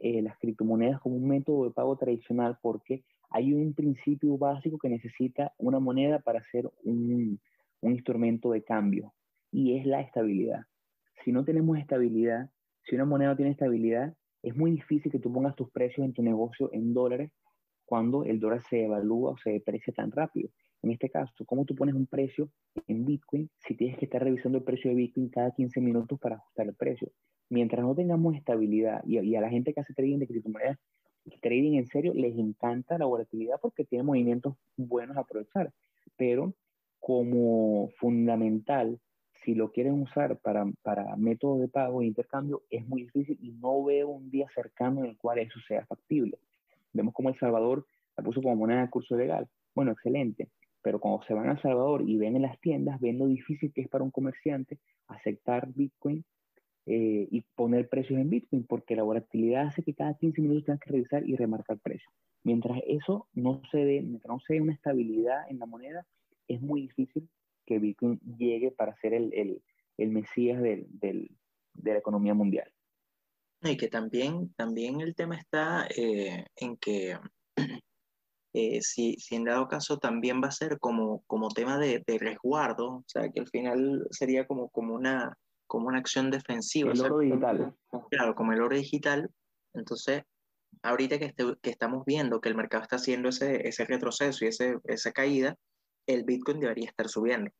eh, 0.00 0.22
las 0.22 0.38
criptomonedas 0.38 1.00
como 1.00 1.16
un 1.16 1.28
método 1.28 1.64
de 1.64 1.70
pago 1.72 1.96
tradicional 1.96 2.58
porque 2.62 3.04
hay 3.30 3.52
un 3.52 3.74
principio 3.74 4.38
básico 4.38 4.78
que 4.78 4.88
necesita 4.88 5.52
una 5.58 5.78
moneda 5.78 6.18
para 6.20 6.42
ser 6.50 6.70
un 6.84 7.38
instrumento 7.82 8.50
de 8.50 8.64
cambio 8.64 9.12
y 9.52 9.76
es 9.78 9.86
la 9.86 10.00
estabilidad 10.00 10.64
si 11.24 11.32
no 11.32 11.44
tenemos 11.44 11.78
estabilidad, 11.78 12.50
si 12.84 12.94
una 12.94 13.04
moneda 13.04 13.30
no 13.30 13.36
tiene 13.36 13.52
estabilidad, 13.52 14.14
es 14.42 14.56
muy 14.56 14.72
difícil 14.72 15.12
que 15.12 15.18
tú 15.18 15.32
pongas 15.32 15.54
tus 15.54 15.70
precios 15.70 16.04
en 16.04 16.12
tu 16.12 16.22
negocio 16.22 16.70
en 16.72 16.94
dólares 16.94 17.30
cuando 17.84 18.24
el 18.24 18.40
dólar 18.40 18.62
se 18.70 18.84
evalúa 18.84 19.32
o 19.32 19.38
se 19.38 19.50
deprecia 19.50 19.92
tan 19.92 20.10
rápido. 20.10 20.50
En 20.82 20.90
este 20.90 21.10
caso, 21.10 21.44
¿cómo 21.44 21.64
tú 21.64 21.74
pones 21.74 21.94
un 21.94 22.06
precio 22.06 22.50
en 22.86 23.04
Bitcoin 23.04 23.50
si 23.58 23.74
tienes 23.74 23.98
que 23.98 24.06
estar 24.06 24.22
revisando 24.22 24.58
el 24.58 24.64
precio 24.64 24.90
de 24.90 24.96
Bitcoin 24.96 25.28
cada 25.28 25.50
15 25.50 25.80
minutos 25.80 26.18
para 26.18 26.36
ajustar 26.36 26.66
el 26.66 26.74
precio? 26.74 27.10
Mientras 27.48 27.82
no 27.82 27.94
tengamos 27.94 28.34
estabilidad 28.34 29.02
y, 29.04 29.34
a 29.34 29.40
la 29.40 29.50
gente 29.50 29.74
que 29.74 29.80
hace 29.80 29.92
trading 29.92 30.18
de 30.18 30.26
criptomonedas, 30.26 30.78
trading 31.42 31.74
en 31.76 31.86
serio, 31.86 32.14
les 32.14 32.36
encanta 32.38 32.96
la 32.96 33.06
volatilidad 33.06 33.56
porque 33.60 33.84
tiene 33.84 34.04
movimientos 34.04 34.54
buenos 34.76 35.16
a 35.16 35.20
aprovechar. 35.20 35.72
Pero 36.16 36.54
como 36.98 37.88
fundamental 37.98 39.00
si 39.44 39.54
lo 39.54 39.70
quieren 39.70 39.94
usar 39.94 40.38
para, 40.38 40.66
para 40.82 41.16
métodos 41.16 41.60
de 41.60 41.68
pago 41.68 42.02
e 42.02 42.06
intercambio, 42.06 42.62
es 42.70 42.86
muy 42.86 43.04
difícil 43.04 43.38
y 43.40 43.52
no 43.52 43.82
veo 43.84 44.08
un 44.08 44.30
día 44.30 44.46
cercano 44.54 45.00
en 45.00 45.10
el 45.10 45.16
cual 45.16 45.38
eso 45.38 45.58
sea 45.66 45.86
factible. 45.86 46.38
Vemos 46.92 47.14
como 47.14 47.30
El 47.30 47.38
Salvador 47.38 47.86
la 48.16 48.24
puso 48.24 48.42
como 48.42 48.56
moneda 48.56 48.82
de 48.82 48.90
curso 48.90 49.16
legal. 49.16 49.48
Bueno, 49.74 49.92
excelente. 49.92 50.50
Pero 50.82 50.98
cuando 50.98 51.22
se 51.24 51.34
van 51.34 51.48
a 51.48 51.52
El 51.52 51.60
Salvador 51.60 52.02
y 52.08 52.16
ven 52.16 52.36
en 52.36 52.42
las 52.42 52.58
tiendas, 52.60 53.00
ven 53.00 53.18
lo 53.18 53.26
difícil 53.26 53.72
que 53.72 53.82
es 53.82 53.88
para 53.88 54.04
un 54.04 54.10
comerciante 54.10 54.78
aceptar 55.08 55.68
Bitcoin 55.74 56.24
eh, 56.86 57.28
y 57.30 57.42
poner 57.54 57.88
precios 57.88 58.18
en 58.18 58.30
Bitcoin, 58.30 58.64
porque 58.66 58.96
la 58.96 59.02
volatilidad 59.02 59.66
hace 59.66 59.82
que 59.82 59.94
cada 59.94 60.14
15 60.14 60.40
minutos 60.40 60.64
tengan 60.64 60.78
que 60.78 60.90
revisar 60.90 61.28
y 61.28 61.36
remarcar 61.36 61.78
precios. 61.78 62.12
Mientras 62.42 62.78
eso 62.86 63.28
no 63.34 63.60
se 63.70 63.78
dé, 63.78 64.00
mientras 64.00 64.28
no 64.28 64.40
se 64.40 64.54
dé 64.54 64.60
una 64.60 64.72
estabilidad 64.72 65.48
en 65.50 65.58
la 65.58 65.66
moneda, 65.66 66.06
es 66.48 66.60
muy 66.60 66.82
difícil 66.82 67.28
que 67.66 67.78
Bitcoin 67.78 68.18
llegue 68.38 68.70
para 68.70 68.96
ser 68.96 69.14
el, 69.14 69.32
el, 69.34 69.62
el 69.98 70.10
mesías 70.10 70.60
del, 70.62 70.86
del, 70.88 71.30
de 71.74 71.92
la 71.92 71.98
economía 71.98 72.34
mundial. 72.34 72.72
Y 73.62 73.76
que 73.76 73.88
también, 73.88 74.52
también 74.54 75.00
el 75.00 75.14
tema 75.14 75.36
está 75.36 75.86
eh, 75.94 76.46
en 76.56 76.76
que 76.78 77.18
eh, 78.52 78.82
si, 78.82 79.14
si, 79.14 79.36
en 79.36 79.44
dado 79.44 79.68
caso 79.68 79.98
también 79.98 80.42
va 80.42 80.48
a 80.48 80.52
ser 80.52 80.78
como, 80.78 81.22
como 81.26 81.50
tema 81.50 81.78
de, 81.78 82.02
de, 82.04 82.18
resguardo, 82.18 82.96
o 82.96 83.04
sea, 83.06 83.28
que 83.28 83.40
al 83.40 83.48
final 83.48 84.06
sería 84.10 84.46
como, 84.46 84.68
como, 84.70 84.94
una, 84.94 85.36
como 85.66 85.88
una 85.88 85.98
acción 85.98 86.30
defensiva. 86.30 86.92
El 86.92 87.00
oro 87.00 87.18
digital. 87.20 87.74
Claro, 88.10 88.34
como 88.34 88.52
el 88.52 88.62
oro 88.62 88.76
digital. 88.76 89.30
Entonces, 89.72 90.22
ahorita 90.82 91.18
que, 91.18 91.26
este, 91.26 91.44
que 91.62 91.70
estamos 91.70 92.04
viendo 92.04 92.40
que 92.40 92.48
el 92.48 92.56
mercado 92.56 92.82
está 92.82 92.96
haciendo 92.96 93.28
ese, 93.28 93.68
ese 93.68 93.84
retroceso 93.84 94.44
y 94.44 94.48
ese, 94.48 94.78
esa 94.84 95.12
caída, 95.12 95.56
el 96.06 96.24
Bitcoin 96.24 96.60
debería 96.60 96.88
estar 96.88 97.08
subiendo. 97.08 97.50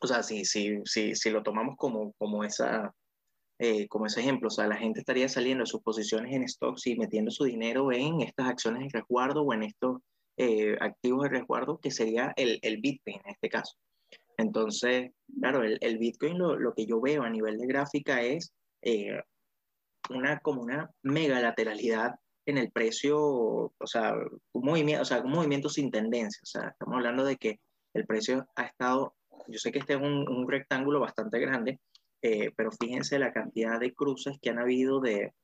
O 0.00 0.06
sea, 0.06 0.22
si, 0.22 0.44
si, 0.44 0.80
si, 0.84 1.14
si 1.14 1.30
lo 1.30 1.42
tomamos 1.42 1.76
como, 1.76 2.12
como, 2.18 2.44
esa, 2.44 2.92
eh, 3.58 3.86
como 3.88 4.06
ese 4.06 4.20
ejemplo, 4.20 4.48
o 4.48 4.50
sea, 4.50 4.66
la 4.66 4.76
gente 4.76 5.00
estaría 5.00 5.28
saliendo 5.28 5.62
de 5.62 5.70
sus 5.70 5.80
posiciones 5.82 6.32
en 6.32 6.48
stocks 6.48 6.86
y 6.86 6.96
metiendo 6.96 7.30
su 7.30 7.44
dinero 7.44 7.92
en 7.92 8.20
estas 8.20 8.48
acciones 8.48 8.92
de 8.92 8.98
resguardo 8.98 9.42
o 9.42 9.54
en 9.54 9.62
estos 9.62 10.00
eh, 10.36 10.76
activos 10.80 11.22
de 11.22 11.28
resguardo, 11.28 11.78
que 11.78 11.92
sería 11.92 12.32
el, 12.36 12.58
el, 12.62 12.80
Bitcoin 12.80 13.20
en 13.24 13.30
este 13.30 13.48
caso. 13.48 13.76
Entonces, 14.36 15.12
claro, 15.40 15.62
el, 15.62 15.78
el 15.80 15.98
Bitcoin 15.98 16.38
lo, 16.38 16.56
lo, 16.58 16.74
que 16.74 16.86
yo 16.86 17.00
veo 17.00 17.22
a 17.22 17.30
nivel 17.30 17.56
de 17.58 17.66
gráfica 17.68 18.22
es 18.22 18.52
eh, 18.82 19.20
una, 20.10 20.40
como 20.40 20.62
una 20.62 20.90
mega 21.02 21.40
lateralidad 21.40 22.16
en 22.46 22.58
el 22.58 22.72
precio, 22.72 23.18
o 23.18 23.86
sea, 23.86 24.14
un 24.52 24.64
movimiento, 24.64 25.02
o 25.02 25.04
sea, 25.04 25.20
un 25.20 25.30
movimiento 25.30 25.68
sin 25.68 25.92
tendencia. 25.92 26.40
O 26.42 26.46
sea, 26.46 26.68
estamos 26.70 26.96
hablando 26.96 27.24
de 27.24 27.36
que 27.36 27.60
el 27.94 28.04
precio 28.04 28.46
ha 28.56 28.64
estado, 28.64 29.14
yo 29.46 29.58
sé 29.58 29.70
que 29.70 29.78
este 29.78 29.94
es 29.94 30.00
un, 30.00 30.28
un 30.28 30.50
rectángulo 30.50 30.98
bastante 30.98 31.38
grande, 31.38 31.78
eh, 32.26 32.50
pero 32.56 32.70
fíjense 32.72 33.18
la 33.18 33.34
cantidad 33.34 33.78
de 33.78 33.92
cruces 33.92 34.38
que 34.40 34.48
han 34.48 34.58
habido 34.58 34.98
de, 34.98 35.34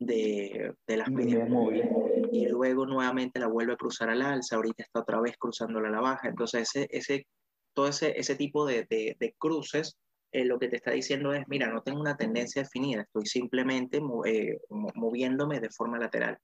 de, 0.00 0.74
de 0.84 0.96
las 0.96 1.08
medias 1.08 1.48
móviles 1.48 1.88
y 2.32 2.48
luego 2.48 2.86
nuevamente 2.86 3.38
la 3.38 3.46
vuelve 3.46 3.74
a 3.74 3.76
cruzar 3.76 4.10
al 4.10 4.20
alza, 4.20 4.56
ahorita 4.56 4.82
está 4.82 4.98
otra 4.98 5.20
vez 5.20 5.36
cruzándola 5.38 5.88
a 5.88 5.92
la 5.92 6.00
baja. 6.00 6.28
Entonces, 6.28 6.62
ese, 6.74 6.88
ese, 6.90 7.26
todo 7.72 7.86
ese, 7.86 8.18
ese 8.18 8.34
tipo 8.34 8.66
de, 8.66 8.84
de, 8.90 9.16
de 9.20 9.34
cruces 9.38 9.96
eh, 10.32 10.44
lo 10.44 10.58
que 10.58 10.66
te 10.66 10.74
está 10.74 10.90
diciendo 10.90 11.32
es, 11.32 11.46
mira, 11.46 11.68
no 11.68 11.82
tengo 11.82 12.00
una 12.00 12.16
tendencia 12.16 12.62
definida, 12.62 13.02
estoy 13.02 13.26
simplemente 13.26 14.00
eh, 14.26 14.58
moviéndome 14.96 15.60
de 15.60 15.70
forma 15.70 16.00
lateral. 16.00 16.36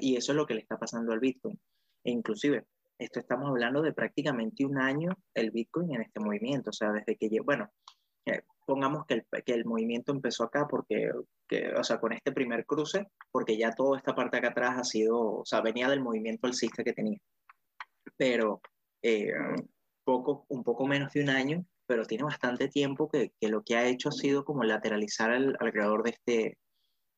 Y 0.00 0.16
eso 0.16 0.32
es 0.32 0.36
lo 0.36 0.44
que 0.44 0.54
le 0.54 0.60
está 0.60 0.76
pasando 0.76 1.12
al 1.12 1.20
Bitcoin. 1.20 1.56
E 2.04 2.10
inclusive, 2.10 2.64
esto 2.98 3.20
estamos 3.20 3.48
hablando 3.48 3.80
de 3.82 3.92
prácticamente 3.92 4.66
un 4.66 4.78
año 4.78 5.10
el 5.34 5.52
Bitcoin 5.52 5.94
en 5.94 6.02
este 6.02 6.18
movimiento, 6.18 6.70
o 6.70 6.72
sea, 6.72 6.90
desde 6.90 7.16
que, 7.16 7.28
bueno, 7.44 7.70
pongamos 8.64 9.06
que 9.06 9.14
el, 9.14 9.26
que 9.44 9.52
el, 9.52 9.64
movimiento 9.64 10.12
empezó 10.12 10.44
acá 10.44 10.66
porque, 10.68 11.10
que, 11.48 11.72
o 11.74 11.84
sea, 11.84 11.98
con 12.00 12.12
este 12.12 12.32
primer 12.32 12.66
cruce, 12.66 13.06
porque 13.30 13.56
ya 13.56 13.72
toda 13.72 13.98
esta 13.98 14.14
parte 14.14 14.38
acá 14.38 14.48
atrás 14.48 14.78
ha 14.78 14.84
sido, 14.84 15.18
o 15.40 15.44
sea, 15.44 15.60
venía 15.60 15.88
del 15.88 16.00
movimiento 16.00 16.46
alcista 16.46 16.84
que 16.84 16.92
tenía. 16.92 17.18
Pero 18.16 18.60
poco, 20.04 20.44
un 20.48 20.62
poco 20.64 20.86
menos 20.86 21.12
de 21.12 21.22
un 21.22 21.30
año 21.30 21.64
pero 21.92 22.06
tiene 22.06 22.24
bastante 22.24 22.68
tiempo 22.68 23.08
que, 23.08 23.32
que, 23.38 23.48
lo 23.48 23.62
que 23.62 23.76
ha 23.76 23.86
hecho 23.86 24.08
ha 24.08 24.12
sido 24.12 24.46
como 24.46 24.64
lateralizar 24.64 25.30
al, 25.30 25.56
alrededor 25.60 26.02
de 26.02 26.10
este, 26.10 26.58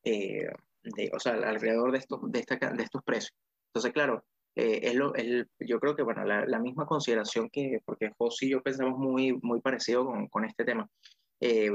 eh, 0.03 0.49
de, 0.83 1.11
o 1.13 1.19
sea, 1.19 1.33
alrededor 1.33 1.93
de 1.93 1.99
estos, 1.99 2.19
de, 2.29 2.39
esta, 2.39 2.57
de 2.57 2.83
estos 2.83 3.01
precios. 3.03 3.33
Entonces, 3.69 3.93
claro, 3.93 4.25
eh, 4.55 4.81
es 4.83 4.95
lo, 4.95 5.15
es, 5.15 5.47
yo 5.59 5.79
creo 5.79 5.95
que, 5.95 6.03
bueno, 6.03 6.25
la, 6.25 6.45
la, 6.45 6.59
misma 6.59 6.85
consideración 6.85 7.49
que, 7.49 7.79
porque 7.85 8.11
José 8.17 8.47
y 8.47 8.49
yo 8.49 8.61
pensamos 8.61 8.99
muy, 8.99 9.39
muy 9.41 9.61
parecido 9.61 10.05
con, 10.05 10.27
con 10.27 10.45
este 10.45 10.65
tema, 10.65 10.89
eh, 11.39 11.71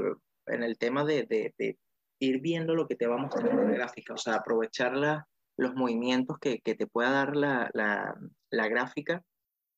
en 0.47 0.63
el 0.63 0.77
tema 0.77 1.05
de, 1.05 1.23
de, 1.23 1.53
de, 1.57 1.77
ir 2.19 2.39
viendo 2.39 2.75
lo 2.75 2.87
que 2.87 2.95
te 2.95 3.07
va 3.07 3.17
en 3.17 3.57
la 3.57 3.71
gráfica, 3.71 4.13
o 4.13 4.17
sea, 4.17 4.35
aprovechar 4.35 4.95
la, 4.95 5.27
los 5.57 5.73
movimientos 5.73 6.37
que, 6.39 6.59
que, 6.59 6.75
te 6.75 6.85
pueda 6.85 7.09
dar 7.09 7.35
la, 7.35 7.69
la, 7.73 8.15
la 8.51 8.67
gráfica 8.67 9.23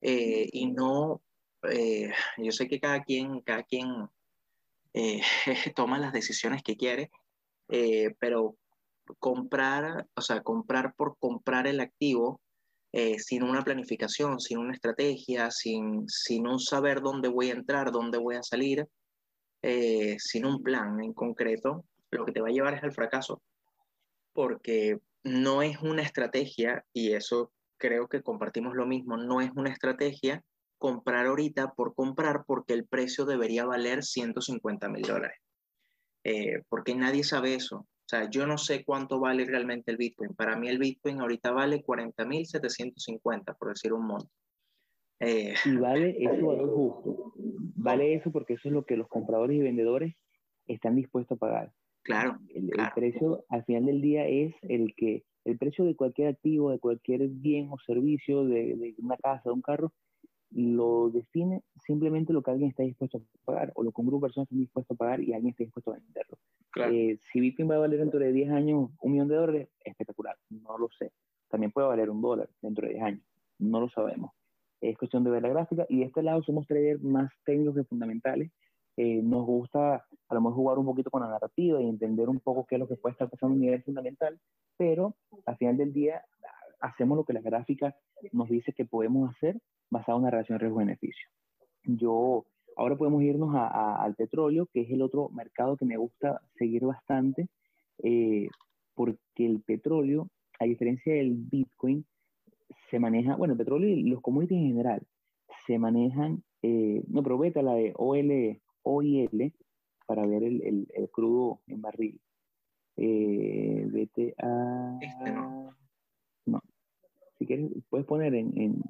y 0.01 0.65
no 0.67 1.21
eh, 1.69 2.11
yo 2.37 2.51
sé 2.51 2.67
que 2.67 2.79
cada 2.79 3.03
quien, 3.03 3.41
cada 3.41 3.63
quien 3.63 4.09
eh, 4.93 5.21
toma 5.75 5.99
las 5.99 6.13
decisiones 6.13 6.63
que 6.63 6.75
quiere, 6.75 7.11
eh, 7.69 8.15
pero 8.19 8.57
comprar, 9.19 10.07
o 10.15 10.21
sea, 10.21 10.41
comprar 10.41 10.93
por 10.95 11.17
comprar 11.19 11.67
el 11.67 11.79
activo 11.79 12.39
sin 13.17 13.41
una 13.41 13.63
planificación, 13.63 14.39
sin 14.39 14.59
una 14.59 14.73
estrategia, 14.73 15.49
sin, 15.49 16.07
sin 16.07 16.45
un 16.45 16.59
saber 16.59 17.01
dónde 17.01 17.27
voy 17.27 17.49
a 17.49 17.53
entrar, 17.53 17.91
dónde 17.91 18.19
voy 18.19 18.35
a 18.35 18.43
salir, 18.43 18.87
sin 19.63 20.45
un 20.45 20.61
plan 20.61 21.01
en 21.01 21.13
concreto, 21.13 21.85
lo 22.11 22.25
que 22.25 22.31
te 22.31 22.41
va 22.41 22.49
a 22.49 22.51
llevar 22.51 22.73
es 22.73 22.83
al 22.83 22.91
fracaso, 22.91 23.41
porque 24.33 24.99
no 25.23 25.61
es 25.61 25.79
una 25.81 26.01
estrategia, 26.01 26.85
y 26.93 27.13
eso 27.13 27.51
creo 27.77 28.07
que 28.07 28.21
compartimos 28.21 28.75
lo 28.75 28.85
mismo, 28.85 29.17
no 29.17 29.41
es 29.41 29.51
una 29.55 29.71
estrategia 29.71 30.43
comprar 30.77 31.27
ahorita 31.27 31.73
por 31.75 31.95
comprar 31.95 32.43
porque 32.45 32.73
el 32.73 32.85
precio 32.85 33.23
debería 33.23 33.65
valer 33.65 34.03
150 34.03 34.89
mil 34.89 35.03
dólares. 35.03 35.39
Eh, 36.25 36.61
porque 36.67 36.93
nadie 36.93 37.23
sabe 37.23 37.55
eso. 37.55 37.77
O 37.77 38.05
sea, 38.05 38.29
yo 38.29 38.45
no 38.45 38.57
sé 38.57 38.83
cuánto 38.83 39.19
vale 39.19 39.45
realmente 39.45 39.91
el 39.91 39.97
Bitcoin. 39.97 40.33
Para 40.35 40.57
mí 40.57 40.67
el 40.67 40.79
Bitcoin 40.79 41.21
ahorita 41.21 41.51
vale 41.51 41.83
40 41.83 42.25
mil 42.25 42.45
750, 42.45 43.53
por 43.53 43.69
decir 43.69 43.93
un 43.93 44.05
monto. 44.05 44.29
Eh, 45.25 45.53
y 45.65 45.75
vale 45.77 46.15
eso 46.19 46.47
valor 46.47 46.69
justo. 46.73 47.33
Vale 47.75 48.13
eso 48.15 48.31
porque 48.31 48.53
eso 48.53 48.67
es 48.67 48.73
lo 48.73 48.85
que 48.85 48.97
los 48.97 49.07
compradores 49.07 49.57
y 49.57 49.61
vendedores 49.61 50.15
están 50.67 50.95
dispuestos 50.95 51.37
a 51.37 51.39
pagar. 51.39 51.71
Claro. 52.03 52.37
El, 52.53 52.69
precio 52.93 53.45
al 53.49 53.63
final 53.63 53.85
del 53.85 54.01
día 54.01 54.27
es 54.27 54.53
el 54.63 54.93
que 54.95 55.23
el 55.45 55.57
precio 55.57 55.85
de 55.85 55.95
cualquier 55.95 56.29
activo, 56.29 56.71
de 56.71 56.79
cualquier 56.79 57.27
bien 57.29 57.69
o 57.71 57.77
servicio, 57.79 58.45
de, 58.45 58.75
de 58.75 58.95
una 58.97 59.17
casa, 59.17 59.43
de 59.45 59.51
un 59.51 59.61
carro, 59.61 59.93
lo 60.51 61.09
define 61.09 61.63
simplemente 61.75 62.31
lo 62.31 62.43
que 62.43 62.51
alguien 62.51 62.69
está 62.69 62.83
dispuesto 62.83 63.17
a 63.17 63.21
pagar 63.45 63.71
o 63.75 63.83
lo 63.83 63.91
que 63.91 64.01
un 64.01 64.07
grupo 64.07 64.25
de 64.25 64.29
personas 64.29 64.47
está 64.47 64.59
dispuesto 64.59 64.93
a 64.93 64.97
pagar 64.97 65.21
y 65.21 65.33
alguien 65.33 65.51
está 65.51 65.63
dispuesto 65.63 65.91
a 65.91 65.95
venderlo. 65.95 66.37
Eh, 66.91 67.17
si 67.31 67.39
Bitcoin 67.39 67.69
va 67.69 67.75
a 67.75 67.79
valer 67.79 67.99
dentro 67.99 68.19
de 68.19 68.31
10 68.31 68.51
años 68.51 68.89
un 69.01 69.11
millón 69.11 69.27
de 69.27 69.35
dólares, 69.35 69.69
espectacular, 69.83 70.37
no 70.49 70.77
lo 70.77 70.89
sé. 70.97 71.11
También 71.49 71.71
puede 71.71 71.87
valer 71.87 72.09
un 72.09 72.21
dólar 72.21 72.49
dentro 72.61 72.87
de 72.87 72.93
10 72.93 73.03
años, 73.03 73.21
no 73.59 73.79
lo 73.79 73.89
sabemos. 73.89 74.31
Es 74.83 74.97
cuestión 74.97 75.23
de 75.23 75.31
ver 75.31 75.41
la 75.41 75.49
gráfica 75.49 75.85
y 75.87 75.99
de 75.99 76.05
este 76.05 76.21
lado 76.21 76.43
somos 76.43 76.67
traders 76.67 77.01
más 77.01 77.31
técnicos 77.45 77.75
que 77.75 77.83
fundamentales. 77.85 78.51
Eh, 78.97 79.21
nos 79.23 79.45
gusta 79.45 80.05
a 80.27 80.33
lo 80.33 80.41
mejor 80.41 80.55
jugar 80.55 80.77
un 80.79 80.85
poquito 80.85 81.09
con 81.09 81.21
la 81.21 81.29
narrativa 81.29 81.81
y 81.81 81.87
entender 81.87 82.27
un 82.27 82.39
poco 82.39 82.65
qué 82.65 82.75
es 82.75 82.79
lo 82.79 82.87
que 82.87 82.97
puede 82.97 83.13
estar 83.13 83.29
pasando 83.29 83.55
a 83.55 83.59
nivel 83.59 83.81
fundamental, 83.83 84.39
pero 84.77 85.15
al 85.45 85.57
final 85.57 85.77
del 85.77 85.93
día 85.93 86.21
hacemos 86.79 87.17
lo 87.17 87.23
que 87.23 87.33
la 87.33 87.41
gráfica 87.41 87.95
nos 88.33 88.49
dice 88.49 88.73
que 88.73 88.85
podemos 88.85 89.29
hacer 89.31 89.57
basado 89.89 90.17
en 90.17 90.23
una 90.23 90.31
relación 90.31 90.59
riesgo-beneficio. 90.59 91.29
Yo, 91.85 92.45
ahora 92.75 92.97
podemos 92.97 93.23
irnos 93.23 93.55
al 93.55 94.15
petróleo, 94.15 94.67
que 94.73 94.81
es 94.81 94.91
el 94.91 95.01
otro 95.01 95.29
mercado 95.29 95.77
que 95.77 95.85
me 95.85 95.97
gusta 95.97 96.41
seguir 96.57 96.83
bastante, 96.83 97.47
eh, 98.03 98.49
porque 98.95 99.17
el 99.37 99.61
petróleo, 99.61 100.27
a 100.59 100.65
diferencia 100.65 101.13
del 101.13 101.35
Bitcoin, 101.35 102.05
se 102.89 102.99
maneja, 102.99 103.35
bueno, 103.35 103.53
el 103.53 103.57
petróleo 103.57 103.89
y 103.89 104.03
los 104.03 104.21
commodities 104.21 104.61
en 104.61 104.67
general, 104.67 105.03
se 105.67 105.77
manejan, 105.79 106.43
eh, 106.61 107.03
no, 107.07 107.23
pero 107.23 107.37
vete 107.37 107.59
a 107.59 107.63
la 107.63 107.75
de 107.75 107.93
OL, 107.95 108.61
OIL 108.83 109.53
para 110.05 110.25
ver 110.25 110.43
el, 110.43 110.87
el, 110.93 111.09
crudo 111.09 111.61
en 111.67 111.81
barril. 111.81 112.19
Eh, 112.97 113.87
vete 113.89 114.35
a... 114.37 114.97
Este 115.01 115.31
no. 115.31 115.75
no 116.45 116.61
si 117.37 117.45
quieres, 117.45 117.71
puedes 117.89 118.05
poner 118.05 118.35
en, 118.35 118.51
en, 118.59 118.81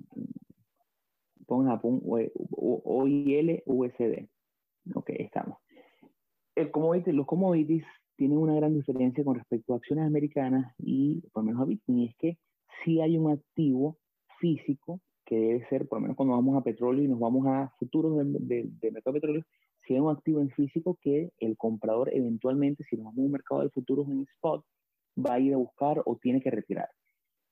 pon 1.45 1.65
Japón 1.65 2.01
OIL 2.03 3.63
USD. 3.65 4.27
Ok, 4.95 5.09
estamos. 5.11 5.57
El 6.55 6.71
commodity, 6.71 7.11
los 7.11 7.25
commodities 7.25 7.85
tienen 8.15 8.37
una 8.37 8.55
gran 8.55 8.73
diferencia 8.73 9.23
con 9.23 9.35
respecto 9.35 9.73
a 9.73 9.77
acciones 9.77 10.05
americanas 10.05 10.73
y 10.77 11.21
por 11.31 11.43
lo 11.43 11.47
menos 11.47 11.61
a 11.61 11.65
Bitcoin, 11.65 11.99
y 11.99 12.05
es 12.07 12.15
que 12.17 12.37
si 12.83 13.01
hay 13.01 13.17
un 13.17 13.31
activo 13.31 13.97
físico 14.39 14.99
que 15.25 15.35
debe 15.35 15.67
ser, 15.69 15.87
por 15.87 15.97
lo 15.97 16.01
menos 16.03 16.17
cuando 16.17 16.35
vamos 16.35 16.57
a 16.57 16.63
petróleo 16.63 17.03
y 17.03 17.07
nos 17.07 17.19
vamos 17.19 17.47
a 17.47 17.73
futuros 17.79 18.17
del, 18.17 18.71
mercado 18.81 19.13
de 19.13 19.21
petróleo, 19.21 19.43
si 19.85 19.93
hay 19.93 19.99
un 19.99 20.11
activo 20.11 20.41
en 20.41 20.49
físico 20.51 20.97
que 21.01 21.31
el 21.39 21.57
comprador 21.57 22.09
eventualmente, 22.13 22.83
si 22.89 22.95
nos 22.95 23.05
vamos 23.05 23.19
a 23.19 23.21
un 23.21 23.31
mercado 23.31 23.61
de 23.61 23.69
futuros 23.69 24.07
en 24.09 24.21
spot, 24.35 24.65
va 25.17 25.35
a 25.35 25.39
ir 25.39 25.53
a 25.53 25.57
buscar 25.57 26.01
o 26.05 26.17
tiene 26.17 26.41
que 26.41 26.51
retirar 26.51 26.89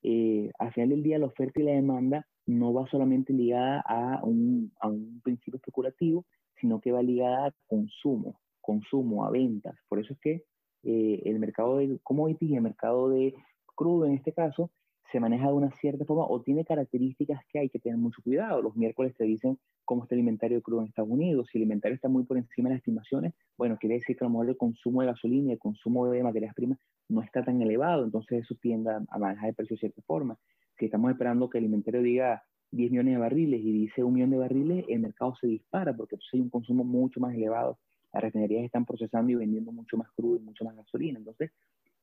eh, 0.03 0.51
al 0.57 0.73
final 0.73 0.89
del 0.89 1.03
día 1.03 1.19
la 1.19 1.27
oferta 1.27 1.59
y 1.59 1.63
la 1.63 1.73
demanda 1.73 2.27
no 2.47 2.73
va 2.73 2.87
solamente 2.87 3.33
ligada 3.33 3.81
a 3.81 4.23
un, 4.23 4.71
a 4.79 4.87
un 4.87 5.21
principio 5.23 5.57
especulativo, 5.57 6.25
sino 6.59 6.81
que 6.81 6.91
va 6.91 7.03
ligada 7.03 7.47
a 7.47 7.53
consumo, 7.67 8.39
consumo, 8.61 9.25
a 9.25 9.31
ventas. 9.31 9.75
Por 9.87 9.99
eso 9.99 10.13
es 10.13 10.19
que 10.19 10.43
eh, 10.83 11.21
el 11.25 11.39
mercado 11.39 11.77
de 11.77 11.99
commodities 12.03 12.51
y 12.51 12.55
el 12.55 12.61
mercado 12.61 13.09
de 13.09 13.35
crudo 13.75 14.05
en 14.05 14.13
este 14.13 14.33
caso 14.33 14.71
se 15.11 15.19
maneja 15.19 15.47
de 15.47 15.53
una 15.53 15.71
cierta 15.71 16.05
forma 16.05 16.25
o 16.25 16.41
tiene 16.41 16.63
características 16.63 17.41
que 17.49 17.59
hay 17.59 17.69
que 17.69 17.79
tener 17.79 17.97
mucho 17.97 18.21
cuidado. 18.21 18.61
Los 18.61 18.75
miércoles 18.75 19.13
te 19.15 19.25
dicen 19.25 19.59
cómo 19.83 20.03
está 20.03 20.15
el 20.15 20.19
inventario 20.19 20.61
crudo 20.61 20.81
en 20.81 20.87
Estados 20.87 21.09
Unidos. 21.09 21.49
Si 21.51 21.57
el 21.57 21.63
inventario 21.63 21.95
está 21.95 22.07
muy 22.07 22.23
por 22.23 22.37
encima 22.37 22.69
de 22.69 22.75
las 22.75 22.79
estimaciones, 22.79 23.33
bueno, 23.57 23.77
quiere 23.77 23.95
decir 23.95 24.15
que 24.15 24.23
a 24.23 24.27
lo 24.27 24.31
mejor 24.31 24.49
el 24.49 24.57
consumo 24.57 25.01
de 25.01 25.07
gasolina 25.07 25.49
y 25.49 25.53
el 25.53 25.59
consumo 25.59 26.09
de 26.09 26.23
materias 26.23 26.55
primas 26.55 26.79
no 27.09 27.21
está 27.21 27.43
tan 27.43 27.61
elevado, 27.61 28.05
entonces 28.05 28.43
eso 28.43 28.55
tiende 28.61 28.89
a 28.89 29.17
manejar 29.17 29.49
el 29.49 29.55
precio 29.55 29.75
de 29.75 29.79
cierta 29.79 30.01
forma. 30.03 30.37
Si 30.77 30.85
estamos 30.85 31.11
esperando 31.11 31.49
que 31.49 31.57
el 31.57 31.65
inventario 31.65 32.01
diga 32.01 32.43
10 32.71 32.91
millones 32.91 33.15
de 33.15 33.19
barriles 33.19 33.61
y 33.61 33.71
dice 33.71 34.03
un 34.03 34.13
millón 34.13 34.29
de 34.29 34.37
barriles, 34.37 34.85
el 34.87 34.99
mercado 34.99 35.35
se 35.35 35.47
dispara 35.47 35.93
porque 35.93 36.15
entonces 36.15 36.33
hay 36.35 36.41
un 36.41 36.49
consumo 36.49 36.83
mucho 36.83 37.19
más 37.19 37.35
elevado. 37.35 37.79
Las 38.13 38.23
refinerías 38.23 38.63
están 38.63 38.85
procesando 38.85 39.31
y 39.31 39.35
vendiendo 39.35 39.71
mucho 39.71 39.97
más 39.97 40.09
crudo 40.11 40.37
y 40.37 40.39
mucho 40.39 40.63
más 40.63 40.75
gasolina. 40.75 41.19
Entonces, 41.19 41.51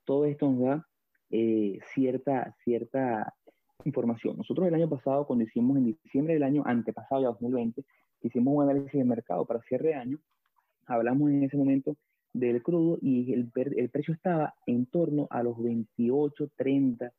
todo 0.05 0.27
esto 0.27 0.51
nos 0.51 0.61
da 0.61 0.87
eh, 1.31 1.79
cierta, 1.95 2.55
cierta 2.65 3.35
información. 3.85 4.37
Nosotros 4.37 4.67
el 4.67 4.75
año 4.75 4.89
pasado, 4.89 5.27
cuando 5.27 5.45
hicimos 5.45 5.77
en 5.77 5.97
diciembre 6.03 6.35
del 6.35 6.43
año 6.43 6.63
antepasado, 6.67 7.23
ya 7.23 7.29
2020, 7.29 7.85
hicimos 8.23 8.55
un 8.55 8.63
análisis 8.65 8.93
de 8.93 9.05
mercado 9.05 9.47
para 9.47 9.63
cierre 9.63 9.89
de 9.89 9.95
año, 9.95 10.19
hablamos 10.87 11.31
en 11.31 11.45
ese 11.45 11.57
momento 11.57 11.97
del 12.33 12.63
crudo 12.63 12.99
y 13.01 13.33
el, 13.33 13.51
el 13.55 13.91
precio 13.91 14.15
estaba 14.15 14.55
en 14.67 14.87
torno 14.87 15.27
a 15.31 15.43
los 15.43 15.61
28, 15.63 16.51
30 16.57 17.13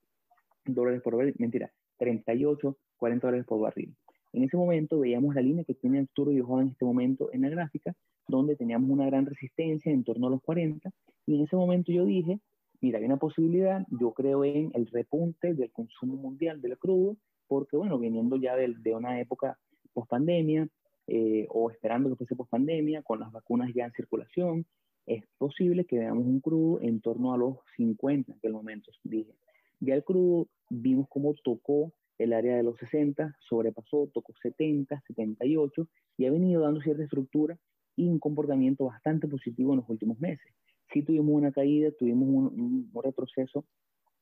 dólares 0.65 1.01
por 1.01 1.15
barril, 1.15 1.35
mentira, 1.37 1.71
38, 1.97 2.77
40 2.97 3.27
dólares 3.27 3.45
por 3.45 3.59
barril. 3.59 3.95
En 4.31 4.43
ese 4.43 4.57
momento 4.57 4.99
veíamos 4.99 5.33
la 5.33 5.41
línea 5.41 5.63
que 5.63 5.73
tiene 5.73 5.99
Arturo 5.99 6.31
y 6.31 6.39
Juan 6.39 6.67
en 6.67 6.71
este 6.71 6.85
momento 6.85 7.29
en 7.33 7.41
la 7.41 7.49
gráfica, 7.49 7.95
donde 8.27 8.55
teníamos 8.55 8.89
una 8.89 9.07
gran 9.07 9.25
resistencia 9.25 9.91
en 9.91 10.03
torno 10.03 10.27
a 10.27 10.29
los 10.29 10.41
40, 10.43 10.91
y 11.25 11.35
en 11.35 11.41
ese 11.43 11.55
momento 11.55 11.91
yo 11.91 12.05
dije, 12.05 12.39
mira, 12.81 12.99
hay 12.99 13.05
una 13.05 13.17
posibilidad, 13.17 13.85
yo 13.89 14.13
creo 14.13 14.43
en 14.43 14.71
el 14.73 14.87
repunte 14.87 15.53
del 15.53 15.71
consumo 15.71 16.15
mundial 16.15 16.61
del 16.61 16.77
crudo, 16.77 17.17
porque 17.47 17.77
bueno, 17.77 17.97
viniendo 17.97 18.35
ya 18.35 18.55
de, 18.55 18.75
de 18.77 18.95
una 18.95 19.19
época 19.19 19.57
post 19.93 20.09
pandemia, 20.09 20.67
eh, 21.07 21.47
o 21.49 21.71
esperando 21.71 22.09
que 22.09 22.15
fuese 22.15 22.35
post 22.35 22.51
pandemia, 22.51 23.01
con 23.01 23.19
las 23.19 23.31
vacunas 23.31 23.71
ya 23.73 23.85
en 23.85 23.91
circulación, 23.93 24.65
es 25.05 25.23
posible 25.39 25.85
que 25.85 25.97
veamos 25.97 26.25
un 26.25 26.39
crudo 26.39 26.81
en 26.81 27.01
torno 27.01 27.33
a 27.33 27.37
los 27.37 27.57
50 27.75 28.31
en 28.31 28.37
aquel 28.37 28.53
momento, 28.53 28.91
dije. 29.03 29.33
Ya 29.79 29.95
el 29.95 30.03
crudo 30.03 30.47
vimos 30.69 31.07
cómo 31.09 31.33
tocó 31.43 31.93
el 32.19 32.33
área 32.33 32.57
de 32.57 32.63
los 32.63 32.77
60, 32.77 33.35
sobrepasó, 33.39 34.11
tocó 34.13 34.33
70, 34.41 35.01
78 35.07 35.87
y 36.17 36.25
ha 36.25 36.31
venido 36.31 36.61
dando 36.61 36.81
cierta 36.81 37.03
estructura 37.03 37.57
y 37.95 38.07
un 38.07 38.19
comportamiento 38.19 38.85
bastante 38.85 39.27
positivo 39.27 39.73
en 39.73 39.79
los 39.79 39.89
últimos 39.89 40.19
meses. 40.19 40.53
Sí 40.91 41.03
tuvimos 41.03 41.35
una 41.35 41.51
caída, 41.51 41.91
tuvimos 41.91 42.51
un, 42.51 42.91
retroceso 43.03 43.65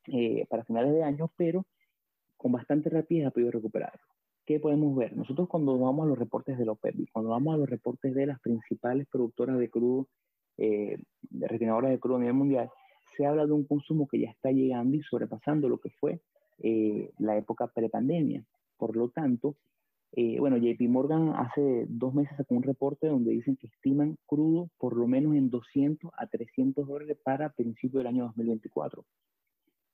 eh, 0.08 0.46
para 0.50 0.64
finales 0.64 0.94
de 0.94 1.04
año, 1.04 1.32
pero 1.38 1.66
con 2.36 2.52
bastante 2.52 2.90
rapidez 2.90 3.28
ha 3.28 3.32
podido 3.32 3.52
recuperar. 3.52 4.00
¿Qué 4.46 4.60
podemos 4.60 4.96
ver? 4.96 5.16
Nosotros 5.16 5.50
cuando 5.50 5.78
vamos 5.78 6.06
a 6.06 6.10
los 6.10 6.18
reportes 6.18 6.58
de 6.58 6.66
la 6.66 6.72
OPEP, 6.72 7.10
cuando 7.12 7.32
vamos 7.32 7.54
a 7.54 7.58
los 7.58 7.70
reportes 7.70 8.14
de 8.14 8.26
las 8.26 8.40
principales 8.40 9.08
productoras 9.12 9.58
de 9.58 9.70
crudo 9.70 10.08
eh, 10.58 10.98
de 11.22 11.48
refinadoras 11.48 11.92
de 11.92 12.00
crudo 12.00 12.16
a 12.16 12.20
nivel 12.20 12.34
mundial, 12.34 12.70
se 13.16 13.26
habla 13.26 13.46
de 13.46 13.52
un 13.52 13.66
consumo 13.66 14.08
que 14.08 14.20
ya 14.20 14.30
está 14.30 14.52
llegando 14.52 14.96
y 14.96 15.02
sobrepasando 15.02 15.70
lo 15.70 15.80
que 15.80 15.90
fue 15.90 16.22
eh, 16.60 17.12
la 17.20 17.38
época 17.38 17.68
prepandemia. 17.68 18.44
Por 18.78 18.96
lo 18.96 19.10
tanto, 19.10 19.56
eh, 20.14 20.40
bueno, 20.40 20.58
JP 20.58 20.82
Morgan 20.90 21.34
hace 21.36 21.86
dos 21.90 22.14
meses 22.14 22.36
sacó 22.38 22.56
un 22.56 22.64
reporte 22.64 23.08
donde 23.08 23.32
dicen 23.32 23.58
que 23.58 23.68
estiman 23.68 24.18
crudo 24.26 24.70
por 24.78 24.96
lo 24.96 25.08
menos 25.08 25.36
en 25.36 25.50
200 25.50 26.12
a 26.18 26.28
300 26.28 26.88
dólares 26.88 27.18
para 27.24 27.50
principio 27.50 28.00
del 28.00 28.08
año 28.08 28.26
2024. 28.26 29.06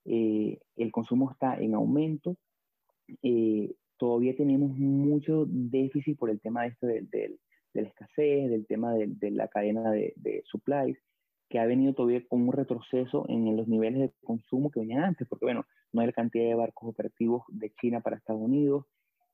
Eh, 0.06 0.60
el 0.76 0.92
consumo 0.92 1.32
está 1.32 1.56
en 1.56 1.74
aumento. 1.74 2.38
todavía 3.98 4.36
tenemos 4.36 4.78
mucho 4.78 5.46
déficit 5.48 6.18
por 6.18 6.30
el 6.30 6.40
tema 6.40 6.66
este 6.68 7.08
del 7.10 7.40
de 7.74 7.82
la 7.82 7.88
escasez, 7.90 8.50
del 8.50 8.66
tema 8.66 8.94
de, 8.94 9.32
la 9.32 9.48
cadena 9.48 9.92
de, 9.92 10.44
supplies, 10.46 10.98
que 11.50 11.60
ha 11.60 11.66
venido 11.66 11.94
todavía 11.94 12.26
con 12.28 12.42
un 12.42 12.54
retroceso 12.54 13.26
en 13.30 13.56
los 13.56 13.68
niveles 13.68 14.00
de 14.02 14.14
consumo 14.24 14.72
que 14.72 14.80
venían 14.80 15.04
antes, 15.04 15.28
porque 15.28 15.46
bueno, 15.46 15.66
no 15.92 16.02
hay 16.02 16.08
la 16.08 16.14
cantidad 16.14 16.46
de 16.46 16.56
barcos 16.56 16.90
operativos 16.90 17.44
de 17.50 17.72
China 17.82 18.02
para 18.02 18.18
Estados 18.18 18.42
Unidos, 18.42 18.86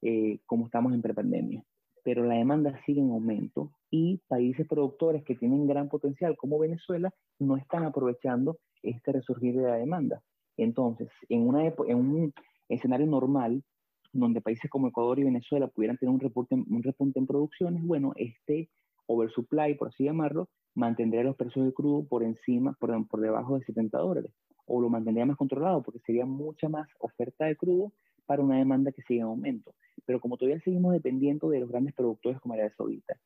eh, 0.02 0.39
como 0.45 0.66
estamos 0.66 0.93
en 0.93 1.02
prepandemia. 1.02 1.64
Pero 2.04 2.24
la 2.24 2.36
demanda 2.36 2.80
sigue 2.86 3.02
en 3.02 3.12
aumento 3.12 3.72
y 3.91 4.22
países 4.28 4.68
productores 4.68 5.24
que 5.24 5.36
tienen 5.36 5.68
gran 5.68 5.89
potencial, 5.89 6.38
como 6.38 6.60
Venezuela, 6.60 7.14
no 7.39 7.58
están 7.58 7.84
aprovechando 7.84 8.58
este 8.82 9.12
resurgir 9.12 9.56
de 9.56 9.64
la 9.64 9.76
demanda. 9.76 10.22
Entonces, 10.58 11.10
en, 11.28 11.47
una 11.47 11.66
en 11.66 11.97
un 11.97 12.34
escenario 12.70 13.08
normal, 13.08 13.64
donde 14.14 14.41
países 14.41 14.70
como 14.70 14.88
Ecuador 14.88 15.20
y 15.20 15.24
Venezuela 15.24 15.68
pudieran 15.68 15.97
tener 15.97 16.14
un, 16.14 16.20
repunte, 16.20 16.56
un 16.56 16.84
repunte 16.84 17.20
en 17.20 17.28
producciones, 17.28 17.84
bueno, 17.84 18.14
este 18.16 18.70
oversupply, 19.08 19.76
por 19.76 19.89
así 19.89 20.06
llamarlo, 20.06 20.50
mantendría 20.76 21.24
los 21.24 21.36
precios 21.36 21.66
de 21.66 21.74
crudo 21.74 22.08
por 22.08 22.24
encima, 22.24 22.74
por 22.80 23.22
debajo 23.22 23.58
de 23.58 23.66
70 23.66 23.97
dólares, 23.97 24.32
o 24.66 24.82
lo 24.82 24.89
mantendría 24.89 25.26
más 25.26 25.38
controlado, 25.38 25.82
porque 25.82 26.00
sería 26.00 26.26
mucha 26.26 26.70
más 26.70 26.88
oferta 27.00 27.45
de 27.45 27.56
crudo 27.56 27.91
para 28.30 28.43
una 28.43 28.59
demanda 28.59 28.91
que 28.91 29.01
sigue 29.01 29.21
en 29.21 29.25
aumento. 29.25 29.73
Pero 30.05 30.21
como 30.21 30.38
todavía 30.38 30.61
seguimos 30.61 30.93
dependiendo 30.93 31.49
de 31.49 31.61
los 31.61 31.69
grandes 31.71 31.95
productores 31.95 32.39
como 32.39 32.53
Arabia 32.53 32.71
Saudita, 32.77 33.19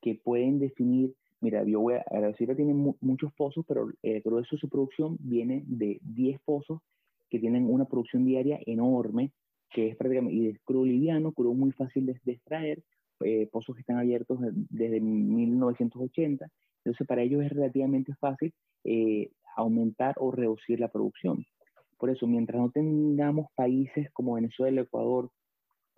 que 0.00 0.14
pueden 0.14 0.60
definir, 0.60 1.12
mira, 1.40 1.64
yo 1.64 1.80
voy 1.80 1.94
a, 1.94 2.04
Arabia 2.08 2.36
Saudita 2.36 2.54
tiene 2.54 2.72
muchos 2.72 3.32
pozos, 3.32 3.64
pero 3.66 3.88
el 4.00 4.20
grueso 4.20 4.54
de 4.54 4.60
su 4.60 4.68
producción 4.68 5.16
viene 5.18 5.64
de 5.66 5.98
10 6.02 6.38
pozos 6.44 6.82
que 7.28 7.40
tienen 7.40 7.68
una 7.68 7.86
producción 7.86 8.24
diaria 8.24 8.60
enorme, 8.64 9.32
que 9.70 9.88
es 9.88 9.96
prácticamente, 9.96 10.36
y 10.36 10.46
es 10.46 10.60
crudo 10.60 10.84
liviano, 10.84 11.32
crudo 11.32 11.52
muy 11.52 11.72
fácil 11.72 12.06
de, 12.06 12.16
extraer, 12.32 12.80
eh, 13.24 13.48
pozos 13.50 13.74
que 13.74 13.80
están 13.80 13.98
abiertos 13.98 14.38
desde 14.70 15.00
1980, 15.00 16.46
entonces 16.84 17.06
para 17.08 17.22
ellos 17.22 17.42
es 17.42 17.50
relativamente 17.50 18.14
fácil 18.20 18.54
eh, 18.84 19.32
aumentar 19.56 20.14
o 20.18 20.30
reducir 20.30 20.78
la 20.78 20.92
producción. 20.92 21.44
Por 22.04 22.10
eso, 22.10 22.26
mientras 22.26 22.60
no 22.60 22.70
tengamos 22.70 23.46
países 23.54 24.10
como 24.12 24.34
Venezuela, 24.34 24.82
Ecuador, 24.82 25.30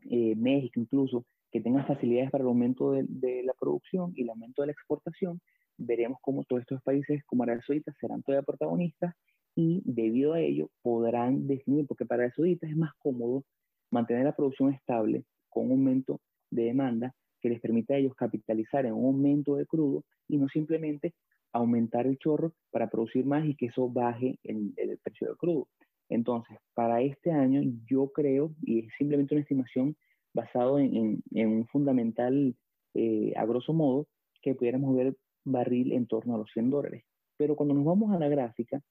eh, 0.09 0.37
México 0.37 0.79
incluso, 0.79 1.25
que 1.51 1.61
tengan 1.61 1.85
facilidades 1.85 2.31
para 2.31 2.43
el 2.43 2.49
aumento 2.49 2.93
de, 2.93 3.43
la 3.43 3.53
producción 3.59 4.13
y 4.15 4.23
el 4.23 4.31
aumento 4.31 4.63
de 4.63 4.67
la 4.67 4.73
exportación, 4.73 5.41
veremos 5.77 6.19
cómo 6.23 6.45
todos 6.45 6.63
estos 6.63 6.81
países 6.85 7.25
como 7.27 7.43
Arabia 7.43 7.65
Saudita 7.67 7.93
serán 8.01 8.23
todavía 8.23 8.45
protagonistas 8.45 9.17
y 9.57 9.83
debido 9.85 10.35
a 10.35 10.41
ello 10.41 10.71
podrán 10.81 11.49
definir, 11.49 11.89
porque 11.89 12.07
para 12.07 12.23
Arabia 12.23 12.35
Saudita 12.37 12.69
es 12.69 12.77
más 12.77 12.93
cómodo 13.01 13.43
mantener 13.91 14.23
la 14.23 14.37
producción 14.37 14.73
estable 14.73 15.25
con 15.49 15.65
un 15.65 15.73
aumento 15.73 16.21
de 16.53 16.67
demanda 16.67 17.17
que 17.41 17.49
les 17.49 17.61
permita 17.61 17.95
a 17.95 17.97
ellos 17.97 18.15
capitalizar 18.15 18.87
en 18.87 18.93
un 18.93 19.07
aumento 19.07 19.57
de 19.57 19.67
crudo 19.67 20.05
y 20.29 20.37
no 20.37 20.47
simplemente 20.51 21.15
aumentar 21.53 22.07
el 22.07 22.17
chorro 22.19 22.53
para 22.71 22.89
producir 22.89 23.27
más 23.27 23.45
y 23.45 23.57
que 23.57 23.67
eso 23.67 23.89
baje 23.89 24.39
el, 24.45 24.73
el 24.77 24.99
precio 24.99 25.27
del 25.27 25.37
crudo. 25.37 25.67
Entonces, 26.09 26.59
para 26.75 27.03
este 27.03 27.33
año 27.33 27.63
yo 27.89 28.13
creo, 28.13 28.55
y 28.63 28.81
es 28.81 28.93
simplemente 28.99 29.35
una 29.35 29.43
estimación 29.43 29.97
basado 30.33 30.79
en, 30.79 31.23
en, 31.33 31.49
un 31.49 31.67
fundamental, 31.67 32.55
eh, 32.95 33.33
a 33.37 33.45
grosso 33.47 33.73
modo, 33.73 34.07
que 34.43 34.55
pudiéramos 34.55 34.95
ver 34.95 35.17
barril 35.45 35.93
en 35.93 36.07
torno 36.07 36.35
a 36.35 36.39
los 36.39 36.51
100 36.53 36.71
dólares. 36.71 37.05
Pero 37.37 37.57
cuando 37.57 37.75
nos 37.75 37.85
vamos 37.85 38.13
a 38.13 38.19
la 38.19 38.29
gráfica, 38.29 38.83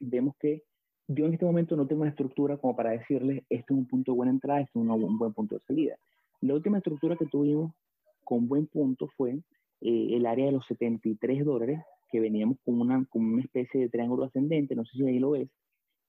vemos 0.00 0.34
que 0.38 0.62
yo 1.08 1.26
en 1.26 1.32
este 1.32 1.44
momento 1.44 1.76
no 1.76 1.86
tengo 1.86 2.02
una 2.02 2.10
estructura 2.10 2.56
como 2.56 2.76
para 2.76 2.90
decirles, 2.90 3.42
esto 3.48 3.74
es 3.74 3.78
un 3.78 3.86
punto 3.86 4.12
de 4.12 4.16
buena 4.16 4.32
entrada, 4.32 4.60
esto 4.60 4.80
es 4.80 4.88
un, 4.88 5.18
buen 5.18 5.32
punto 5.32 5.56
de 5.56 5.60
salida. 5.62 5.96
La 6.40 6.54
última 6.54 6.78
estructura 6.78 7.16
que 7.16 7.26
tuvimos 7.26 7.72
con 8.24 8.48
buen 8.48 8.66
punto 8.66 9.08
fue 9.16 9.32
eh, 9.80 10.08
el 10.12 10.26
área 10.26 10.46
de 10.46 10.52
los 10.52 10.66
73 10.66 11.44
dólares, 11.44 11.80
que 12.10 12.20
veníamos 12.20 12.58
con 12.64 12.80
una, 12.80 13.04
con 13.06 13.24
una 13.24 13.42
especie 13.42 13.80
de 13.80 13.88
triángulo 13.88 14.24
ascendente, 14.24 14.74
no 14.74 14.84
sé 14.84 14.96
si 14.96 15.06
ahí 15.06 15.18
lo 15.18 15.30
ves, 15.30 15.48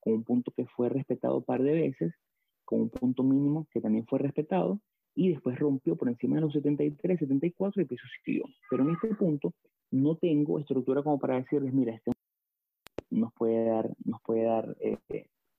con 0.02 0.14
un 0.14 0.24
punto 0.24 0.52
que 0.52 0.66
fue 0.66 0.90
respetado 0.90 1.38
un 1.38 1.44
par 1.44 1.64
de 1.64 1.72
veces, 1.72 2.14
con 2.66 2.82
un 2.82 2.90
punto 2.90 3.24
mínimo 3.24 3.68
que 3.72 3.80
también 3.80 4.06
fue 4.06 4.20
respetado, 4.20 4.82
y 5.16 5.30
después 5.30 5.58
rompió 5.58 5.96
por 5.96 6.10
encima 6.10 6.36
de 6.36 6.42
los 6.42 6.54
73, 6.54 7.20
74 7.20 7.82
y 7.82 7.88
el 7.90 8.00
siguió. 8.24 8.44
Pero 8.70 8.84
en 8.84 8.92
este 8.92 9.16
punto 9.16 9.54
no 9.92 10.16
tengo 10.16 10.60
estructura 10.60 11.04
como 11.04 11.20
para 11.20 11.36
decirles, 11.36 11.74
mira, 11.74 11.94
este 11.94 12.12
nos 13.10 13.34
puede 13.34 13.66
dar, 13.66 13.90
nos 14.06 14.22
puede 14.22 14.44
dar 14.44 14.76
eh, 14.80 14.98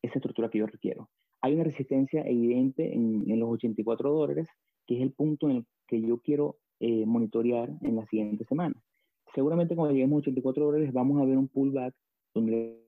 esa 0.01 0.15
estructura 0.15 0.49
que 0.49 0.59
yo 0.59 0.67
requiero. 0.67 1.09
Hay 1.43 1.55
una 1.55 1.65
resistencia 1.65 2.23
evidente 2.23 2.95
en, 2.95 3.31
en, 3.31 3.41
los 3.41 3.51
84 3.51 4.11
dólares, 4.11 4.49
que 4.87 4.97
es 4.97 5.03
el 5.03 5.13
punto 5.13 5.51
en 5.51 5.57
el 5.57 5.67
que 5.87 6.01
yo 6.01 6.19
quiero 6.19 6.57
eh, 6.81 7.05
monitorear 7.05 7.71
en 7.83 7.97
la 7.97 8.07
siguiente 8.07 8.45
semana. 8.47 8.75
Seguramente 9.35 9.77
cuando 9.77 9.93
lleguemos 9.93 10.17
a 10.17 10.23
84 10.23 10.65
dólares 10.65 10.93
vamos 10.93 11.21
a 11.21 11.25
ver 11.25 11.37
un 11.37 11.49
pullback 11.49 11.95
donde 12.35 12.83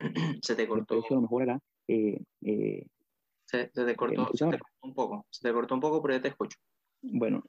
se 0.42 0.54
te 0.54 0.68
cortó. 0.68 1.04
a 1.08 1.14
lo 1.14 1.20
mejor 1.22 1.42
era, 1.42 1.60
eh, 1.88 2.20
eh, 2.42 2.86
se, 3.44 3.68
te 3.68 3.96
cortó, 3.96 4.28
se 4.32 4.44
te 4.46 4.58
cortó 4.58 4.66
un 4.82 4.94
poco, 4.94 5.26
se 5.30 5.48
te 5.48 5.54
cortó 5.54 5.74
un 5.74 5.80
poco, 5.80 6.02
pero 6.02 6.14
ya 6.14 6.22
te 6.22 6.28
escucho. 6.28 6.58
Bueno, 7.02 7.44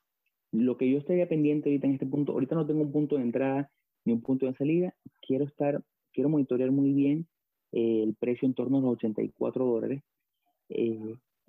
lo 0.51 0.77
que 0.77 0.89
yo 0.89 0.97
estaría 0.97 1.27
pendiente 1.27 1.69
ahorita 1.69 1.87
en 1.87 1.93
este 1.93 2.05
punto, 2.05 2.33
ahorita 2.33 2.55
no 2.55 2.65
tengo 2.65 2.81
un 2.81 2.91
punto 2.91 3.15
de 3.17 3.23
entrada 3.23 3.71
ni 4.05 4.13
un 4.13 4.21
punto 4.21 4.45
de 4.45 4.55
salida, 4.55 4.93
quiero 5.21 5.45
estar, 5.45 5.81
quiero 6.13 6.29
monitorear 6.29 6.71
muy 6.71 6.93
bien 6.93 7.27
eh, 7.71 8.03
el 8.03 8.15
precio 8.15 8.47
en 8.47 8.53
torno 8.53 8.77
a 8.77 8.81
los 8.81 8.91
84 8.93 9.65
dólares. 9.65 10.03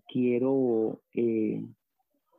quiero 0.07 1.01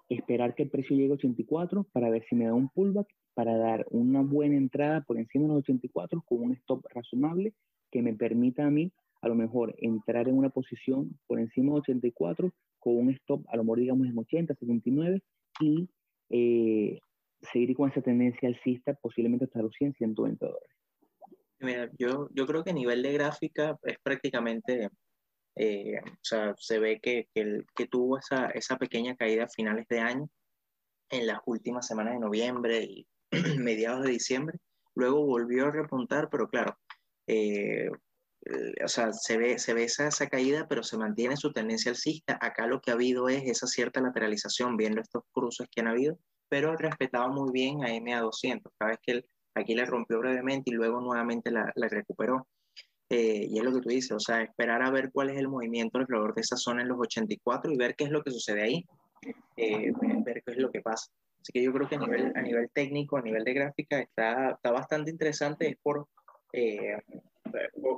esperar 0.10 0.56
que 0.56 0.64
el 0.64 0.70
precio 0.70 0.96
llegue 0.96 1.12
a 1.12 1.16
84 1.16 1.84
para 1.92 2.10
ver 2.10 2.26
si 2.28 2.36
me 2.36 2.46
da 2.46 2.54
un 2.54 2.70
pullback, 2.70 3.08
para 3.36 3.56
dar 3.58 3.86
una 3.92 4.22
buena 4.22 4.58
entrada 4.58 5.02
por 5.02 5.18
encima 5.18 5.44
de 5.44 5.50
los 5.50 5.60
84 5.60 6.24
con 6.28 6.42
un 6.42 6.54
stop 6.54 6.86
razonable 6.94 7.54
que 7.92 8.02
me 8.02 8.14
permita 8.14 8.66
a 8.66 8.70
mí 8.70 8.92
a 9.22 9.28
lo 9.28 9.36
mejor 9.36 9.76
entrar 9.80 10.28
en 10.28 10.38
una 10.38 10.50
posición 10.50 11.20
por 11.28 11.40
encima 11.40 11.74
de 11.74 11.80
84 11.80 12.54
con 12.80 12.96
un 12.96 13.10
stop 13.12 13.46
a 13.50 13.58
lo 13.58 13.64
mejor 13.64 13.80
digamos 13.80 14.08
en 14.08 14.18
80, 14.18 14.56
79 14.56 15.22
y 15.60 15.90
eh, 16.30 17.00
seguir 17.42 17.76
con 17.76 17.90
esa 17.90 18.02
tendencia 18.02 18.48
alcista 18.48 18.94
posiblemente 18.94 19.46
hasta 19.46 19.62
los 19.62 19.74
100, 19.76 19.96
120 19.96 20.46
dólares. 20.46 20.70
Mira, 21.60 21.90
yo, 21.98 22.30
yo 22.32 22.46
creo 22.46 22.64
que 22.64 22.70
a 22.70 22.74
nivel 22.74 23.02
de 23.04 23.14
gráfica 23.14 23.78
es 23.84 23.98
prácticamente, 24.02 24.90
eh, 25.56 26.00
o 26.02 26.24
sea, 26.24 26.54
se 26.58 26.80
ve 26.80 27.00
que, 27.02 27.28
que, 27.34 27.42
el, 27.42 27.66
que 27.76 27.88
tuvo 27.88 28.18
esa, 28.18 28.50
esa 28.52 28.78
pequeña 28.78 29.16
caída 29.16 29.44
a 29.44 29.50
finales 29.50 29.86
de 29.90 30.00
año, 30.00 30.30
en 31.10 31.28
las 31.28 31.40
últimas 31.46 31.88
semanas 31.88 32.14
de 32.14 32.20
noviembre 32.20 32.84
y 32.84 33.08
mediados 33.60 34.06
de 34.06 34.12
diciembre, 34.12 34.60
luego 34.96 35.26
volvió 35.26 35.68
a 35.68 35.72
repuntar, 35.72 36.30
pero 36.30 36.48
claro, 36.48 36.78
eh, 37.30 37.90
o 38.84 38.88
sea, 38.88 39.14
se 39.14 39.38
ve, 39.38 39.60
se 39.60 39.74
ve 39.74 39.84
esa, 39.84 40.08
esa, 40.08 40.28
caída, 40.28 40.66
pero 40.68 40.82
se 40.82 40.98
mantiene 40.98 41.38
su 41.38 41.52
tendencia 41.52 41.92
alcista. 41.92 42.40
Acá 42.42 42.66
lo 42.66 42.82
que 42.82 42.92
ha 42.92 42.96
habido 42.96 43.30
es 43.30 43.44
esa 43.46 43.68
cierta 43.68 44.02
lateralización, 44.02 44.78
viendo 44.78 45.02
estos 45.02 45.24
cruces 45.32 45.68
que 45.72 45.82
han 45.82 45.88
habido, 45.88 46.18
pero 46.50 46.76
respetaba 46.76 47.28
muy 47.28 47.52
bien 47.52 47.84
a 47.84 47.90
MA200. 47.90 48.72
Cada 48.80 48.92
vez 48.92 49.00
que 49.04 49.12
él, 49.12 49.26
aquí 49.54 49.76
la 49.76 49.86
rompió 49.86 50.20
brevemente 50.20 50.72
y 50.72 50.74
luego 50.74 51.00
nuevamente 51.02 51.52
la, 51.52 51.72
la 51.76 51.88
recuperó. 51.88 52.48
Eh, 53.12 53.48
y 53.50 53.58
es 53.58 53.64
lo 53.64 53.74
que 53.74 53.82
tú 53.82 53.90
dices, 53.90 54.12
o 54.12 54.20
sea, 54.20 54.42
esperar 54.42 54.84
a 54.84 54.92
ver 54.92 55.12
cuál 55.12 55.30
es 55.30 55.38
el 55.38 55.48
movimiento 55.48 55.98
alrededor 55.98 56.34
de 56.36 56.42
esa 56.42 56.58
zona 56.58 56.84
en 56.84 56.90
los 56.90 57.00
84 57.00 57.72
y 57.72 57.78
ver 57.78 57.96
qué 57.96 58.06
es 58.06 58.12
lo 58.12 58.24
que 58.24 58.32
sucede 58.32 58.62
ahí, 58.62 58.86
eh, 59.58 59.92
ver 60.24 60.44
qué 60.46 60.52
es 60.54 60.58
lo 60.58 60.72
que 60.72 60.82
pasa. 60.82 61.12
Así 61.42 61.52
que 61.52 61.64
yo 61.64 61.74
creo 61.74 61.90
que 61.90 61.96
a 61.96 62.00
nivel, 62.00 62.32
a 62.36 62.42
nivel 62.42 62.70
técnico, 62.72 63.18
a 63.18 63.22
nivel 63.22 63.44
de 63.44 63.54
gráfica, 63.54 64.00
está, 64.00 64.52
está 64.52 64.72
bastante 64.72 65.10
interesante, 65.10 65.70
es 65.70 65.78
por 65.82 66.08
eh, 66.54 66.98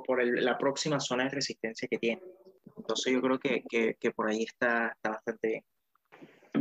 por 0.06 0.24
la 0.24 0.58
próxima 0.58 1.00
zona 1.00 1.24
de 1.24 1.30
resistencia 1.30 1.88
que 1.88 1.98
tiene. 1.98 2.22
Entonces 2.76 3.12
yo 3.12 3.20
creo 3.20 3.38
que, 3.38 3.62
que, 3.98 4.10
por 4.10 4.28
ahí 4.28 4.42
está, 4.42 4.88
está, 4.88 5.10
bastante 5.10 5.48
bien. 5.48 5.64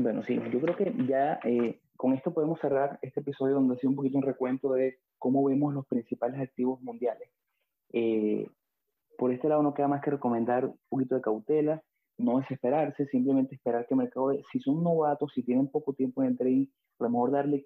Bueno, 0.04 0.24
sí, 0.24 0.40
yo 0.52 0.62
creo 0.62 0.76
que 0.76 0.94
ya 1.08 1.40
eh, 1.44 1.80
con 1.98 2.14
esto 2.14 2.34
podemos 2.34 2.60
cerrar 2.60 3.00
este 3.02 3.20
episodio 3.20 3.56
donde 3.56 3.76
ha 3.76 3.78
sido 3.78 3.90
un 3.90 3.96
poquito 3.96 4.18
un 4.18 4.24
recuento 4.24 4.74
de 4.74 5.00
cómo 5.18 5.44
vemos 5.44 5.74
los 5.74 5.86
principales 5.86 6.40
activos 6.40 6.82
mundiales. 6.82 7.30
Eh, 7.94 8.48
por 9.18 9.32
este 9.32 9.50
lado 9.50 9.62
no 9.62 9.74
queda 9.74 9.88
más 9.88 10.02
que 10.02 10.12
recomendar 10.12 10.66
un 10.66 10.80
poquito 10.90 11.16
de 11.16 11.22
cautela, 11.22 11.84
no 12.18 12.40
desesperarse, 12.40 13.06
simplemente 13.08 13.56
esperar 13.56 13.86
que 13.86 13.94
el 13.94 14.00
mercado, 14.00 14.32
si 14.52 14.60
son 14.60 14.84
novatos, 14.84 15.32
si 15.34 15.44
tienen 15.44 15.68
poco 15.68 15.94
tiempo 15.94 16.24
en 16.24 16.38
trading, 16.38 16.68
a 17.00 17.04
lo 17.04 17.10
mejor 17.10 17.32
darle 17.32 17.66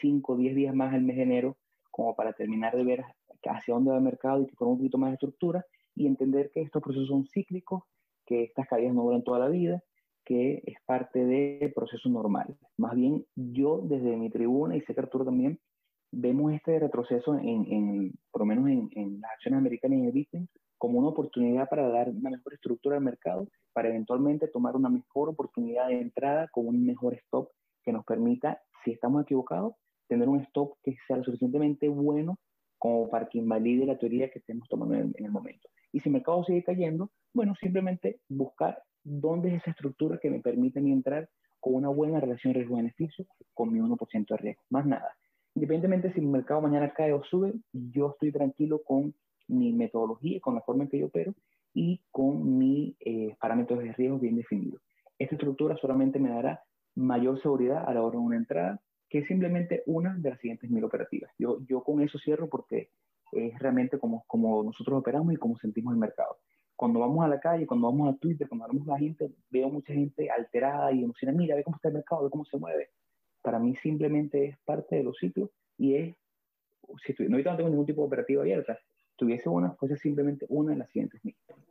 5 0.00 0.32
o 0.32 0.36
10 0.36 0.54
días 0.54 0.74
más 0.74 0.92
al 0.94 1.02
mes 1.02 1.16
de 1.16 1.22
enero 1.22 1.56
como 1.90 2.14
para 2.14 2.32
terminar 2.32 2.76
de 2.76 2.84
ver 2.84 3.04
hacia 3.48 3.74
dónde 3.74 3.90
va 3.90 3.96
el 3.96 4.02
mercado 4.02 4.42
y 4.42 4.46
que 4.46 4.56
con 4.56 4.68
un 4.68 4.78
poquito 4.78 4.98
más 4.98 5.10
de 5.10 5.14
estructura 5.14 5.64
y 5.94 6.06
entender 6.06 6.50
que 6.52 6.62
estos 6.62 6.82
procesos 6.82 7.08
son 7.08 7.26
cíclicos, 7.26 7.82
que 8.26 8.44
estas 8.44 8.66
caídas 8.68 8.94
no 8.94 9.04
duran 9.04 9.24
toda 9.24 9.38
la 9.38 9.48
vida, 9.48 9.82
que 10.24 10.62
es 10.66 10.76
parte 10.84 11.24
del 11.24 11.72
proceso 11.72 12.08
normal. 12.08 12.56
Más 12.76 12.94
bien, 12.94 13.24
yo 13.36 13.80
desde 13.82 14.16
mi 14.16 14.28
tribuna, 14.28 14.76
y 14.76 14.80
sé 14.82 14.94
que 14.94 15.00
Arturo 15.00 15.24
también, 15.24 15.58
vemos 16.12 16.52
este 16.52 16.78
retroceso 16.78 17.34
en, 17.34 17.66
en 17.72 18.12
por 18.30 18.42
lo 18.42 18.46
menos 18.46 18.68
en, 18.68 18.90
en, 18.94 19.20
las 19.20 19.32
acciones 19.32 19.58
americanas 19.58 19.98
y 19.98 20.00
en 20.00 20.06
el 20.06 20.12
Bitcoin 20.12 20.48
como 20.78 20.98
una 20.98 21.08
oportunidad 21.08 21.68
para 21.68 21.88
dar 21.88 22.10
una 22.10 22.30
mejor 22.30 22.54
estructura 22.54 22.96
al 22.96 23.02
mercado, 23.02 23.48
para 23.72 23.88
eventualmente 23.88 24.48
tomar 24.48 24.76
una 24.76 24.90
mejor 24.90 25.30
oportunidad 25.30 25.88
de 25.88 26.00
entrada 26.00 26.48
con 26.48 26.66
un 26.66 26.84
mejor 26.84 27.14
stop 27.14 27.48
que 27.82 27.92
nos 27.92 28.04
permita, 28.04 28.60
si 28.84 28.90
estamos 28.90 29.22
equivocados, 29.22 29.74
tener 30.08 30.28
un 30.28 30.40
stop 30.40 30.74
que 30.82 30.96
sea 31.06 31.16
lo 31.16 31.24
suficientemente 31.24 31.88
bueno 31.88 32.38
como 32.86 33.08
para 33.08 33.26
que 33.26 33.38
invalide 33.38 33.84
la 33.84 33.98
teoría 33.98 34.30
que 34.30 34.38
estemos 34.38 34.68
tomando 34.68 34.94
en, 34.94 35.12
el 35.16 35.30
momento. 35.32 35.68
Y 35.92 35.98
si 35.98 36.08
el 36.08 36.12
mercado 36.12 36.44
sigue 36.44 36.62
cayendo, 36.62 37.10
bueno, 37.34 37.54
simplemente 37.60 38.20
buscar 38.28 38.80
dónde 39.02 39.48
es 39.48 39.62
esa 39.62 39.72
estructura 39.72 40.18
que 40.22 40.30
me 40.30 40.38
permite 40.38 40.78
entrar 40.78 41.28
con 41.58 41.74
una 41.74 41.88
buena 41.88 42.20
relación 42.20 42.54
riesgo-beneficio 42.54 43.26
con 43.54 43.72
mi 43.72 43.80
1% 43.80 44.26
de 44.28 44.36
riesgo, 44.36 44.62
más 44.70 44.86
nada. 44.86 45.16
Independientemente 45.56 46.12
si 46.12 46.20
el 46.20 46.28
mercado 46.28 46.60
mañana 46.60 46.92
cae 46.92 47.12
o 47.12 47.24
sube, 47.24 47.54
yo 47.72 48.10
estoy 48.10 48.30
tranquilo 48.30 48.80
con 48.84 49.14
mi 49.48 49.72
metodología, 49.72 50.38
con 50.40 50.54
la 50.54 50.60
forma 50.60 50.84
en 50.84 50.90
que 50.90 50.98
yo 51.00 51.06
opero 51.06 51.34
y 51.74 52.00
con 52.12 52.56
mis 52.56 52.94
eh, 53.00 53.34
parámetros 53.40 53.80
de 53.80 53.94
riesgo 53.94 54.20
bien 54.20 54.36
definidos. 54.36 54.80
Esta 55.18 55.34
estructura 55.34 55.76
solamente 55.78 56.20
me 56.20 56.30
dará 56.30 56.62
mayor 56.94 57.42
seguridad 57.42 57.84
a 57.84 57.92
la 57.92 58.02
hora 58.02 58.16
de 58.16 58.24
una 58.24 58.36
entrada 58.36 58.80
que 59.16 59.22
es 59.22 59.28
simplemente 59.28 59.82
una 59.86 60.14
de 60.14 60.28
las 60.28 60.38
siguientes 60.40 60.68
mil 60.70 60.84
operativas. 60.84 61.32
Yo, 61.38 61.58
yo 61.66 61.82
con 61.82 62.02
eso 62.02 62.18
cierro 62.18 62.50
porque 62.50 62.90
es 63.32 63.58
realmente 63.58 63.98
como, 63.98 64.24
como 64.26 64.62
nosotros 64.62 64.98
operamos 64.98 65.32
y 65.32 65.38
como 65.38 65.56
sentimos 65.56 65.94
el 65.94 65.98
mercado. 65.98 66.36
cuando 66.76 67.00
vamos 67.00 67.24
a 67.24 67.28
la 67.28 67.40
calle, 67.40 67.66
cuando 67.66 67.90
vamos 67.90 68.14
a 68.14 68.18
Twitter, 68.18 68.46
cuando 68.46 68.66
hablamos 68.66 68.86
a 68.88 68.92
la 68.92 68.98
gente, 68.98 69.32
veo 69.48 69.70
mucha 69.70 69.94
gente 69.94 70.28
alterada 70.28 70.92
y 70.92 71.02
emocionada, 71.02 71.38
mira, 71.38 71.56
ve 71.56 71.64
cómo 71.64 71.76
está 71.76 71.88
el 71.88 71.94
mercado, 71.94 72.24
ve 72.24 72.30
cómo 72.30 72.44
se 72.44 72.58
mueve. 72.58 72.90
Para 73.40 73.58
mí 73.58 73.74
simplemente 73.76 74.44
es 74.44 74.58
parte 74.66 74.96
de 74.96 75.04
los 75.04 75.16
ciclos 75.16 75.48
y 75.78 75.94
es, 75.94 76.14
si 77.02 77.12
estoy, 77.12 77.30
no, 77.30 77.38
no 77.38 77.56
tengo 77.56 77.70
ningún 77.70 77.86
tipo 77.86 78.02
de 78.02 78.08
operativa 78.08 78.42
abierta, 78.42 78.78
tuviese 79.16 79.48
una, 79.48 79.70
fuese 79.76 79.96
simplemente 79.96 80.44
una 80.50 80.72
de 80.72 80.78
las 80.80 80.90
siguientes 80.90 81.22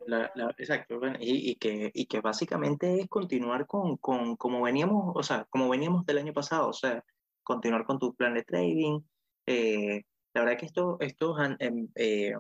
la, 0.08 0.32
exacto, 0.58 1.00
y, 1.20 1.52
y, 1.52 1.56
que, 1.56 1.92
y 1.94 2.06
que 2.06 2.22
básicamente 2.22 3.02
es 3.02 3.08
continuar 3.08 3.68
con, 3.68 3.98
con 3.98 4.36
como 4.36 4.64
veníamos, 4.64 5.16
o 5.16 5.24
sea, 5.24 5.46
como 5.52 5.70
veníamos 5.70 6.06
del 6.06 6.20
año 6.20 6.34
pasado, 6.34 6.70
o 6.70 6.74
sea, 6.74 7.04
continuar 7.46 7.86
con 7.86 8.00
tu 8.00 8.14
plan 8.14 8.34
de 8.34 8.44
trading. 8.44 9.00
Eh, 9.46 10.04
la 10.34 10.42
verdad 10.42 10.58
que 10.58 10.66
esto, 10.66 10.98
estos 11.00 11.38
em, 11.60 11.88
eh, 11.96 12.34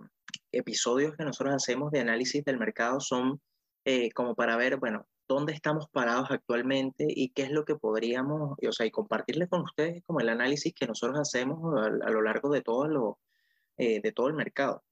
episodios 0.52 1.16
que 1.16 1.24
nosotros 1.24 1.56
hacemos 1.56 1.92
de 1.92 2.02
análisis 2.02 2.44
del 2.44 2.58
mercado 2.58 3.00
son 3.00 3.40
eh, 3.86 4.12
como 4.12 4.36
para 4.36 4.58
ver, 4.58 4.78
bueno, 4.78 5.08
dónde 5.28 5.54
estamos 5.54 5.88
parados 5.90 6.30
actualmente 6.32 7.06
y 7.08 7.30
qué 7.30 7.44
es 7.44 7.52
lo 7.52 7.64
que 7.64 7.76
podríamos, 7.76 8.58
o 8.62 8.72
sea, 8.72 8.86
y 8.86 8.92
compartirles 8.92 9.48
con 9.50 9.62
ustedes 9.62 10.04
como 10.04 10.20
el 10.20 10.30
análisis 10.30 10.74
que 10.74 10.88
nosotros 10.88 11.20
hacemos 11.20 11.74
a, 11.80 11.90
lo 12.10 12.22
largo 12.22 12.50
de 12.50 12.62
todo, 12.62 12.88
lo, 12.88 13.20
de 13.78 14.12
todo 14.14 14.28
el 14.28 14.34
mercado. 14.34 14.84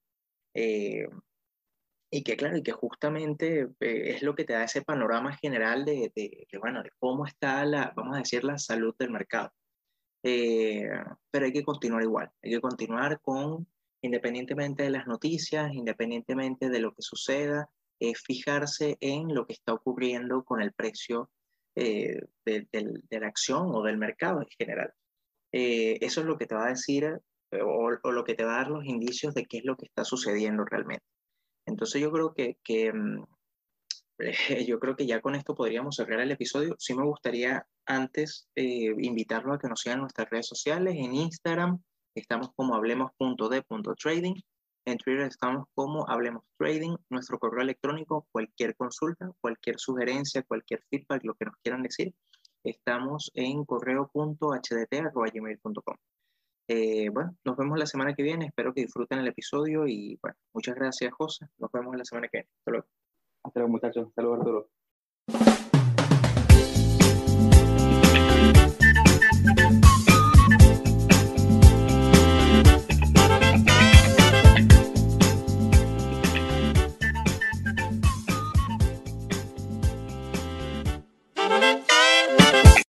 y 0.54 2.22
que 2.22 2.36
claro, 2.36 2.56
y 2.56 2.62
que 2.62 2.72
justamente 2.72 3.68
es 3.80 4.22
lo 4.22 4.34
que 4.34 4.44
te 4.44 4.52
da 4.52 4.64
ese 4.64 4.82
panorama 4.82 5.36
general 5.36 5.84
de, 5.84 6.12
de, 6.14 6.46
bueno, 6.58 6.82
de 6.82 6.90
cómo 6.98 7.26
está 7.26 7.64
la, 7.64 7.92
vamos 7.96 8.16
a 8.16 8.20
decir, 8.20 8.44
la 8.44 8.58
salud 8.58 8.94
del 8.98 9.10
mercado. 9.10 9.52
Eh, 10.26 10.88
pero 11.30 11.44
hay 11.44 11.52
que 11.52 11.62
continuar 11.62 12.02
igual, 12.02 12.32
hay 12.42 12.52
que 12.52 12.60
continuar 12.60 13.20
con, 13.20 13.68
independientemente 14.00 14.82
de 14.82 14.90
las 14.90 15.06
noticias, 15.06 15.70
independientemente 15.74 16.70
de 16.70 16.80
lo 16.80 16.94
que 16.94 17.02
suceda, 17.02 17.68
eh, 18.00 18.14
fijarse 18.14 18.96
en 19.00 19.34
lo 19.34 19.46
que 19.46 19.52
está 19.52 19.74
ocurriendo 19.74 20.42
con 20.42 20.62
el 20.62 20.72
precio 20.72 21.30
eh, 21.74 22.22
de, 22.46 22.66
la 23.10 23.26
acción 23.26 23.66
o 23.74 23.82
del 23.82 23.98
mercado 23.98 24.40
en 24.40 24.48
general. 24.58 24.94
eso 25.52 26.20
es 26.20 26.26
lo 26.26 26.38
que 26.38 26.46
te 26.46 26.54
va 26.54 26.66
a 26.66 26.70
decir 26.70 27.20
o, 27.52 27.90
o, 28.02 28.12
lo 28.12 28.24
que 28.24 28.34
te 28.34 28.44
va 28.44 28.54
a 28.54 28.58
dar 28.62 28.70
los 28.70 28.86
indicios 28.86 29.34
de 29.34 29.44
qué 29.44 29.58
es 29.58 29.64
lo 29.64 29.76
que 29.76 29.86
está 29.86 30.04
sucediendo 30.04 30.64
realmente. 30.64 31.04
Entonces 31.66 32.00
yo 32.00 32.10
creo 32.10 32.32
que, 32.32 32.56
que 32.64 32.92
mm, 32.92 33.24
yo 34.66 34.78
creo 34.78 34.96
que 34.96 35.06
ya 35.06 35.20
con 35.20 35.34
esto 35.34 35.54
podríamos 35.54 35.96
cerrar 35.96 36.20
el 36.20 36.32
episodio. 36.32 36.76
Sí 36.78 36.94
me 36.94 37.04
gustaría 37.04 37.66
antes 37.86 38.48
eh, 38.54 38.94
invitarlo 38.98 39.54
a 39.54 39.58
que 39.58 39.68
nos 39.68 39.80
sigan 39.80 39.98
en 39.98 40.02
nuestras 40.02 40.28
redes 40.30 40.46
sociales. 40.46 40.94
En 40.96 41.14
Instagram 41.14 41.82
estamos 42.14 42.50
como 42.54 42.74
hablemos.d.trading. 42.74 44.34
En 44.86 44.98
Twitter 44.98 45.22
estamos 45.22 45.66
como 45.74 46.06
Hablemos 46.08 46.44
Trading. 46.58 46.94
Nuestro 47.08 47.38
correo 47.38 47.62
electrónico, 47.62 48.26
cualquier 48.30 48.76
consulta, 48.76 49.32
cualquier 49.40 49.78
sugerencia, 49.78 50.42
cualquier 50.42 50.82
feedback, 50.90 51.24
lo 51.24 51.32
que 51.34 51.46
nos 51.46 51.56
quieran 51.62 51.82
decir, 51.82 52.14
estamos 52.62 53.30
en 53.34 53.64
correo.hdt.gmail.com. 53.64 55.96
Eh, 56.68 57.08
bueno, 57.10 57.36
nos 57.44 57.56
vemos 57.56 57.78
la 57.78 57.86
semana 57.86 58.14
que 58.14 58.22
viene. 58.22 58.46
Espero 58.46 58.74
que 58.74 58.82
disfruten 58.82 59.20
el 59.20 59.28
episodio 59.28 59.86
y 59.86 60.20
muchas 60.52 60.74
gracias, 60.74 61.12
José. 61.14 61.46
Nos 61.58 61.72
vemos 61.72 61.96
la 61.96 62.04
semana 62.04 62.28
que 62.28 62.38
viene. 62.38 62.50
Hasta 62.58 62.70
luego. 62.70 62.86
Hasta 63.44 63.60
luego, 63.60 63.72
muchachos. 63.72 64.08
Luego, 64.16 64.34
Arturo. 64.34 64.68